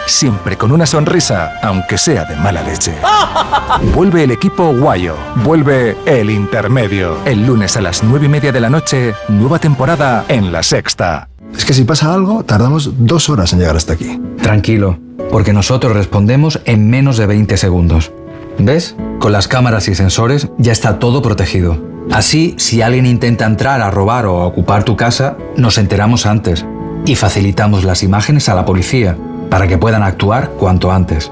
Siempre 0.09 0.57
con 0.57 0.71
una 0.71 0.87
sonrisa, 0.87 1.59
aunque 1.61 1.99
sea 1.99 2.25
de 2.25 2.35
mala 2.35 2.63
leche. 2.63 2.95
Vuelve 3.93 4.23
el 4.23 4.31
equipo 4.31 4.73
Guayo. 4.75 5.15
Vuelve 5.45 5.95
el 6.07 6.31
intermedio. 6.31 7.15
El 7.25 7.45
lunes 7.45 7.77
a 7.77 7.81
las 7.81 8.03
nueve 8.03 8.25
y 8.25 8.29
media 8.29 8.51
de 8.51 8.59
la 8.59 8.71
noche, 8.71 9.13
nueva 9.27 9.59
temporada 9.59 10.25
en 10.27 10.51
La 10.51 10.63
Sexta. 10.63 11.29
Es 11.55 11.63
que 11.63 11.75
si 11.75 11.83
pasa 11.83 12.11
algo, 12.11 12.43
tardamos 12.43 13.05
dos 13.05 13.29
horas 13.29 13.53
en 13.53 13.59
llegar 13.59 13.77
hasta 13.77 13.93
aquí. 13.93 14.19
Tranquilo, 14.41 14.97
porque 15.29 15.53
nosotros 15.53 15.93
respondemos 15.93 16.59
en 16.65 16.89
menos 16.89 17.17
de 17.17 17.27
20 17.27 17.55
segundos. 17.57 18.11
¿Ves? 18.57 18.95
Con 19.19 19.31
las 19.31 19.47
cámaras 19.47 19.87
y 19.89 19.95
sensores 19.95 20.49
ya 20.57 20.71
está 20.71 20.97
todo 20.97 21.21
protegido. 21.21 21.77
Así, 22.11 22.55
si 22.57 22.81
alguien 22.81 23.05
intenta 23.05 23.45
entrar 23.45 23.79
a 23.79 23.91
robar 23.91 24.25
o 24.25 24.41
a 24.41 24.47
ocupar 24.47 24.83
tu 24.83 24.97
casa, 24.97 25.37
nos 25.55 25.77
enteramos 25.77 26.25
antes 26.25 26.65
y 27.05 27.15
facilitamos 27.15 27.83
las 27.83 28.01
imágenes 28.01 28.49
a 28.49 28.55
la 28.55 28.65
policía 28.65 29.15
para 29.49 29.67
que 29.67 29.77
puedan 29.77 30.03
actuar 30.03 30.51
cuanto 30.51 30.91
antes. 30.91 31.31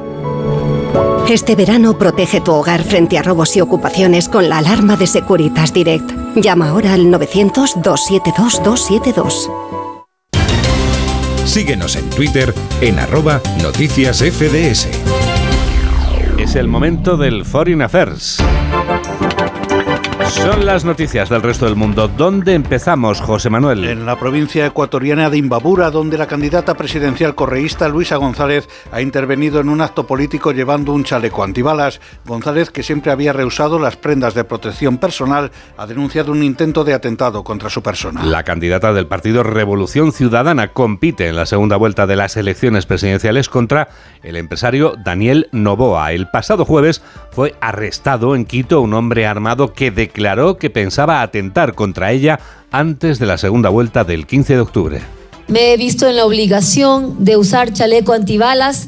Este 1.30 1.56
verano 1.56 1.98
protege 1.98 2.40
tu 2.40 2.54
hogar 2.54 2.84
frente 2.84 3.18
a 3.18 3.22
robos 3.22 3.58
y 3.58 3.62
ocupaciones 3.62 4.30
con 4.30 4.48
la 4.48 4.60
alarma 4.60 4.96
de 4.96 5.08
Securitas 5.08 5.74
Direct. 5.74 6.10
Llama 6.36 6.70
ahora 6.70 6.94
al 6.94 7.08
900-272-272. 7.08 9.52
Síguenos 11.46 11.98
en 11.98 12.10
Twitter 12.10 12.54
en 12.82 13.00
arroba 13.00 13.42
noticias 13.62 14.20
FDS. 14.20 14.88
Es 16.38 16.56
el 16.56 16.68
momento 16.68 17.18
del 17.18 17.46
Foreign 17.46 17.82
Affairs. 17.82 18.38
Son 20.30 20.66
las 20.66 20.84
noticias 20.84 21.30
del 21.30 21.42
resto 21.42 21.66
del 21.66 21.78
mundo. 21.78 22.10
¿Dónde 22.10 22.54
empezamos, 22.54 23.22
José 23.22 23.50
Manuel? 23.50 23.86
En 23.86 24.06
la 24.06 24.20
provincia 24.20 24.66
ecuatoriana 24.66 25.30
de 25.30 25.38
Imbabura, 25.38 25.90
donde 25.90 26.18
la 26.18 26.28
candidata 26.28 26.74
presidencial 26.74 27.34
correísta 27.34 27.88
Luisa 27.88 28.18
González 28.18 28.68
ha 28.92 29.02
intervenido 29.02 29.62
en 29.62 29.70
un 29.70 29.80
acto 29.80 30.06
político 30.06 30.52
llevando 30.52 30.92
un 30.92 31.06
chaleco 31.06 31.44
antibalas. 31.44 32.02
González, 32.26 32.70
que 32.72 32.84
siempre 32.84 33.12
había 33.12 33.32
rehusado 33.32 33.80
las 33.80 33.96
prendas 33.96 34.34
de 34.34 34.44
protección 34.44 34.98
personal, 34.98 35.52
ha 35.78 35.88
denunciado 35.88 36.34
un 36.34 36.44
intento 36.44 36.84
de 36.84 36.94
atentado 36.94 37.46
contra 37.46 37.70
su 37.70 37.82
persona. 37.82 38.26
La 38.26 38.44
candidata 38.44 38.92
del 38.92 39.08
partido 39.08 39.44
Revolución 39.44 40.12
Ciudadana 40.12 40.74
compite 40.74 41.30
en 41.30 41.38
la 41.38 41.46
segunda 41.46 41.78
vuelta 41.78 42.06
de 42.06 42.18
las 42.18 42.36
elecciones 42.36 42.86
presidenciales 42.86 43.48
contra 43.48 43.88
el 44.24 44.36
empresario 44.36 44.94
Daniel 45.04 45.48
Novoa. 45.54 46.12
El 46.12 46.30
pasado 46.30 46.66
jueves 46.66 47.02
fue 47.32 47.56
arrestado 47.62 48.36
en 48.36 48.46
Quito 48.46 48.82
un 48.82 48.94
hombre 48.94 49.26
armado 49.26 49.74
que 49.74 49.90
declaró 49.90 50.17
declaró 50.18 50.58
que 50.58 50.72
pensaba 50.72 51.22
atentar 51.22 51.76
contra 51.76 52.12
ella 52.12 52.40
antes 52.72 53.20
de 53.20 53.28
la 53.28 53.38
segunda 53.38 53.70
vuelta 53.70 54.04
del 54.04 54.26
15 54.26 54.56
de 54.56 54.60
octubre. 54.60 55.02
Me 55.48 55.74
he 55.74 55.78
visto 55.78 56.08
en 56.08 56.16
la 56.16 56.26
obligación 56.26 57.24
de 57.24 57.38
usar 57.38 57.72
chaleco 57.72 58.14
antibalas 58.14 58.88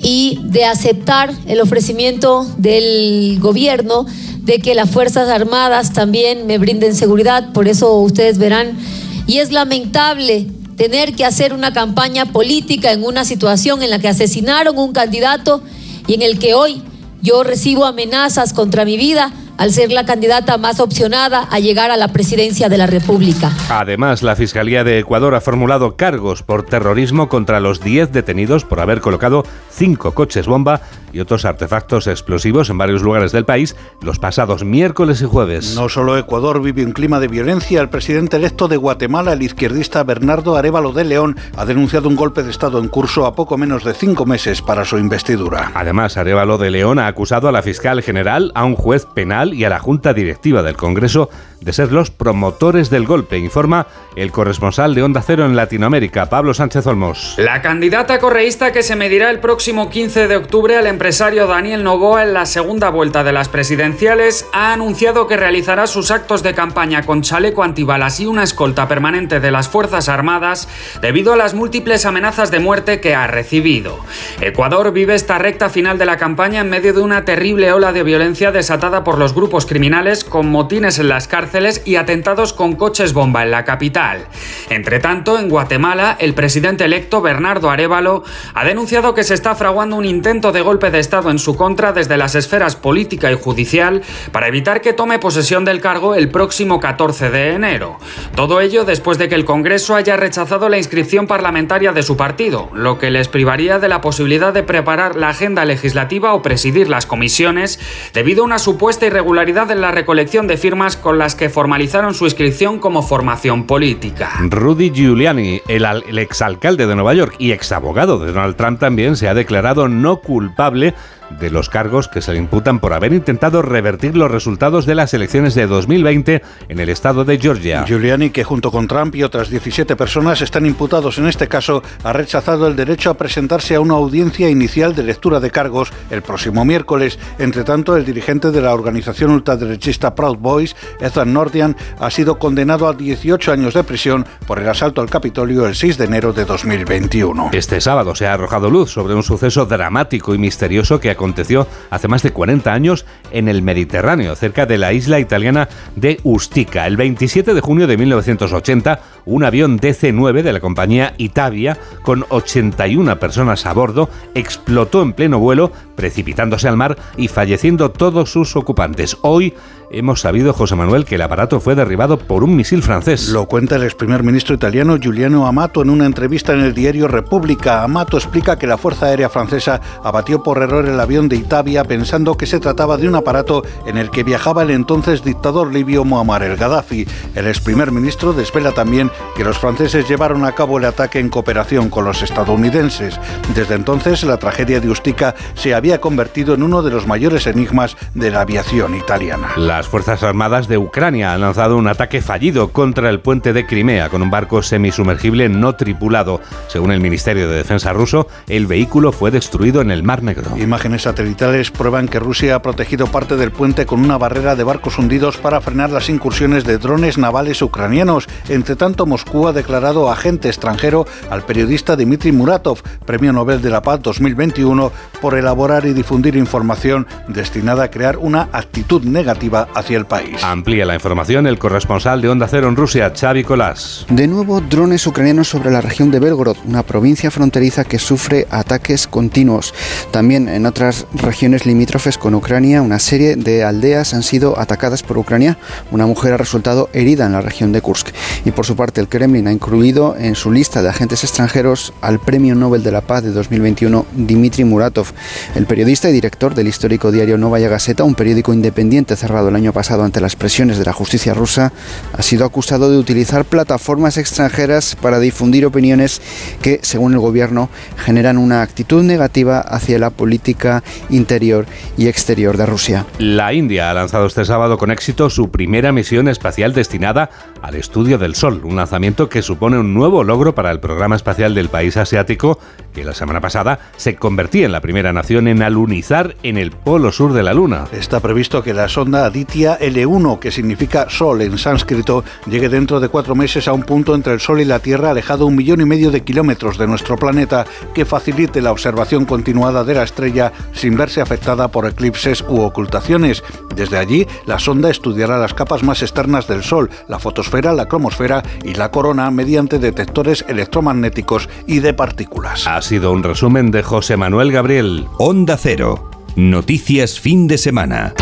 y 0.00 0.38
de 0.44 0.64
aceptar 0.64 1.34
el 1.48 1.60
ofrecimiento 1.60 2.46
del 2.58 3.38
gobierno 3.40 4.06
de 4.42 4.60
que 4.60 4.76
las 4.76 4.88
Fuerzas 4.88 5.28
Armadas 5.28 5.92
también 5.92 6.46
me 6.46 6.58
brinden 6.58 6.94
seguridad, 6.94 7.52
por 7.52 7.66
eso 7.66 7.98
ustedes 7.98 8.38
verán, 8.38 8.78
y 9.26 9.38
es 9.38 9.50
lamentable 9.50 10.46
tener 10.76 11.14
que 11.14 11.24
hacer 11.24 11.54
una 11.54 11.72
campaña 11.72 12.26
política 12.26 12.92
en 12.92 13.02
una 13.02 13.24
situación 13.24 13.82
en 13.82 13.90
la 13.90 13.98
que 13.98 14.06
asesinaron 14.06 14.78
un 14.78 14.92
candidato 14.92 15.60
y 16.06 16.14
en 16.14 16.22
el 16.22 16.38
que 16.38 16.54
hoy 16.54 16.82
yo 17.20 17.42
recibo 17.42 17.84
amenazas 17.84 18.52
contra 18.52 18.84
mi 18.84 18.96
vida 18.96 19.32
al 19.58 19.72
ser 19.72 19.90
la 19.92 20.04
candidata 20.04 20.58
más 20.58 20.80
opcionada 20.80 21.46
a 21.50 21.58
llegar 21.58 21.90
a 21.90 21.96
la 21.96 22.08
presidencia 22.08 22.68
de 22.68 22.78
la 22.78 22.86
República. 22.86 23.52
Además, 23.68 24.22
la 24.22 24.36
Fiscalía 24.36 24.84
de 24.84 24.98
Ecuador 24.98 25.34
ha 25.34 25.40
formulado 25.40 25.96
cargos 25.96 26.42
por 26.42 26.64
terrorismo 26.64 27.28
contra 27.28 27.60
los 27.60 27.80
10 27.80 28.12
detenidos 28.12 28.64
por 28.64 28.80
haber 28.80 29.00
colocado 29.00 29.44
cinco 29.70 30.12
coches 30.12 30.46
bomba 30.46 30.80
y 31.12 31.20
otros 31.20 31.44
artefactos 31.44 32.06
explosivos 32.06 32.70
en 32.70 32.78
varios 32.78 33.02
lugares 33.02 33.32
del 33.32 33.44
país 33.44 33.76
los 34.00 34.18
pasados 34.18 34.64
miércoles 34.64 35.20
y 35.20 35.26
jueves. 35.26 35.74
No 35.74 35.88
solo 35.88 36.16
Ecuador 36.16 36.62
vive 36.62 36.84
un 36.84 36.92
clima 36.92 37.20
de 37.20 37.28
violencia, 37.28 37.80
el 37.80 37.88
presidente 37.88 38.36
electo 38.36 38.68
de 38.68 38.76
Guatemala, 38.76 39.32
el 39.34 39.42
izquierdista 39.42 40.04
Bernardo 40.04 40.56
Arevalo 40.56 40.92
de 40.92 41.04
León, 41.04 41.36
ha 41.56 41.64
denunciado 41.64 42.08
un 42.08 42.16
golpe 42.16 42.42
de 42.42 42.50
Estado 42.50 42.78
en 42.78 42.88
curso 42.88 43.26
a 43.26 43.34
poco 43.34 43.58
menos 43.58 43.84
de 43.84 43.94
cinco 43.94 44.26
meses 44.26 44.62
para 44.62 44.84
su 44.84 44.98
investidura. 44.98 45.70
Además, 45.74 46.16
Arevalo 46.16 46.58
de 46.58 46.70
León 46.70 46.98
ha 46.98 47.06
acusado 47.06 47.48
a 47.48 47.52
la 47.52 47.62
fiscal 47.62 48.02
general, 48.02 48.52
a 48.54 48.64
un 48.64 48.74
juez 48.74 49.06
penal 49.06 49.41
y 49.50 49.64
a 49.64 49.68
la 49.68 49.78
junta 49.78 50.14
directiva 50.14 50.62
del 50.62 50.76
Congreso 50.76 51.28
de 51.60 51.72
ser 51.72 51.92
los 51.92 52.10
promotores 52.10 52.90
del 52.90 53.06
golpe, 53.06 53.38
informa 53.38 53.86
el 54.16 54.32
corresponsal 54.32 54.94
de 54.94 55.02
Onda 55.02 55.22
Cero 55.22 55.46
en 55.46 55.56
Latinoamérica, 55.56 56.26
Pablo 56.26 56.54
Sánchez 56.54 56.86
Olmos. 56.86 57.34
La 57.38 57.62
candidata 57.62 58.18
correísta 58.18 58.72
que 58.72 58.82
se 58.82 58.96
medirá 58.96 59.30
el 59.30 59.38
próximo 59.38 59.88
15 59.88 60.28
de 60.28 60.36
octubre 60.36 60.76
al 60.76 60.86
empresario 60.86 61.46
Daniel 61.46 61.84
Novoa 61.84 62.24
en 62.24 62.34
la 62.34 62.46
segunda 62.46 62.90
vuelta 62.90 63.22
de 63.24 63.32
las 63.32 63.48
presidenciales 63.48 64.46
ha 64.52 64.72
anunciado 64.72 65.26
que 65.26 65.36
realizará 65.36 65.86
sus 65.86 66.10
actos 66.10 66.42
de 66.42 66.54
campaña 66.54 67.02
con 67.04 67.22
chaleco 67.22 67.62
antibalas 67.62 68.20
y 68.20 68.26
una 68.26 68.42
escolta 68.42 68.88
permanente 68.88 69.40
de 69.40 69.50
las 69.50 69.68
Fuerzas 69.68 70.08
Armadas 70.08 70.68
debido 71.00 71.32
a 71.32 71.36
las 71.36 71.54
múltiples 71.54 72.06
amenazas 72.06 72.50
de 72.50 72.58
muerte 72.58 73.00
que 73.00 73.14
ha 73.14 73.26
recibido. 73.26 73.98
Ecuador 74.40 74.92
vive 74.92 75.14
esta 75.14 75.38
recta 75.38 75.68
final 75.68 75.98
de 75.98 76.06
la 76.06 76.16
campaña 76.16 76.60
en 76.60 76.70
medio 76.70 76.92
de 76.92 77.00
una 77.00 77.24
terrible 77.24 77.72
ola 77.72 77.92
de 77.92 78.02
violencia 78.02 78.50
desatada 78.50 79.04
por 79.04 79.18
los 79.18 79.31
grupos 79.34 79.66
criminales 79.66 80.24
con 80.24 80.50
motines 80.50 80.98
en 80.98 81.08
las 81.08 81.28
cárceles 81.28 81.82
y 81.84 81.96
atentados 81.96 82.52
con 82.52 82.74
coches 82.74 83.12
bomba 83.12 83.42
en 83.42 83.50
la 83.50 83.64
capital. 83.64 84.26
Entre 84.70 84.98
tanto, 85.00 85.38
en 85.38 85.48
Guatemala, 85.48 86.16
el 86.18 86.34
presidente 86.34 86.84
electo 86.84 87.22
Bernardo 87.22 87.70
Arevalo 87.70 88.24
ha 88.54 88.64
denunciado 88.64 89.14
que 89.14 89.24
se 89.24 89.34
está 89.34 89.54
fraguando 89.54 89.96
un 89.96 90.04
intento 90.04 90.52
de 90.52 90.62
golpe 90.62 90.90
de 90.90 90.98
Estado 90.98 91.30
en 91.30 91.38
su 91.38 91.56
contra 91.56 91.92
desde 91.92 92.16
las 92.16 92.34
esferas 92.34 92.76
política 92.76 93.30
y 93.30 93.34
judicial 93.34 94.02
para 94.32 94.48
evitar 94.48 94.80
que 94.80 94.92
tome 94.92 95.18
posesión 95.18 95.64
del 95.64 95.80
cargo 95.80 96.14
el 96.14 96.28
próximo 96.28 96.80
14 96.80 97.30
de 97.30 97.54
enero. 97.54 97.98
Todo 98.34 98.60
ello 98.60 98.84
después 98.84 99.18
de 99.18 99.28
que 99.28 99.34
el 99.34 99.44
Congreso 99.44 99.94
haya 99.94 100.16
rechazado 100.16 100.68
la 100.68 100.78
inscripción 100.78 101.26
parlamentaria 101.26 101.92
de 101.92 102.02
su 102.02 102.16
partido, 102.16 102.70
lo 102.74 102.98
que 102.98 103.10
les 103.10 103.28
privaría 103.28 103.78
de 103.78 103.88
la 103.88 104.00
posibilidad 104.00 104.52
de 104.52 104.62
preparar 104.62 105.16
la 105.16 105.30
agenda 105.30 105.64
legislativa 105.64 106.34
o 106.34 106.42
presidir 106.42 106.88
las 106.88 107.06
comisiones 107.06 107.80
debido 108.12 108.42
a 108.42 108.46
una 108.46 108.58
supuesta 108.58 109.06
irregularidad 109.06 109.21
en 109.22 109.80
la 109.80 109.90
recolección 109.90 110.46
de 110.46 110.56
firmas 110.56 110.96
con 110.96 111.18
las 111.18 111.34
que 111.34 111.48
formalizaron 111.48 112.14
su 112.14 112.24
inscripción 112.24 112.78
como 112.78 113.02
formación 113.02 113.66
política. 113.66 114.30
Rudy 114.48 114.90
Giuliani, 114.90 115.60
el, 115.68 115.84
el 115.84 116.18
exalcalde 116.18 116.86
de 116.86 116.94
Nueva 116.94 117.14
York 117.14 117.34
y 117.38 117.52
exabogado 117.52 118.18
de 118.18 118.32
Donald 118.32 118.56
Trump 118.56 118.80
también, 118.80 119.16
se 119.16 119.28
ha 119.28 119.34
declarado 119.34 119.88
no 119.88 120.16
culpable 120.16 120.94
de 121.38 121.50
los 121.50 121.68
cargos 121.68 122.08
que 122.08 122.22
se 122.22 122.32
le 122.32 122.38
imputan 122.38 122.78
por 122.78 122.92
haber 122.92 123.12
intentado 123.12 123.62
revertir 123.62 124.16
los 124.16 124.30
resultados 124.30 124.86
de 124.86 124.94
las 124.94 125.14
elecciones 125.14 125.54
de 125.54 125.66
2020 125.66 126.42
en 126.68 126.78
el 126.78 126.88
estado 126.88 127.24
de 127.24 127.38
Georgia. 127.38 127.84
Giuliani, 127.86 128.30
que 128.30 128.44
junto 128.44 128.70
con 128.70 128.88
Trump 128.88 129.14
y 129.14 129.22
otras 129.22 129.50
17 129.50 129.96
personas 129.96 130.40
están 130.40 130.66
imputados 130.66 131.18
en 131.18 131.26
este 131.26 131.48
caso, 131.48 131.82
ha 132.04 132.12
rechazado 132.12 132.66
el 132.66 132.76
derecho 132.76 133.10
a 133.10 133.14
presentarse 133.14 133.74
a 133.74 133.80
una 133.80 133.94
audiencia 133.94 134.48
inicial 134.48 134.94
de 134.94 135.02
lectura 135.02 135.40
de 135.40 135.50
cargos 135.50 135.92
el 136.10 136.22
próximo 136.22 136.64
miércoles. 136.64 137.18
Entre 137.38 137.64
tanto, 137.64 137.96
el 137.96 138.04
dirigente 138.04 138.50
de 138.50 138.60
la 138.60 138.74
organización 138.74 139.30
ultraderechista 139.30 140.14
Proud 140.14 140.38
Boys, 140.38 140.76
Ethan 141.00 141.32
Nordian, 141.32 141.76
ha 141.98 142.10
sido 142.10 142.38
condenado 142.38 142.88
a 142.88 142.94
18 142.94 143.52
años 143.52 143.74
de 143.74 143.84
prisión 143.84 144.26
por 144.46 144.58
el 144.58 144.68
asalto 144.68 145.00
al 145.00 145.10
Capitolio 145.10 145.66
el 145.66 145.74
6 145.74 145.98
de 145.98 146.04
enero 146.04 146.32
de 146.32 146.44
2021. 146.44 147.50
Este 147.52 147.80
sábado 147.80 148.14
se 148.14 148.26
ha 148.26 148.34
arrojado 148.34 148.70
luz 148.70 148.90
sobre 148.90 149.14
un 149.14 149.22
suceso 149.22 149.66
dramático 149.66 150.34
y 150.34 150.38
misterioso 150.38 151.00
que 151.00 151.10
ha 151.10 151.16
aconteció 151.22 151.68
hace 151.90 152.08
más 152.08 152.22
de 152.22 152.32
40 152.32 152.72
años 152.72 153.06
en 153.30 153.46
el 153.46 153.62
Mediterráneo, 153.62 154.34
cerca 154.34 154.66
de 154.66 154.76
la 154.76 154.92
isla 154.92 155.20
italiana 155.20 155.68
de 155.94 156.18
Ustica. 156.24 156.86
El 156.88 156.96
27 156.96 157.54
de 157.54 157.60
junio 157.60 157.86
de 157.86 157.96
1980, 157.96 159.00
un 159.24 159.44
avión 159.44 159.78
DC-9 159.78 160.42
de 160.42 160.52
la 160.52 160.58
compañía 160.58 161.14
Itavia 161.18 161.78
con 162.02 162.24
81 162.28 163.20
personas 163.20 163.66
a 163.66 163.72
bordo 163.72 164.10
explotó 164.34 165.00
en 165.02 165.12
pleno 165.12 165.38
vuelo, 165.38 165.70
precipitándose 165.94 166.66
al 166.66 166.76
mar 166.76 166.96
y 167.16 167.28
falleciendo 167.28 167.92
todos 167.92 168.32
sus 168.32 168.56
ocupantes. 168.56 169.16
Hoy 169.22 169.54
hemos 169.92 170.20
sabido, 170.20 170.52
José 170.52 170.74
Manuel, 170.74 171.04
que 171.04 171.14
el 171.16 171.22
aparato 171.22 171.60
fue 171.60 171.74
derribado 171.74 172.18
por 172.18 172.42
un 172.42 172.56
misil 172.56 172.82
francés. 172.82 173.28
Lo 173.28 173.46
cuenta 173.46 173.76
el 173.76 173.84
ex 173.84 173.94
primer 173.94 174.22
ministro 174.22 174.54
italiano 174.54 174.96
Giuliano 174.98 175.46
Amato 175.46 175.82
en 175.82 175.90
una 175.90 176.06
entrevista 176.06 176.52
en 176.52 176.60
el 176.60 176.74
diario 176.74 177.06
República. 177.06 177.82
Amato 177.84 178.16
explica 178.16 178.58
que 178.58 178.66
la 178.66 178.78
Fuerza 178.78 179.06
Aérea 179.06 179.28
Francesa 179.28 179.80
abatió 180.02 180.42
por 180.42 180.62
error 180.62 180.86
el 180.86 180.98
avión 180.98 181.11
de 181.12 181.36
Italia 181.36 181.84
pensando 181.84 182.38
que 182.38 182.46
se 182.46 182.58
trataba 182.58 182.96
de 182.96 183.06
un 183.06 183.14
aparato 183.14 183.62
en 183.84 183.98
el 183.98 184.10
que 184.10 184.24
viajaba 184.24 184.62
el 184.62 184.70
entonces 184.70 185.22
dictador 185.22 185.70
libio 185.70 186.06
Muammar 186.06 186.42
el 186.42 186.56
Gaddafi. 186.56 187.06
El 187.34 187.46
ex 187.46 187.60
primer 187.60 187.92
ministro 187.92 188.32
desvela 188.32 188.72
también 188.72 189.10
que 189.36 189.44
los 189.44 189.58
franceses 189.58 190.08
llevaron 190.08 190.46
a 190.46 190.52
cabo 190.52 190.78
el 190.78 190.86
ataque 190.86 191.18
en 191.18 191.28
cooperación 191.28 191.90
con 191.90 192.06
los 192.06 192.22
estadounidenses. 192.22 193.20
Desde 193.54 193.74
entonces, 193.74 194.24
la 194.24 194.38
tragedia 194.38 194.80
de 194.80 194.88
Ustica 194.88 195.34
se 195.52 195.74
había 195.74 196.00
convertido 196.00 196.54
en 196.54 196.62
uno 196.62 196.82
de 196.82 196.90
los 196.90 197.06
mayores 197.06 197.46
enigmas 197.46 197.94
de 198.14 198.30
la 198.30 198.40
aviación 198.40 198.96
italiana. 198.96 199.52
Las 199.58 199.88
Fuerzas 199.88 200.22
Armadas 200.22 200.66
de 200.66 200.78
Ucrania 200.78 201.34
han 201.34 201.42
lanzado 201.42 201.76
un 201.76 201.88
ataque 201.88 202.22
fallido 202.22 202.72
contra 202.72 203.10
el 203.10 203.20
puente 203.20 203.52
de 203.52 203.66
Crimea 203.66 204.08
con 204.08 204.22
un 204.22 204.30
barco 204.30 204.62
semisumergible 204.62 205.50
no 205.50 205.74
tripulado. 205.74 206.40
Según 206.68 206.90
el 206.90 207.00
Ministerio 207.00 207.50
de 207.50 207.56
Defensa 207.56 207.92
ruso, 207.92 208.28
el 208.48 208.66
vehículo 208.66 209.12
fue 209.12 209.30
destruido 209.30 209.82
en 209.82 209.90
el 209.90 210.02
Mar 210.02 210.22
Negro. 210.22 210.56
Imágenes 210.92 211.04
satelitales 211.04 211.70
prueban 211.70 212.06
que 212.06 212.18
Rusia 212.18 212.54
ha 212.54 212.60
protegido 212.60 213.06
parte 213.06 213.38
del 213.38 213.50
puente 213.50 213.86
con 213.86 214.04
una 214.04 214.18
barrera 214.18 214.56
de 214.56 214.62
barcos 214.62 214.98
hundidos 214.98 215.38
para 215.38 215.62
frenar 215.62 215.88
las 215.88 216.10
incursiones 216.10 216.64
de 216.64 216.76
drones 216.76 217.16
navales 217.16 217.62
ucranianos. 217.62 218.28
Entre 218.50 218.76
tanto, 218.76 219.06
Moscú 219.06 219.48
ha 219.48 219.54
declarado 219.54 220.10
agente 220.10 220.48
extranjero 220.48 221.06
al 221.30 221.46
periodista 221.46 221.96
Dmitry 221.96 222.32
Muratov, 222.32 222.82
Premio 223.06 223.32
Nobel 223.32 223.62
de 223.62 223.70
la 223.70 223.80
Paz 223.80 224.02
2021, 224.02 224.92
por 225.22 225.34
elaborar 225.34 225.86
y 225.86 225.94
difundir 225.94 226.36
información 226.36 227.06
destinada 227.26 227.84
a 227.84 227.90
crear 227.90 228.18
una 228.18 228.50
actitud 228.52 229.02
negativa 229.02 229.68
hacia 229.74 229.96
el 229.96 230.04
país. 230.04 230.44
Amplía 230.44 230.84
la 230.84 230.92
información 230.92 231.46
el 231.46 231.58
corresponsal 231.58 232.20
de 232.20 232.28
Onda 232.28 232.48
Cero 232.48 232.68
en 232.68 232.76
Rusia, 232.76 233.10
Xavi 233.18 233.44
Colás. 233.44 234.04
De 234.10 234.26
nuevo, 234.26 234.60
drones 234.60 235.06
ucranianos 235.06 235.48
sobre 235.48 235.70
la 235.70 235.80
región 235.80 236.10
de 236.10 236.20
Belgorod, 236.20 236.58
una 236.66 236.82
provincia 236.82 237.30
fronteriza 237.30 237.84
que 237.84 237.98
sufre 237.98 238.46
ataques 238.50 239.06
continuos. 239.06 239.72
También 240.10 240.50
en 240.50 240.66
otras 240.66 240.81
regiones 241.14 241.64
limítrofes 241.64 242.18
con 242.18 242.34
Ucrania, 242.34 242.82
una 242.82 242.98
serie 242.98 243.36
de 243.36 243.62
aldeas 243.62 244.14
han 244.14 244.22
sido 244.22 244.58
atacadas 244.58 245.02
por 245.02 245.18
Ucrania. 245.18 245.56
Una 245.90 246.06
mujer 246.06 246.32
ha 246.32 246.36
resultado 246.36 246.88
herida 246.92 247.26
en 247.26 247.32
la 247.32 247.40
región 247.40 247.72
de 247.72 247.80
Kursk. 247.80 248.08
Y 248.44 248.50
por 248.50 248.66
su 248.66 248.74
parte, 248.74 249.00
el 249.00 249.08
Kremlin 249.08 249.46
ha 249.46 249.52
incluido 249.52 250.16
en 250.18 250.34
su 250.34 250.50
lista 250.50 250.82
de 250.82 250.88
agentes 250.88 251.22
extranjeros 251.24 251.92
al 252.00 252.18
Premio 252.18 252.54
Nobel 252.54 252.82
de 252.82 252.90
la 252.90 253.00
Paz 253.02 253.22
de 253.22 253.30
2021, 253.30 254.06
Dmitry 254.12 254.64
Muratov, 254.64 255.08
el 255.54 255.66
periodista 255.66 256.10
y 256.10 256.12
director 256.12 256.54
del 256.54 256.68
histórico 256.68 257.12
diario 257.12 257.38
Novaya 257.38 257.68
Gazeta, 257.68 258.04
un 258.04 258.14
periódico 258.14 258.52
independiente 258.52 259.16
cerrado 259.16 259.48
el 259.48 259.56
año 259.56 259.72
pasado 259.72 260.02
ante 260.02 260.20
las 260.20 260.36
presiones 260.36 260.78
de 260.78 260.84
la 260.84 260.92
justicia 260.92 261.34
rusa, 261.34 261.72
ha 262.12 262.22
sido 262.22 262.44
acusado 262.44 262.90
de 262.90 262.98
utilizar 262.98 263.44
plataformas 263.44 264.16
extranjeras 264.16 264.96
para 264.96 265.20
difundir 265.20 265.66
opiniones 265.66 266.20
que, 266.62 266.80
según 266.82 267.12
el 267.12 267.20
gobierno, 267.20 267.68
generan 267.96 268.38
una 268.38 268.62
actitud 268.62 269.02
negativa 269.02 269.60
hacia 269.60 269.98
la 269.98 270.10
política 270.10 270.71
interior 271.10 271.66
y 271.96 272.06
exterior 272.06 272.56
de 272.56 272.66
Rusia. 272.66 273.06
La 273.18 273.52
India 273.52 273.90
ha 273.90 273.94
lanzado 273.94 274.26
este 274.26 274.44
sábado 274.44 274.78
con 274.78 274.90
éxito 274.90 275.28
su 275.28 275.50
primera 275.50 275.92
misión 275.92 276.28
espacial 276.28 276.72
destinada 276.72 277.30
al 277.60 277.74
estudio 277.74 278.18
del 278.18 278.34
Sol, 278.34 278.60
un 278.64 278.76
lanzamiento 278.76 279.28
que 279.28 279.42
supone 279.42 279.78
un 279.78 279.94
nuevo 279.94 280.24
logro 280.24 280.54
para 280.54 280.70
el 280.70 280.80
programa 280.80 281.16
espacial 281.16 281.54
del 281.54 281.68
país 281.68 281.96
asiático, 281.96 282.58
que 282.94 283.04
la 283.04 283.14
semana 283.14 283.40
pasada 283.40 283.78
se 283.96 284.16
convertía 284.16 284.66
en 284.66 284.72
la 284.72 284.80
primera 284.80 285.12
nación 285.12 285.48
en 285.48 285.62
alunizar 285.62 286.36
en 286.42 286.56
el 286.58 286.70
polo 286.70 287.12
sur 287.12 287.32
de 287.32 287.42
la 287.42 287.54
Luna. 287.54 287.84
Está 287.92 288.20
previsto 288.20 288.62
que 288.62 288.74
la 288.74 288.88
sonda 288.88 289.26
Aditya 289.26 289.78
L1, 289.78 290.38
que 290.38 290.50
significa 290.50 291.08
Sol 291.08 291.42
en 291.42 291.58
sánscrito, 291.58 292.24
llegue 292.46 292.68
dentro 292.68 293.00
de 293.00 293.08
cuatro 293.08 293.34
meses 293.34 293.68
a 293.68 293.72
un 293.72 293.82
punto 293.82 294.14
entre 294.14 294.32
el 294.34 294.40
Sol 294.40 294.60
y 294.60 294.64
la 294.64 294.78
Tierra 294.78 295.10
alejado 295.10 295.46
un 295.46 295.56
millón 295.56 295.80
y 295.80 295.84
medio 295.84 296.10
de 296.10 296.22
kilómetros 296.22 296.78
de 296.78 296.86
nuestro 296.86 297.16
planeta 297.16 297.66
que 297.94 298.04
facilite 298.04 298.60
la 298.60 298.72
observación 298.72 299.24
continuada 299.24 299.84
de 299.84 299.94
la 299.94 300.02
estrella 300.02 300.52
sin 300.72 300.96
verse 300.96 301.20
afectada 301.20 301.68
por 301.68 301.86
eclipses 301.86 302.44
u 302.48 302.60
ocultaciones. 302.60 303.42
Desde 303.74 303.98
allí, 303.98 304.26
la 304.46 304.58
sonda 304.58 304.90
estudiará 304.90 305.38
las 305.38 305.54
capas 305.54 305.82
más 305.82 306.02
externas 306.02 306.46
del 306.46 306.62
Sol, 306.62 306.90
la 307.08 307.18
fotosfera, 307.18 307.72
la 307.72 307.86
cromosfera 307.86 308.42
y 308.64 308.74
la 308.74 308.90
corona 308.90 309.30
mediante 309.30 309.78
detectores 309.78 310.44
electromagnéticos 310.48 311.48
y 311.66 311.80
de 311.80 311.94
partículas. 311.94 312.66
Ha 312.66 312.82
sido 312.82 313.12
un 313.12 313.22
resumen 313.22 313.70
de 313.70 313.82
José 313.82 314.16
Manuel 314.16 314.52
Gabriel. 314.52 315.06
Onda 315.18 315.56
Cero. 315.56 316.10
Noticias 316.36 317.20
fin 317.20 317.46
de 317.46 317.58
semana. 317.58 318.14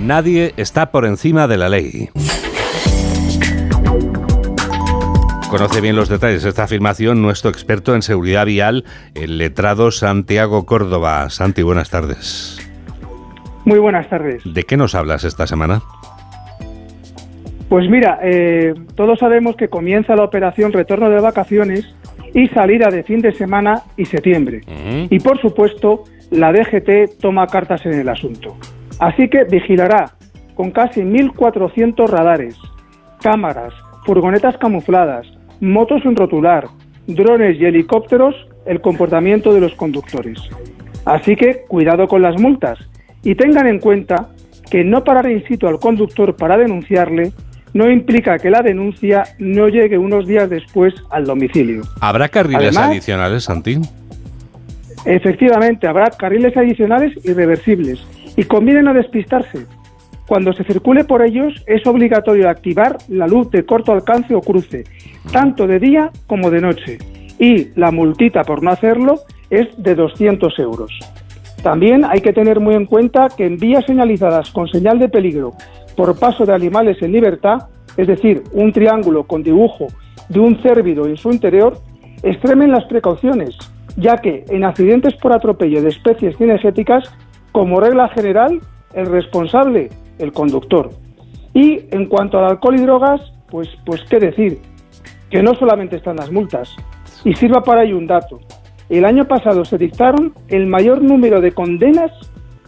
Nadie 0.00 0.54
está 0.56 0.92
por 0.92 1.04
encima 1.04 1.48
de 1.48 1.56
la 1.56 1.68
ley. 1.68 2.10
Conoce 5.50 5.80
bien 5.80 5.94
los 5.94 6.08
detalles 6.08 6.42
de 6.42 6.48
esta 6.48 6.64
afirmación 6.64 7.22
nuestro 7.22 7.50
experto 7.50 7.94
en 7.94 8.02
seguridad 8.02 8.46
vial, 8.46 8.84
el 9.14 9.38
letrado 9.38 9.92
Santiago 9.92 10.66
Córdoba. 10.66 11.30
Santi, 11.30 11.62
buenas 11.62 11.88
tardes. 11.88 12.58
Muy 13.64 13.78
buenas 13.78 14.08
tardes. 14.08 14.42
¿De 14.44 14.64
qué 14.64 14.76
nos 14.76 14.96
hablas 14.96 15.22
esta 15.22 15.46
semana? 15.46 15.82
Pues 17.68 17.88
mira, 17.88 18.18
eh, 18.22 18.74
todos 18.96 19.20
sabemos 19.20 19.54
que 19.54 19.68
comienza 19.68 20.16
la 20.16 20.24
operación 20.24 20.72
retorno 20.72 21.10
de 21.10 21.20
vacaciones 21.20 21.94
y 22.34 22.48
salida 22.48 22.90
de 22.90 23.04
fin 23.04 23.20
de 23.22 23.32
semana 23.32 23.82
y 23.96 24.04
septiembre. 24.04 24.62
Y 25.10 25.20
por 25.20 25.40
supuesto, 25.40 26.04
la 26.30 26.52
DGT 26.52 27.20
toma 27.20 27.46
cartas 27.46 27.86
en 27.86 27.94
el 27.94 28.08
asunto. 28.08 28.56
Así 28.98 29.28
que 29.28 29.44
vigilará 29.44 30.12
con 30.54 30.72
casi 30.72 31.02
1.400 31.02 32.08
radares, 32.08 32.56
cámaras, 33.20 33.72
furgonetas 34.04 34.56
camufladas, 34.58 35.26
motos 35.60 36.02
sin 36.02 36.16
rotular, 36.16 36.68
drones 37.06 37.60
y 37.60 37.64
helicópteros 37.64 38.34
el 38.66 38.80
comportamiento 38.80 39.54
de 39.54 39.60
los 39.60 39.74
conductores. 39.74 40.38
Así 41.04 41.36
que 41.36 41.64
cuidado 41.68 42.08
con 42.08 42.22
las 42.22 42.40
multas 42.40 42.78
y 43.22 43.34
tengan 43.34 43.66
en 43.66 43.78
cuenta 43.78 44.28
que 44.70 44.84
no 44.84 45.04
parar 45.04 45.30
in 45.30 45.44
situ 45.46 45.68
al 45.68 45.78
conductor 45.78 46.34
para 46.34 46.56
denunciarle 46.56 47.32
no 47.74 47.90
implica 47.90 48.38
que 48.38 48.50
la 48.50 48.62
denuncia 48.62 49.24
no 49.38 49.68
llegue 49.68 49.98
unos 49.98 50.26
días 50.26 50.48
después 50.48 50.94
al 51.10 51.24
domicilio. 51.24 51.82
¿Habrá 52.00 52.28
carriles 52.28 52.76
Además, 52.76 52.90
adicionales, 52.90 53.44
Santi? 53.44 53.78
Efectivamente, 55.04 55.86
habrá 55.86 56.10
carriles 56.10 56.56
adicionales 56.56 57.12
irreversibles 57.24 58.00
y 58.36 58.44
conviene 58.44 58.82
no 58.82 58.94
despistarse. 58.94 59.66
Cuando 60.26 60.52
se 60.52 60.64
circule 60.64 61.04
por 61.04 61.22
ellos 61.22 61.54
es 61.66 61.86
obligatorio 61.86 62.48
activar 62.48 62.98
la 63.08 63.28
luz 63.28 63.50
de 63.50 63.64
corto 63.64 63.92
alcance 63.92 64.34
o 64.34 64.40
cruce, 64.40 64.84
tanto 65.32 65.66
de 65.66 65.78
día 65.78 66.10
como 66.26 66.50
de 66.50 66.60
noche, 66.60 66.98
y 67.38 67.68
la 67.78 67.92
multita 67.92 68.42
por 68.42 68.62
no 68.62 68.70
hacerlo 68.70 69.20
es 69.50 69.68
de 69.80 69.94
200 69.94 70.58
euros. 70.58 70.90
También 71.62 72.04
hay 72.04 72.20
que 72.20 72.32
tener 72.32 72.60
muy 72.60 72.74
en 72.74 72.86
cuenta 72.86 73.28
que 73.36 73.46
en 73.46 73.56
vías 73.56 73.84
señalizadas 73.86 74.50
con 74.50 74.68
señal 74.68 74.98
de 74.98 75.08
peligro 75.08 75.52
por 75.96 76.18
paso 76.18 76.44
de 76.44 76.54
animales 76.54 77.00
en 77.02 77.12
libertad, 77.12 77.68
es 77.96 78.06
decir, 78.06 78.42
un 78.52 78.72
triángulo 78.72 79.24
con 79.24 79.42
dibujo 79.42 79.86
de 80.28 80.40
un 80.40 80.60
cérvido 80.60 81.06
en 81.06 81.16
su 81.16 81.30
interior, 81.30 81.78
extremen 82.22 82.72
las 82.72 82.84
precauciones, 82.84 83.56
ya 83.96 84.18
que 84.18 84.44
en 84.48 84.64
accidentes 84.64 85.14
por 85.14 85.32
atropello 85.32 85.82
de 85.82 85.88
especies 85.88 86.36
cinegéticas, 86.36 87.04
como 87.52 87.80
regla 87.80 88.08
general, 88.08 88.60
el 88.94 89.06
responsable, 89.06 89.90
el 90.18 90.32
conductor. 90.32 90.90
Y 91.54 91.84
en 91.90 92.06
cuanto 92.06 92.38
al 92.38 92.46
alcohol 92.46 92.76
y 92.76 92.82
drogas, 92.82 93.20
pues, 93.50 93.68
pues 93.84 94.02
qué 94.10 94.18
decir, 94.18 94.60
que 95.30 95.42
no 95.42 95.54
solamente 95.54 95.96
están 95.96 96.16
las 96.16 96.30
multas. 96.30 96.74
Y 97.24 97.34
sirva 97.34 97.62
para 97.62 97.84
ello 97.84 97.96
un 97.96 98.06
dato. 98.06 98.40
El 98.88 99.04
año 99.04 99.26
pasado 99.26 99.64
se 99.64 99.78
dictaron 99.78 100.32
el 100.48 100.66
mayor 100.66 101.02
número 101.02 101.40
de 101.40 101.52
condenas 101.52 102.12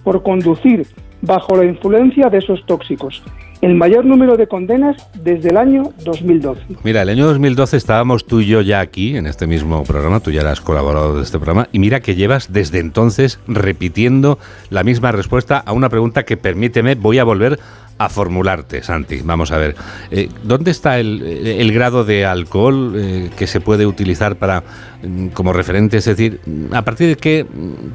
por 0.03 0.23
conducir 0.23 0.87
bajo 1.23 1.57
la 1.57 1.65
influencia 1.65 2.29
de 2.29 2.39
esos 2.39 2.65
tóxicos. 2.67 3.23
El 3.61 3.75
mayor 3.75 4.05
número 4.05 4.37
de 4.37 4.47
condenas 4.47 5.09
desde 5.15 5.49
el 5.49 5.57
año 5.57 5.91
2012. 6.05 6.63
Mira, 6.85 7.03
el 7.03 7.09
año 7.09 7.27
2012 7.27 7.77
estábamos 7.77 8.25
tú 8.25 8.41
y 8.41 8.47
yo 8.47 8.61
ya 8.61 8.79
aquí, 8.79 9.17
en 9.17 9.27
este 9.27 9.49
mismo 9.49 9.83
programa, 9.83 10.21
tú 10.21 10.31
ya 10.31 10.43
eras 10.43 10.61
colaborador 10.61 11.17
de 11.17 11.23
este 11.23 11.39
programa, 11.39 11.69
y 11.73 11.81
mira 11.81 11.99
que 11.99 12.15
llevas 12.15 12.53
desde 12.53 12.79
entonces 12.79 13.41
repitiendo 13.49 14.39
la 14.71 14.85
misma 14.85 15.11
respuesta 15.11 15.59
a 15.59 15.73
una 15.73 15.89
pregunta 15.89 16.25
que, 16.25 16.37
permíteme, 16.37 16.95
voy 16.95 17.19
a 17.19 17.25
volver 17.25 17.59
a 17.99 18.09
formularte, 18.09 18.85
Santi. 18.85 19.23
Vamos 19.25 19.51
a 19.51 19.59
ver, 19.59 19.75
eh, 20.13 20.29
¿dónde 20.45 20.71
está 20.71 21.01
el, 21.01 21.21
el, 21.23 21.73
grado 21.73 22.05
de 22.05 22.25
alcohol 22.25 22.93
eh, 22.97 23.31
que 23.37 23.49
se 23.49 23.61
puede 23.61 23.87
utilizar 23.87 24.37
para 24.37 24.63
mm, 25.03 25.29
como 25.29 25.53
referente? 25.53 25.97
Es 25.97 26.05
decir, 26.05 26.41
¿a 26.73 26.83
partir 26.83 27.09
de 27.09 27.17
qué 27.17 27.45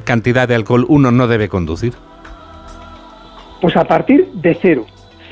cantidad 0.04 0.46
de 0.46 0.56
alcohol 0.56 0.84
uno 0.88 1.10
no 1.10 1.26
debe 1.26 1.48
conducir? 1.48 1.94
Pues 3.62 3.74
a 3.78 3.84
partir 3.84 4.30
de 4.34 4.58
cero. 4.60 4.84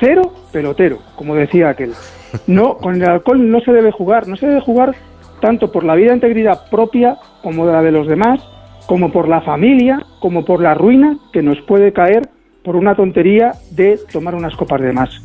Cero 0.04 0.34
pelotero, 0.50 0.98
como 1.14 1.36
decía 1.36 1.68
aquel. 1.68 1.94
No, 2.48 2.76
con 2.78 2.96
el 2.96 3.08
alcohol 3.08 3.48
no 3.48 3.60
se 3.60 3.70
debe 3.70 3.92
jugar, 3.92 4.26
no 4.26 4.36
se 4.36 4.48
debe 4.48 4.60
jugar 4.60 4.96
tanto 5.40 5.70
por 5.70 5.84
la 5.84 5.94
vida 5.94 6.10
e 6.10 6.14
integridad 6.14 6.68
propia 6.70 7.18
como 7.40 7.66
la 7.66 7.82
de 7.82 7.92
los 7.92 8.08
demás, 8.08 8.40
como 8.86 9.12
por 9.12 9.28
la 9.28 9.42
familia, 9.42 10.04
como 10.18 10.44
por 10.44 10.60
la 10.60 10.74
ruina 10.74 11.18
que 11.32 11.40
nos 11.40 11.60
puede 11.60 11.92
caer 11.92 12.28
por 12.64 12.74
una 12.74 12.96
tontería 12.96 13.52
de 13.70 13.96
tomar 14.12 14.34
unas 14.34 14.56
copas 14.56 14.80
de 14.80 14.92
más. 14.92 15.22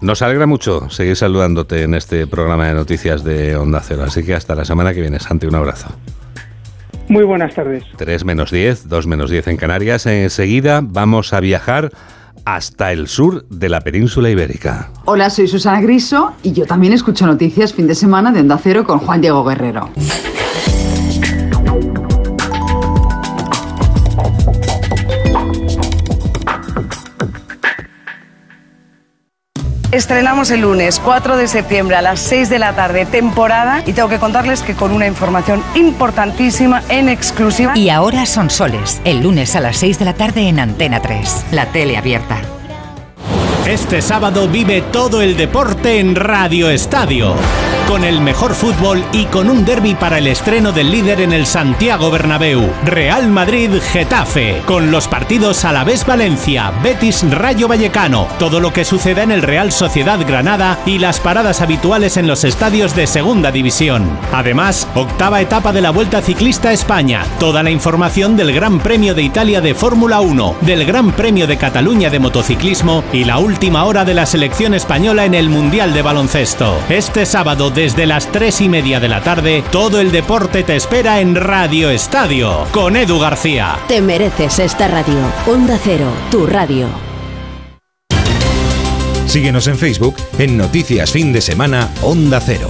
Nos 0.00 0.22
alegra 0.22 0.46
mucho 0.46 0.90
seguir 0.90 1.14
saludándote 1.14 1.84
en 1.84 1.94
este 1.94 2.26
programa 2.26 2.66
de 2.66 2.74
noticias 2.74 3.22
de 3.22 3.54
Onda 3.54 3.80
Cero, 3.80 4.02
así 4.04 4.26
que 4.26 4.34
hasta 4.34 4.56
la 4.56 4.64
semana 4.64 4.92
que 4.92 5.02
viene, 5.02 5.20
Santi, 5.20 5.46
un 5.46 5.54
abrazo. 5.54 5.88
Muy 7.06 7.22
buenas 7.22 7.54
tardes. 7.54 7.84
3 7.96 8.24
menos 8.24 8.50
10, 8.50 8.88
2 8.88 9.06
menos 9.06 9.30
10 9.30 9.46
en 9.46 9.56
Canarias. 9.56 10.04
Enseguida 10.06 10.80
vamos 10.82 11.32
a 11.32 11.38
viajar 11.38 11.92
hasta 12.46 12.92
el 12.92 13.08
sur 13.08 13.44
de 13.48 13.68
la 13.68 13.80
península 13.80 14.30
ibérica. 14.30 14.88
Hola, 15.04 15.28
soy 15.30 15.48
Susana 15.48 15.80
Griso 15.80 16.32
y 16.44 16.52
yo 16.52 16.64
también 16.64 16.92
escucho 16.92 17.26
noticias 17.26 17.74
fin 17.74 17.88
de 17.88 17.94
semana 17.94 18.30
de 18.30 18.40
Onda 18.40 18.58
Cero 18.62 18.84
con 18.84 19.00
Juan 19.00 19.20
Diego 19.20 19.44
Guerrero. 19.44 19.90
Estrenamos 29.96 30.50
el 30.50 30.60
lunes 30.60 31.00
4 31.02 31.38
de 31.38 31.48
septiembre 31.48 31.96
a 31.96 32.02
las 32.02 32.20
6 32.20 32.50
de 32.50 32.58
la 32.58 32.74
tarde 32.74 33.06
temporada 33.06 33.82
y 33.86 33.94
tengo 33.94 34.10
que 34.10 34.18
contarles 34.18 34.60
que 34.60 34.74
con 34.74 34.92
una 34.92 35.06
información 35.06 35.62
importantísima 35.74 36.82
en 36.90 37.08
exclusiva. 37.08 37.72
Y 37.74 37.88
ahora 37.88 38.26
son 38.26 38.50
soles, 38.50 39.00
el 39.06 39.22
lunes 39.22 39.56
a 39.56 39.60
las 39.60 39.78
6 39.78 39.98
de 39.98 40.04
la 40.04 40.12
tarde 40.12 40.48
en 40.48 40.60
Antena 40.60 41.00
3, 41.00 41.46
la 41.52 41.64
tele 41.72 41.96
abierta. 41.96 42.42
Este 43.66 44.02
sábado 44.02 44.48
vive 44.48 44.82
todo 44.82 45.22
el 45.22 45.34
deporte 45.34 45.98
en 45.98 46.14
Radio 46.14 46.68
Estadio. 46.68 47.34
Con 47.86 48.02
el 48.02 48.20
mejor 48.20 48.56
fútbol 48.56 49.04
y 49.12 49.26
con 49.26 49.48
un 49.48 49.64
derby 49.64 49.94
para 49.94 50.18
el 50.18 50.26
estreno 50.26 50.72
del 50.72 50.90
líder 50.90 51.20
en 51.20 51.32
el 51.32 51.46
Santiago 51.46 52.10
Bernabéu. 52.10 52.68
Real 52.84 53.28
Madrid-Getafe. 53.28 54.62
Con 54.66 54.90
los 54.90 55.06
partidos 55.06 55.64
a 55.64 55.72
la 55.72 55.84
vez 55.84 56.04
Valencia, 56.04 56.72
Betis 56.82 57.24
Rayo 57.30 57.68
Vallecano. 57.68 58.26
Todo 58.40 58.58
lo 58.58 58.72
que 58.72 58.84
suceda 58.84 59.22
en 59.22 59.30
el 59.30 59.40
Real 59.40 59.70
Sociedad 59.70 60.18
Granada 60.26 60.80
y 60.84 60.98
las 60.98 61.20
paradas 61.20 61.60
habituales 61.60 62.16
en 62.16 62.26
los 62.26 62.42
estadios 62.42 62.96
de 62.96 63.06
Segunda 63.06 63.52
División. 63.52 64.18
Además, 64.32 64.88
octava 64.96 65.40
etapa 65.40 65.72
de 65.72 65.80
la 65.80 65.90
Vuelta 65.90 66.20
Ciclista 66.22 66.70
a 66.70 66.72
España. 66.72 67.24
Toda 67.38 67.62
la 67.62 67.70
información 67.70 68.36
del 68.36 68.52
Gran 68.52 68.80
Premio 68.80 69.14
de 69.14 69.22
Italia 69.22 69.60
de 69.60 69.76
Fórmula 69.76 70.20
1, 70.20 70.56
del 70.62 70.84
Gran 70.86 71.12
Premio 71.12 71.46
de 71.46 71.56
Cataluña 71.56 72.10
de 72.10 72.18
motociclismo 72.18 73.04
y 73.12 73.22
la 73.22 73.38
última 73.38 73.84
hora 73.84 74.04
de 74.04 74.14
la 74.14 74.26
selección 74.26 74.74
española 74.74 75.24
en 75.24 75.34
el 75.34 75.48
Mundial 75.48 75.94
de 75.94 76.02
Baloncesto. 76.02 76.80
Este 76.88 77.24
sábado 77.24 77.70
desde 77.76 78.06
las 78.06 78.32
3 78.32 78.62
y 78.62 78.68
media 78.70 79.00
de 79.00 79.08
la 79.08 79.20
tarde, 79.20 79.62
todo 79.70 80.00
el 80.00 80.10
deporte 80.10 80.62
te 80.64 80.74
espera 80.74 81.20
en 81.20 81.34
Radio 81.34 81.90
Estadio 81.90 82.64
con 82.72 82.96
Edu 82.96 83.20
García. 83.20 83.76
Te 83.86 84.00
mereces 84.00 84.58
esta 84.58 84.88
radio. 84.88 85.18
Onda 85.46 85.78
Cero, 85.80 86.10
tu 86.30 86.46
radio. 86.46 86.88
Síguenos 89.26 89.66
en 89.66 89.76
Facebook 89.76 90.16
en 90.38 90.56
Noticias 90.56 91.12
Fin 91.12 91.34
de 91.34 91.42
Semana 91.42 91.90
Onda 92.00 92.40
Cero. 92.40 92.68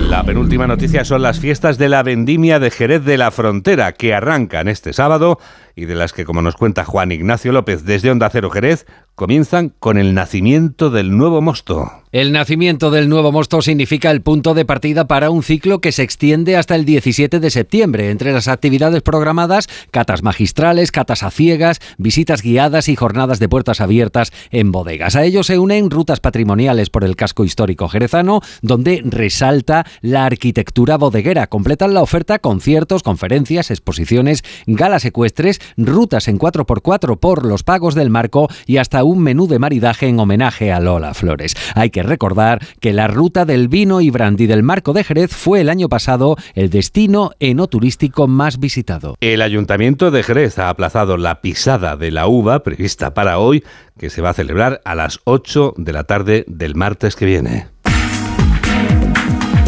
La 0.00 0.24
penúltima 0.24 0.66
noticia 0.66 1.04
son 1.04 1.22
las 1.22 1.38
fiestas 1.38 1.78
de 1.78 1.88
la 1.88 2.02
vendimia 2.02 2.58
de 2.58 2.72
Jerez 2.72 3.04
de 3.04 3.16
la 3.16 3.30
Frontera, 3.30 3.92
que 3.92 4.12
arrancan 4.12 4.66
este 4.66 4.92
sábado 4.92 5.38
y 5.80 5.86
de 5.86 5.94
las 5.94 6.12
que, 6.12 6.26
como 6.26 6.42
nos 6.42 6.56
cuenta 6.56 6.84
Juan 6.84 7.10
Ignacio 7.10 7.52
López 7.52 7.84
desde 7.84 8.10
Onda 8.10 8.28
Cero 8.30 8.50
Jerez, 8.50 8.86
comienzan 9.14 9.70
con 9.78 9.98
el 9.98 10.14
nacimiento 10.14 10.90
del 10.90 11.16
nuevo 11.16 11.40
mosto. 11.40 11.90
El 12.12 12.32
nacimiento 12.32 12.90
del 12.90 13.08
nuevo 13.08 13.30
mosto 13.30 13.62
significa 13.62 14.10
el 14.10 14.20
punto 14.20 14.52
de 14.52 14.64
partida 14.64 15.06
para 15.06 15.30
un 15.30 15.44
ciclo 15.44 15.80
que 15.80 15.92
se 15.92 16.02
extiende 16.02 16.56
hasta 16.56 16.74
el 16.74 16.84
17 16.84 17.38
de 17.38 17.50
septiembre. 17.50 18.10
Entre 18.10 18.32
las 18.32 18.48
actividades 18.48 19.02
programadas, 19.02 19.68
catas 19.92 20.24
magistrales, 20.24 20.90
catas 20.90 21.22
a 21.22 21.30
ciegas, 21.30 21.80
visitas 21.98 22.42
guiadas 22.42 22.88
y 22.88 22.96
jornadas 22.96 23.38
de 23.38 23.48
puertas 23.48 23.80
abiertas 23.80 24.32
en 24.50 24.72
bodegas. 24.72 25.14
A 25.14 25.22
ello 25.22 25.44
se 25.44 25.60
unen 25.60 25.90
rutas 25.90 26.18
patrimoniales 26.18 26.90
por 26.90 27.04
el 27.04 27.14
casco 27.14 27.44
histórico 27.44 27.88
jerezano, 27.88 28.40
donde 28.60 29.02
resalta 29.04 29.86
la 30.00 30.24
arquitectura 30.24 30.96
bodeguera. 30.96 31.46
Completan 31.46 31.94
la 31.94 32.02
oferta 32.02 32.40
conciertos, 32.40 33.04
conferencias, 33.04 33.70
exposiciones, 33.70 34.42
galas 34.66 35.04
ecuestres, 35.04 35.60
rutas 35.76 36.28
en 36.28 36.38
4x4 36.38 37.18
por 37.18 37.46
los 37.46 37.62
pagos 37.62 37.94
del 37.94 38.10
marco 38.10 38.48
y 38.66 38.78
hasta 38.78 39.04
un 39.04 39.20
menú 39.20 39.46
de 39.46 39.58
maridaje 39.58 40.08
en 40.08 40.18
homenaje 40.18 40.72
a 40.72 40.80
Lola 40.80 41.14
Flores. 41.14 41.54
Hay 41.74 41.90
que 41.90 42.02
recordar 42.02 42.60
que 42.80 42.92
la 42.92 43.08
ruta 43.08 43.44
del 43.44 43.68
vino 43.68 44.00
y 44.00 44.10
brandy 44.10 44.46
del 44.46 44.62
Marco 44.62 44.92
de 44.92 45.04
Jerez 45.04 45.30
fue 45.34 45.60
el 45.60 45.68
año 45.68 45.88
pasado 45.88 46.36
el 46.54 46.70
destino 46.70 47.30
enoturístico 47.40 48.26
más 48.26 48.58
visitado. 48.58 49.16
El 49.20 49.42
Ayuntamiento 49.42 50.10
de 50.10 50.22
Jerez 50.22 50.58
ha 50.58 50.68
aplazado 50.68 51.16
la 51.16 51.40
pisada 51.40 51.96
de 51.96 52.10
la 52.10 52.26
uva 52.26 52.62
prevista 52.62 53.14
para 53.14 53.38
hoy, 53.38 53.64
que 53.98 54.10
se 54.10 54.22
va 54.22 54.30
a 54.30 54.34
celebrar 54.34 54.80
a 54.84 54.94
las 54.94 55.20
8 55.24 55.74
de 55.76 55.92
la 55.92 56.04
tarde 56.04 56.44
del 56.48 56.74
martes 56.74 57.16
que 57.16 57.26
viene. 57.26 57.66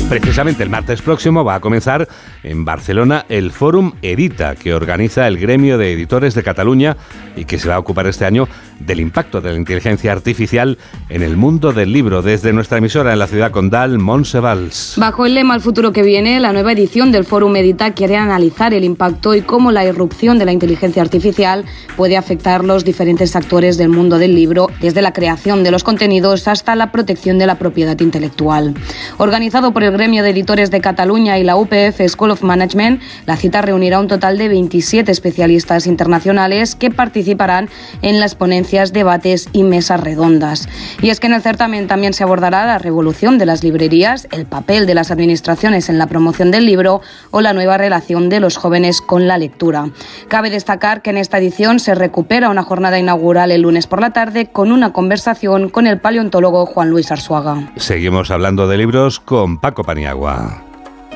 Precisamente 0.08 0.62
el 0.62 0.68
martes 0.68 1.00
próximo 1.00 1.42
va 1.42 1.54
a 1.54 1.60
comenzar 1.60 2.06
en 2.42 2.64
Barcelona 2.64 3.24
el 3.28 3.52
Fórum 3.52 3.92
Edita, 4.02 4.54
que 4.56 4.74
organiza 4.74 5.26
el 5.28 5.38
gremio 5.38 5.78
de 5.78 5.92
editores 5.92 6.34
de 6.34 6.42
Cataluña 6.42 6.96
y 7.36 7.44
que 7.44 7.58
se 7.58 7.68
va 7.68 7.76
a 7.76 7.78
ocupar 7.78 8.06
este 8.06 8.24
año 8.24 8.48
del 8.80 9.00
impacto 9.00 9.40
de 9.40 9.52
la 9.52 9.58
inteligencia 9.58 10.12
artificial 10.12 10.78
en 11.08 11.22
el 11.22 11.36
mundo 11.36 11.72
del 11.72 11.92
libro. 11.92 12.22
Desde 12.22 12.52
nuestra 12.52 12.78
emisora 12.78 13.12
en 13.12 13.18
la 13.18 13.26
ciudad 13.26 13.50
condal, 13.50 13.98
Montse 13.98 14.40
Valls. 14.40 14.94
Bajo 14.96 15.24
el 15.24 15.34
lema 15.34 15.54
El 15.54 15.60
futuro 15.60 15.92
que 15.92 16.02
viene, 16.02 16.40
la 16.40 16.52
nueva 16.52 16.72
edición 16.72 17.12
del 17.12 17.24
Fórum 17.24 17.54
Edita 17.56 17.92
quiere 17.92 18.16
analizar 18.16 18.74
el 18.74 18.84
impacto 18.84 19.34
y 19.34 19.42
cómo 19.42 19.70
la 19.70 19.84
irrupción 19.84 20.38
de 20.38 20.44
la 20.44 20.52
inteligencia 20.52 21.02
artificial 21.02 21.64
puede 21.96 22.16
afectar 22.16 22.64
los 22.64 22.84
diferentes 22.84 23.36
actores 23.36 23.76
del 23.76 23.88
mundo 23.88 24.18
del 24.18 24.34
libro, 24.34 24.68
desde 24.80 25.02
la 25.02 25.12
creación 25.12 25.62
de 25.62 25.70
los 25.70 25.84
contenidos 25.84 26.48
hasta 26.48 26.74
la 26.74 26.90
protección 26.90 27.38
de 27.38 27.46
la 27.46 27.56
propiedad 27.56 27.98
intelectual. 28.00 28.74
Organizado 29.18 29.72
por 29.72 29.84
el 29.84 29.92
gremio 29.92 30.22
de 30.22 30.30
editores 30.30 30.70
de 30.70 30.80
Cataluña 30.80 31.38
y 31.38 31.44
la 31.44 31.56
UPF 31.56 32.00
School 32.08 32.31
Management, 32.40 33.02
la 33.26 33.36
cita 33.36 33.60
reunirá 33.60 34.00
un 34.00 34.08
total 34.08 34.38
de 34.38 34.48
27 34.48 35.12
especialistas 35.12 35.86
internacionales 35.86 36.74
que 36.74 36.90
participarán 36.90 37.68
en 38.00 38.20
las 38.20 38.34
ponencias, 38.34 38.94
debates 38.94 39.48
y 39.52 39.64
mesas 39.64 40.00
redondas. 40.00 40.68
Y 41.02 41.10
es 41.10 41.20
que 41.20 41.26
en 41.26 41.34
el 41.34 41.42
certamen 41.42 41.86
también 41.88 42.14
se 42.14 42.22
abordará 42.22 42.64
la 42.64 42.78
revolución 42.78 43.38
de 43.38 43.46
las 43.46 43.62
librerías, 43.62 44.28
el 44.30 44.46
papel 44.46 44.86
de 44.86 44.94
las 44.94 45.10
administraciones 45.10 45.88
en 45.88 45.98
la 45.98 46.06
promoción 46.06 46.50
del 46.50 46.64
libro 46.64 47.02
o 47.30 47.40
la 47.40 47.52
nueva 47.52 47.76
relación 47.76 48.28
de 48.28 48.40
los 48.40 48.56
jóvenes 48.56 49.00
con 49.00 49.26
la 49.26 49.38
lectura. 49.38 49.90
Cabe 50.28 50.50
destacar 50.50 51.02
que 51.02 51.10
en 51.10 51.18
esta 51.18 51.38
edición 51.38 51.80
se 51.80 51.94
recupera 51.94 52.48
una 52.48 52.62
jornada 52.62 52.98
inaugural 52.98 53.50
el 53.50 53.62
lunes 53.62 53.86
por 53.86 54.00
la 54.00 54.12
tarde 54.12 54.46
con 54.46 54.72
una 54.72 54.92
conversación 54.92 55.68
con 55.68 55.86
el 55.86 56.00
paleontólogo 56.00 56.66
Juan 56.66 56.90
Luis 56.90 57.10
Arzuaga. 57.10 57.72
Seguimos 57.76 58.30
hablando 58.30 58.68
de 58.68 58.76
libros 58.78 59.20
con 59.20 59.58
Paco 59.58 59.84
Paniagua. 59.84 60.71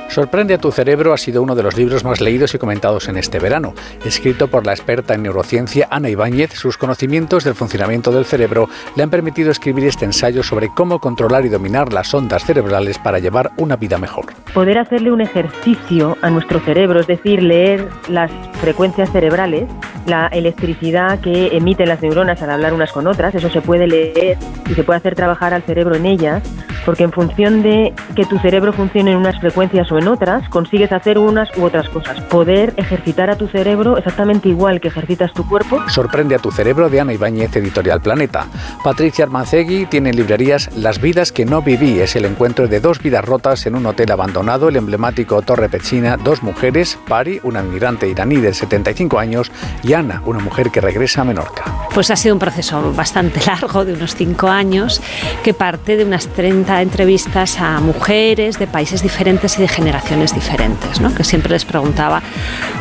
Sorprende 0.09 0.55
a 0.55 0.59
tu 0.59 0.73
cerebro 0.73 1.13
ha 1.13 1.19
sido 1.19 1.43
uno 1.43 1.55
de 1.55 1.63
los 1.63 1.77
libros 1.77 2.05
más 2.05 2.21
leídos 2.21 2.55
y 2.55 2.59
comentados 2.59 3.09
en 3.09 3.17
este 3.17 3.39
verano. 3.39 3.75
Escrito 4.05 4.49
por 4.49 4.65
la 4.65 4.73
experta 4.73 5.15
en 5.15 5.23
neurociencia 5.23 5.89
Ana 5.91 6.09
Ibáñez, 6.09 6.53
sus 6.55 6.79
conocimientos 6.79 7.45
del 7.45 7.55
funcionamiento 7.55 8.11
del 8.13 8.25
cerebro 8.25 8.69
le 8.97 9.03
han 9.03 9.11
permitido 9.11 9.51
escribir 9.51 9.85
este 9.85 10.05
ensayo 10.05 10.43
sobre 10.43 10.69
cómo 10.69 11.01
controlar 11.01 11.45
y 11.45 11.49
dominar 11.49 11.93
las 11.93 12.15
ondas 12.15 12.45
cerebrales 12.45 12.99
para 12.99 13.19
llevar 13.19 13.51
una 13.59 13.77
vida 13.77 13.99
mejor. 13.99 14.27
Poder 14.55 14.79
hacerle 14.79 15.13
un 15.13 15.21
ejercicio 15.21 16.17
a 16.23 16.31
nuestro 16.31 16.61
cerebro, 16.61 17.01
es 17.01 17.07
decir, 17.07 17.43
leer 17.43 17.89
las 18.09 18.31
frecuencias 18.61 19.11
cerebrales, 19.11 19.65
la 20.07 20.29
electricidad 20.29 21.21
que 21.21 21.49
emiten 21.57 21.89
las 21.89 22.01
neuronas 22.01 22.41
al 22.43 22.51
hablar 22.51 22.73
unas 22.73 22.93
con 22.93 23.07
otras, 23.07 23.35
eso 23.35 23.51
se 23.51 23.61
puede 23.61 23.87
leer 23.87 24.39
y 24.69 24.75
se 24.75 24.85
puede 24.85 24.99
hacer 24.99 25.15
trabajar 25.15 25.53
al 25.53 25.63
cerebro 25.63 25.97
en 25.97 26.07
ellas, 26.07 26.43
porque 26.85 27.03
en 27.03 27.13
función 27.13 27.63
de 27.63 27.93
que 28.15 28.25
tu 28.25 28.39
cerebro 28.39 28.73
funcione 28.73 29.13
en 29.13 29.19
unas 29.19 29.39
frecuencias 29.41 29.91
o 29.91 29.96
en 29.99 30.09
otras, 30.09 30.49
consigues 30.49 30.93
hacer 30.93 31.19
unas 31.19 31.49
u 31.57 31.65
otras 31.65 31.89
cosas. 31.89 32.21
Poder 32.23 32.75
ejercitar 32.77 33.31
a 33.31 33.37
tu 33.37 33.49
cerebro 33.49 33.97
exactamente 33.97 34.49
igual 34.49 34.81
que 34.81 34.89
ejercitas 34.89 35.33
tu 35.33 35.47
cuerpo. 35.47 35.83
Sorprende 35.89 36.35
a 36.35 36.39
tu 36.39 36.51
cerebro 36.51 36.89
de 36.89 37.01
Ana 37.01 37.15
Ibáñez, 37.15 37.57
Editorial 37.57 38.01
Planeta. 38.01 38.47
Patricia 38.85 39.25
Armancegui 39.25 39.87
tiene 39.87 40.11
en 40.11 40.17
librerías 40.17 40.71
Las 40.77 41.01
vidas 41.01 41.33
que 41.33 41.45
no 41.45 41.63
viví. 41.63 42.01
Es 42.01 42.15
el 42.17 42.25
encuentro 42.25 42.69
de 42.69 42.81
dos 42.81 43.01
vidas 43.01 43.25
rotas 43.25 43.67
en 43.67 43.75
un 43.75 43.87
hotel 43.87 44.13
abandonado, 44.13 44.69
el 44.69 44.77
emblemático 44.77 45.41
Torre 45.43 45.69
Pechina, 45.69 46.17
dos 46.17 46.43
mujeres, 46.43 46.99
Pari, 47.09 47.41
una 47.43 47.61
inmigrante 47.61 48.09
iraní 48.09 48.37
de 48.37 48.53
75 48.53 49.19
años, 49.19 49.51
y 49.83 49.95
Ana, 49.95 50.23
una 50.27 50.41
mujer 50.41 50.71
que 50.71 50.81
regresa 50.81 51.23
a 51.23 51.25
Menorca. 51.25 51.65
Pues 51.95 52.11
ha 52.11 52.17
sido 52.17 52.35
un 52.35 52.39
proceso 52.39 52.93
bastante 52.93 53.41
largo, 53.47 53.85
de 53.85 53.95
unos 53.95 54.15
cinco 54.15 54.49
años, 54.49 55.01
que 55.43 55.55
parte 55.55 55.97
de 55.97 56.05
unas 56.05 56.29
30 56.29 56.83
entrevistas 56.83 57.59
a 57.59 57.81
mujeres 57.81 58.59
de 58.59 58.67
países 58.67 59.03
diferentes 59.03 59.59
y 59.59 59.63
de 59.63 59.69
generaciones 59.69 59.86
diferentes, 60.35 61.01
¿no? 61.01 61.15
que 61.15 61.25
siempre 61.25 61.53
les 61.53 61.65
preguntaba 61.65 62.23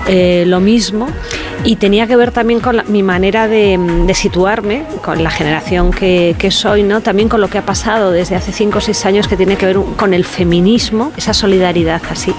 eh, 0.08 0.44
lo 0.48 0.60
mismo 0.60 1.08
y 1.64 1.76
tenía 1.76 2.08
que 2.08 2.16
ver 2.16 2.32
también 2.32 2.60
con 2.60 2.82
mi 2.88 3.04
manera 3.04 3.48
de, 3.48 4.12
situarme, 4.14 4.84
con 5.04 5.24
la 5.24 5.30
generación 5.30 5.92
que, 5.92 6.36
que, 6.38 6.52
soy, 6.52 6.84
¿no? 6.84 7.02
también 7.02 7.30
con 7.30 7.42
lo 7.42 7.50
que 7.50 7.58
ha 7.58 7.66
pasado 7.66 8.12
desde 8.12 8.36
hace 8.36 8.52
5 8.52 8.78
o 8.78 8.82
6 8.82 9.06
años 9.06 9.28
que 9.28 9.38
tiene 9.38 9.56
que 9.56 9.66
ver 9.66 9.78
con 9.98 10.14
el 10.14 10.26
feminismo, 10.26 11.12
esa 11.18 11.34
solidaridad 11.34 12.02
así 12.10 12.34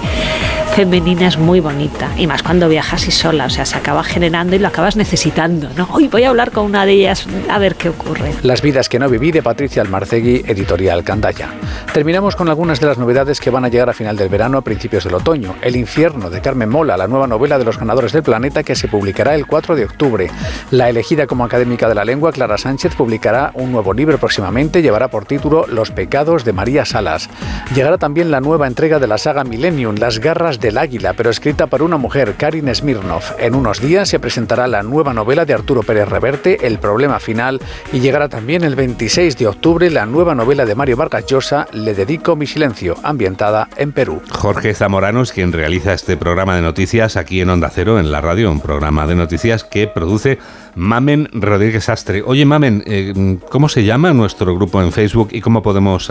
femenina 0.77 1.27
es 1.27 1.39
muy 1.39 1.59
bonita 1.59 2.11
y 2.17 2.27
más 2.27 2.43
cuando 2.43 2.69
viajas 2.69 3.07
y 3.07 3.11
sola, 3.11 3.45
o 3.45 3.49
sea, 3.49 3.65
se 3.65 3.75
acaba 3.75 4.03
generando 4.03 4.55
y 4.55 4.59
lo 4.59 4.67
acabas 4.67 4.95
necesitando, 4.95 5.69
¿no? 5.75 5.89
Hoy 5.91 6.07
voy 6.07 6.21
a 6.21 6.29
hablar 6.29 6.51
con 6.51 6.65
una 6.65 6.85
de 6.85 6.91
ellas 6.91 7.25
a 7.49 7.57
ver 7.57 7.73
qué 7.73 7.89
ocurre. 7.89 8.35
Las 8.43 8.61
vidas 8.61 8.87
que 8.87 8.99
no 8.99 9.09
viví 9.09 9.31
de 9.31 9.41
Patricia 9.41 9.81
Almarcegui, 9.81 10.43
editorial 10.45 11.03
Candaya. 11.03 11.49
Terminamos 11.93 12.35
con 12.35 12.47
algunas 12.47 12.79
de 12.79 12.85
las 12.85 12.99
novedades 12.99 13.39
que 13.39 13.49
van 13.49 13.65
a 13.65 13.69
llegar 13.69 13.89
a 13.89 13.93
final 13.93 14.17
del 14.17 14.29
verano 14.29 14.59
a 14.59 14.61
principios 14.61 15.03
del 15.03 15.15
otoño. 15.15 15.55
El 15.63 15.75
infierno 15.75 16.29
de 16.29 16.41
Carmen 16.41 16.69
Mola, 16.69 16.95
la 16.95 17.07
nueva 17.07 17.25
novela 17.25 17.57
de 17.57 17.65
los 17.65 17.79
ganadores 17.79 18.11
del 18.11 18.21
planeta 18.21 18.61
que 18.61 18.75
se 18.75 18.87
publicará 18.87 19.33
el 19.33 19.47
4 19.47 19.75
de 19.75 19.85
octubre. 19.85 20.29
La 20.69 20.89
elegida 20.89 21.25
como 21.25 21.43
académica 21.43 21.89
de 21.89 21.95
la 21.95 22.05
lengua, 22.05 22.31
Clara 22.31 22.59
Sánchez, 22.59 22.93
publicará 22.93 23.49
un 23.55 23.71
nuevo 23.71 23.95
libro 23.95 24.19
próximamente, 24.19 24.83
llevará 24.83 25.07
por 25.07 25.25
título 25.25 25.65
Los 25.65 25.89
pecados 25.89 26.45
de 26.45 26.53
María 26.53 26.85
Salas. 26.85 27.31
Llegará 27.73 27.97
también 27.97 28.29
la 28.29 28.41
nueva 28.41 28.67
entrega 28.67 28.99
de 28.99 29.07
la 29.07 29.17
saga 29.17 29.43
Millennium, 29.43 29.95
Las 29.95 30.19
garras 30.19 30.59
del 30.67 30.77
águila, 30.77 31.13
pero 31.13 31.29
escrita 31.29 31.67
por 31.67 31.81
una 31.81 31.95
mujer, 31.95 32.35
Karin 32.37 32.73
Smirnov. 32.75 33.23
En 33.39 33.55
unos 33.55 33.79
días 33.79 34.09
se 34.09 34.19
presentará 34.19 34.67
la 34.67 34.83
nueva 34.83 35.13
novela 35.13 35.45
de 35.45 35.53
Arturo 35.53 35.81
Pérez 35.81 36.09
Reverte, 36.09 36.67
El 36.67 36.77
problema 36.77 37.21
final, 37.21 37.61
y 37.93 38.01
llegará 38.01 38.27
también 38.27 38.65
el 38.65 38.75
26 38.75 39.37
de 39.37 39.47
octubre 39.47 39.89
la 39.89 40.05
nueva 40.05 40.35
novela 40.35 40.65
de 40.65 40.75
Mario 40.75 40.97
Vargas 40.97 41.25
Llosa, 41.25 41.67
Le 41.71 41.93
dedico 41.93 42.35
mi 42.35 42.47
silencio, 42.47 42.97
ambientada 43.01 43.69
en 43.77 43.93
Perú. 43.93 44.21
Jorge 44.29 44.73
Zamorano 44.73 45.21
es 45.21 45.31
quien 45.31 45.53
realiza 45.53 45.93
este 45.93 46.17
programa 46.17 46.57
de 46.57 46.61
noticias 46.61 47.15
aquí 47.15 47.39
en 47.39 47.49
Onda 47.49 47.71
Cero, 47.73 47.97
en 47.97 48.11
la 48.11 48.19
radio, 48.19 48.51
un 48.51 48.59
programa 48.59 49.07
de 49.07 49.15
noticias 49.15 49.63
que 49.63 49.87
produce 49.87 50.37
Mamen 50.77 51.27
Rodríguez 51.33 51.89
Astre. 51.89 52.21
Oye, 52.23 52.45
Mamen, 52.45 52.83
eh, 52.85 53.39
¿cómo 53.49 53.67
se 53.67 53.83
llama 53.83 54.13
nuestro 54.13 54.55
grupo 54.55 54.81
en 54.81 54.91
Facebook 54.91 55.29
y 55.31 55.41
cómo 55.41 55.63
podemos 55.63 56.07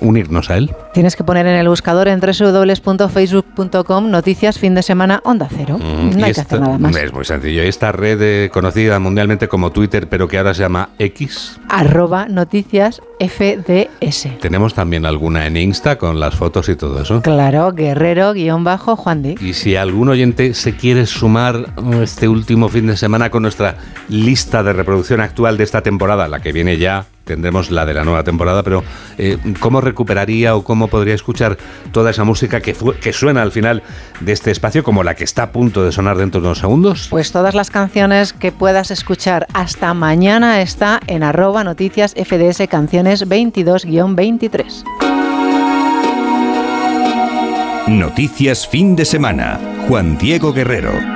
unirnos 0.00 0.50
a 0.50 0.58
él? 0.58 0.70
Tienes 0.92 1.16
que 1.16 1.24
poner 1.24 1.46
en 1.46 1.56
el 1.56 1.68
buscador 1.68 2.08
en 2.08 2.20
www.facebook.com 2.20 4.10
noticias 4.10 4.58
fin 4.58 4.74
de 4.74 4.82
semana 4.82 5.22
Onda 5.24 5.48
Cero. 5.50 5.78
Mm, 5.78 6.18
no 6.18 6.26
hay 6.26 6.34
que 6.34 6.42
hacer 6.42 6.60
nada 6.60 6.76
más. 6.78 6.94
Es 6.94 7.12
muy 7.12 7.24
sencillo. 7.24 7.62
Esta 7.62 7.90
red 7.90 8.20
eh, 8.20 8.50
conocida 8.52 8.98
mundialmente 8.98 9.48
como 9.48 9.70
Twitter, 9.70 10.08
pero 10.08 10.28
que 10.28 10.36
ahora 10.36 10.52
se 10.52 10.60
llama 10.60 10.90
X. 10.98 11.58
Arroba 11.70 12.26
noticias 12.28 13.00
FDS. 13.18 14.40
Tenemos 14.40 14.74
también 14.74 15.06
alguna 15.06 15.46
en 15.46 15.56
Insta 15.56 15.96
con 15.96 16.20
las 16.20 16.34
fotos 16.34 16.68
y 16.68 16.76
todo 16.76 17.00
eso. 17.00 17.22
Claro, 17.22 17.72
guerrero-juan 17.72 19.22
de. 19.22 19.36
Y 19.40 19.54
si 19.54 19.76
algún 19.76 20.10
oyente 20.10 20.52
se 20.52 20.76
quiere 20.76 21.06
sumar 21.06 21.72
este 22.02 22.28
último 22.28 22.68
fin 22.68 22.86
de 22.88 22.96
semana 22.96 23.30
con 23.30 23.42
nuestra 23.42 23.78
lista 24.08 24.62
de 24.62 24.72
reproducción 24.72 25.20
actual 25.20 25.56
de 25.56 25.64
esta 25.64 25.82
temporada, 25.82 26.28
la 26.28 26.40
que 26.40 26.52
viene 26.52 26.78
ya, 26.78 27.06
tendremos 27.24 27.70
la 27.70 27.84
de 27.84 27.94
la 27.94 28.04
nueva 28.04 28.22
temporada, 28.22 28.62
pero 28.62 28.84
eh, 29.18 29.36
¿cómo 29.60 29.80
recuperaría 29.80 30.54
o 30.54 30.62
cómo 30.62 30.88
podría 30.88 31.14
escuchar 31.14 31.58
toda 31.92 32.10
esa 32.10 32.24
música 32.24 32.60
que, 32.60 32.74
que 33.00 33.12
suena 33.12 33.42
al 33.42 33.52
final 33.52 33.82
de 34.20 34.32
este 34.32 34.50
espacio, 34.50 34.84
como 34.84 35.02
la 35.02 35.14
que 35.14 35.24
está 35.24 35.42
a 35.44 35.52
punto 35.52 35.84
de 35.84 35.92
sonar 35.92 36.16
dentro 36.16 36.40
de 36.40 36.46
unos 36.46 36.60
segundos? 36.60 37.08
Pues 37.10 37.32
todas 37.32 37.54
las 37.54 37.70
canciones 37.70 38.32
que 38.32 38.52
puedas 38.52 38.90
escuchar 38.90 39.46
hasta 39.52 39.92
mañana 39.92 40.62
está 40.62 41.00
en 41.08 41.22
arroba 41.22 41.64
noticias 41.64 42.14
FDS 42.14 42.68
Canciones 42.68 43.28
22-23. 43.28 44.84
Noticias 47.88 48.66
fin 48.66 48.96
de 48.96 49.04
semana. 49.04 49.60
Juan 49.88 50.18
Diego 50.18 50.52
Guerrero 50.52 51.15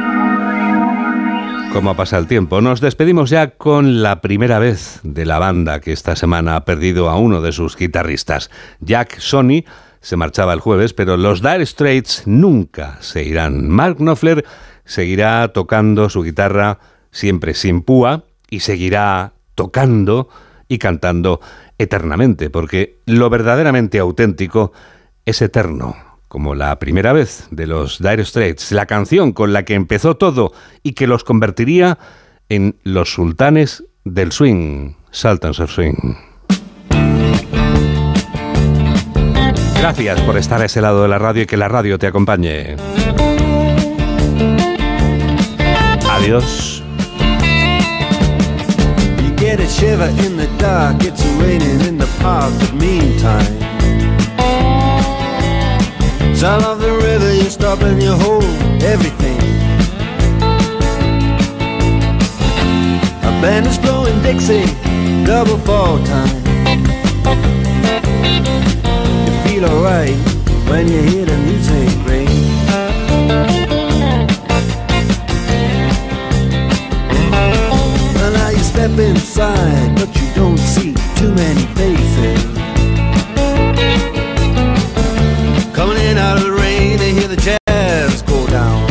cómo 1.72 1.94
pasa 1.94 2.18
el 2.18 2.26
tiempo. 2.26 2.60
Nos 2.60 2.80
despedimos 2.80 3.30
ya 3.30 3.50
con 3.50 4.02
la 4.02 4.20
primera 4.20 4.58
vez 4.58 5.00
de 5.02 5.24
la 5.24 5.38
banda 5.38 5.80
que 5.80 5.92
esta 5.92 6.16
semana 6.16 6.56
ha 6.56 6.64
perdido 6.64 7.08
a 7.08 7.16
uno 7.16 7.40
de 7.40 7.52
sus 7.52 7.76
guitarristas. 7.76 8.50
Jack 8.80 9.18
Sony 9.18 9.64
se 10.00 10.16
marchaba 10.16 10.52
el 10.52 10.60
jueves, 10.60 10.94
pero 10.94 11.16
los 11.16 11.42
Dire 11.42 11.64
Straits 11.64 12.26
nunca 12.26 12.98
se 13.00 13.22
irán. 13.22 13.68
Mark 13.68 13.96
Knopfler 13.98 14.44
seguirá 14.84 15.48
tocando 15.48 16.08
su 16.08 16.22
guitarra 16.22 16.78
siempre 17.10 17.54
sin 17.54 17.82
púa 17.82 18.24
y 18.48 18.60
seguirá 18.60 19.32
tocando 19.54 20.28
y 20.68 20.78
cantando 20.78 21.40
eternamente, 21.78 22.50
porque 22.50 22.98
lo 23.06 23.30
verdaderamente 23.30 23.98
auténtico 23.98 24.72
es 25.24 25.40
eterno 25.42 26.09
como 26.30 26.54
la 26.54 26.78
primera 26.78 27.12
vez 27.12 27.48
de 27.50 27.66
los 27.66 27.98
Dire 27.98 28.24
Straits, 28.24 28.70
la 28.70 28.86
canción 28.86 29.32
con 29.32 29.52
la 29.52 29.64
que 29.64 29.74
empezó 29.74 30.16
todo 30.16 30.52
y 30.84 30.92
que 30.92 31.08
los 31.08 31.24
convertiría 31.24 31.98
en 32.48 32.76
los 32.84 33.12
sultanes 33.12 33.82
del 34.04 34.30
swing, 34.30 34.92
Sultans 35.10 35.58
of 35.58 35.72
Swing. 35.72 36.14
Gracias 39.74 40.20
por 40.20 40.36
estar 40.36 40.62
a 40.62 40.66
ese 40.66 40.80
lado 40.80 41.02
de 41.02 41.08
la 41.08 41.18
radio 41.18 41.42
y 41.42 41.46
que 41.46 41.56
la 41.56 41.66
radio 41.66 41.98
te 41.98 42.06
acompañe. 42.06 42.76
Adiós. 46.08 46.84
Sound 56.40 56.64
of 56.64 56.80
the 56.80 56.90
river, 56.90 57.34
you 57.34 57.50
stop 57.50 57.82
and 57.82 58.02
you 58.02 58.12
hold 58.12 58.42
everything. 58.82 59.38
A 63.20 63.30
band 63.42 63.66
is 63.66 63.76
blowing 63.76 64.22
Dixie, 64.22 64.64
double 65.26 65.58
fall 65.58 66.02
time. 66.02 66.34
You 69.26 69.32
feel 69.44 69.66
alright 69.66 70.16
when 70.70 70.88
you 70.88 71.02
hear 71.02 71.26
the 71.26 71.36
music 71.44 71.90
ring. 72.08 72.26
Well, 78.14 78.32
now 78.32 78.48
you 78.48 78.64
step 78.64 78.98
inside, 78.98 79.94
but 79.94 80.08
you 80.16 80.26
don't 80.34 80.56
see 80.56 80.94
too 81.16 81.34
many 81.34 81.66
faces. 81.74 82.59
Out 86.20 86.36
of 86.36 86.44
the 86.44 86.52
rain 86.52 86.98
to 86.98 87.04
hear 87.04 87.26
the 87.26 87.36
jazz 87.36 88.22
go 88.22 88.46
down. 88.46 88.86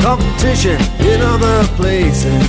Competition 0.00 0.80
in 1.00 1.20
other 1.20 1.64
places. 1.76 2.42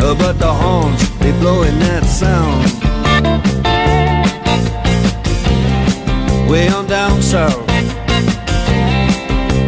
Uh, 0.00 0.14
but 0.18 0.38
the 0.38 0.52
horns, 0.52 1.00
they 1.18 1.32
blowing 1.40 1.78
that 1.80 2.04
sound. 2.04 2.64
Way 6.50 6.68
on 6.68 6.86
down 6.86 7.20
south. 7.20 7.68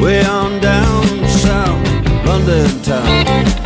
Way 0.03 0.25
on 0.25 0.61
down 0.61 1.05
south. 1.29 2.27
London 2.27 2.83
town. 2.83 3.66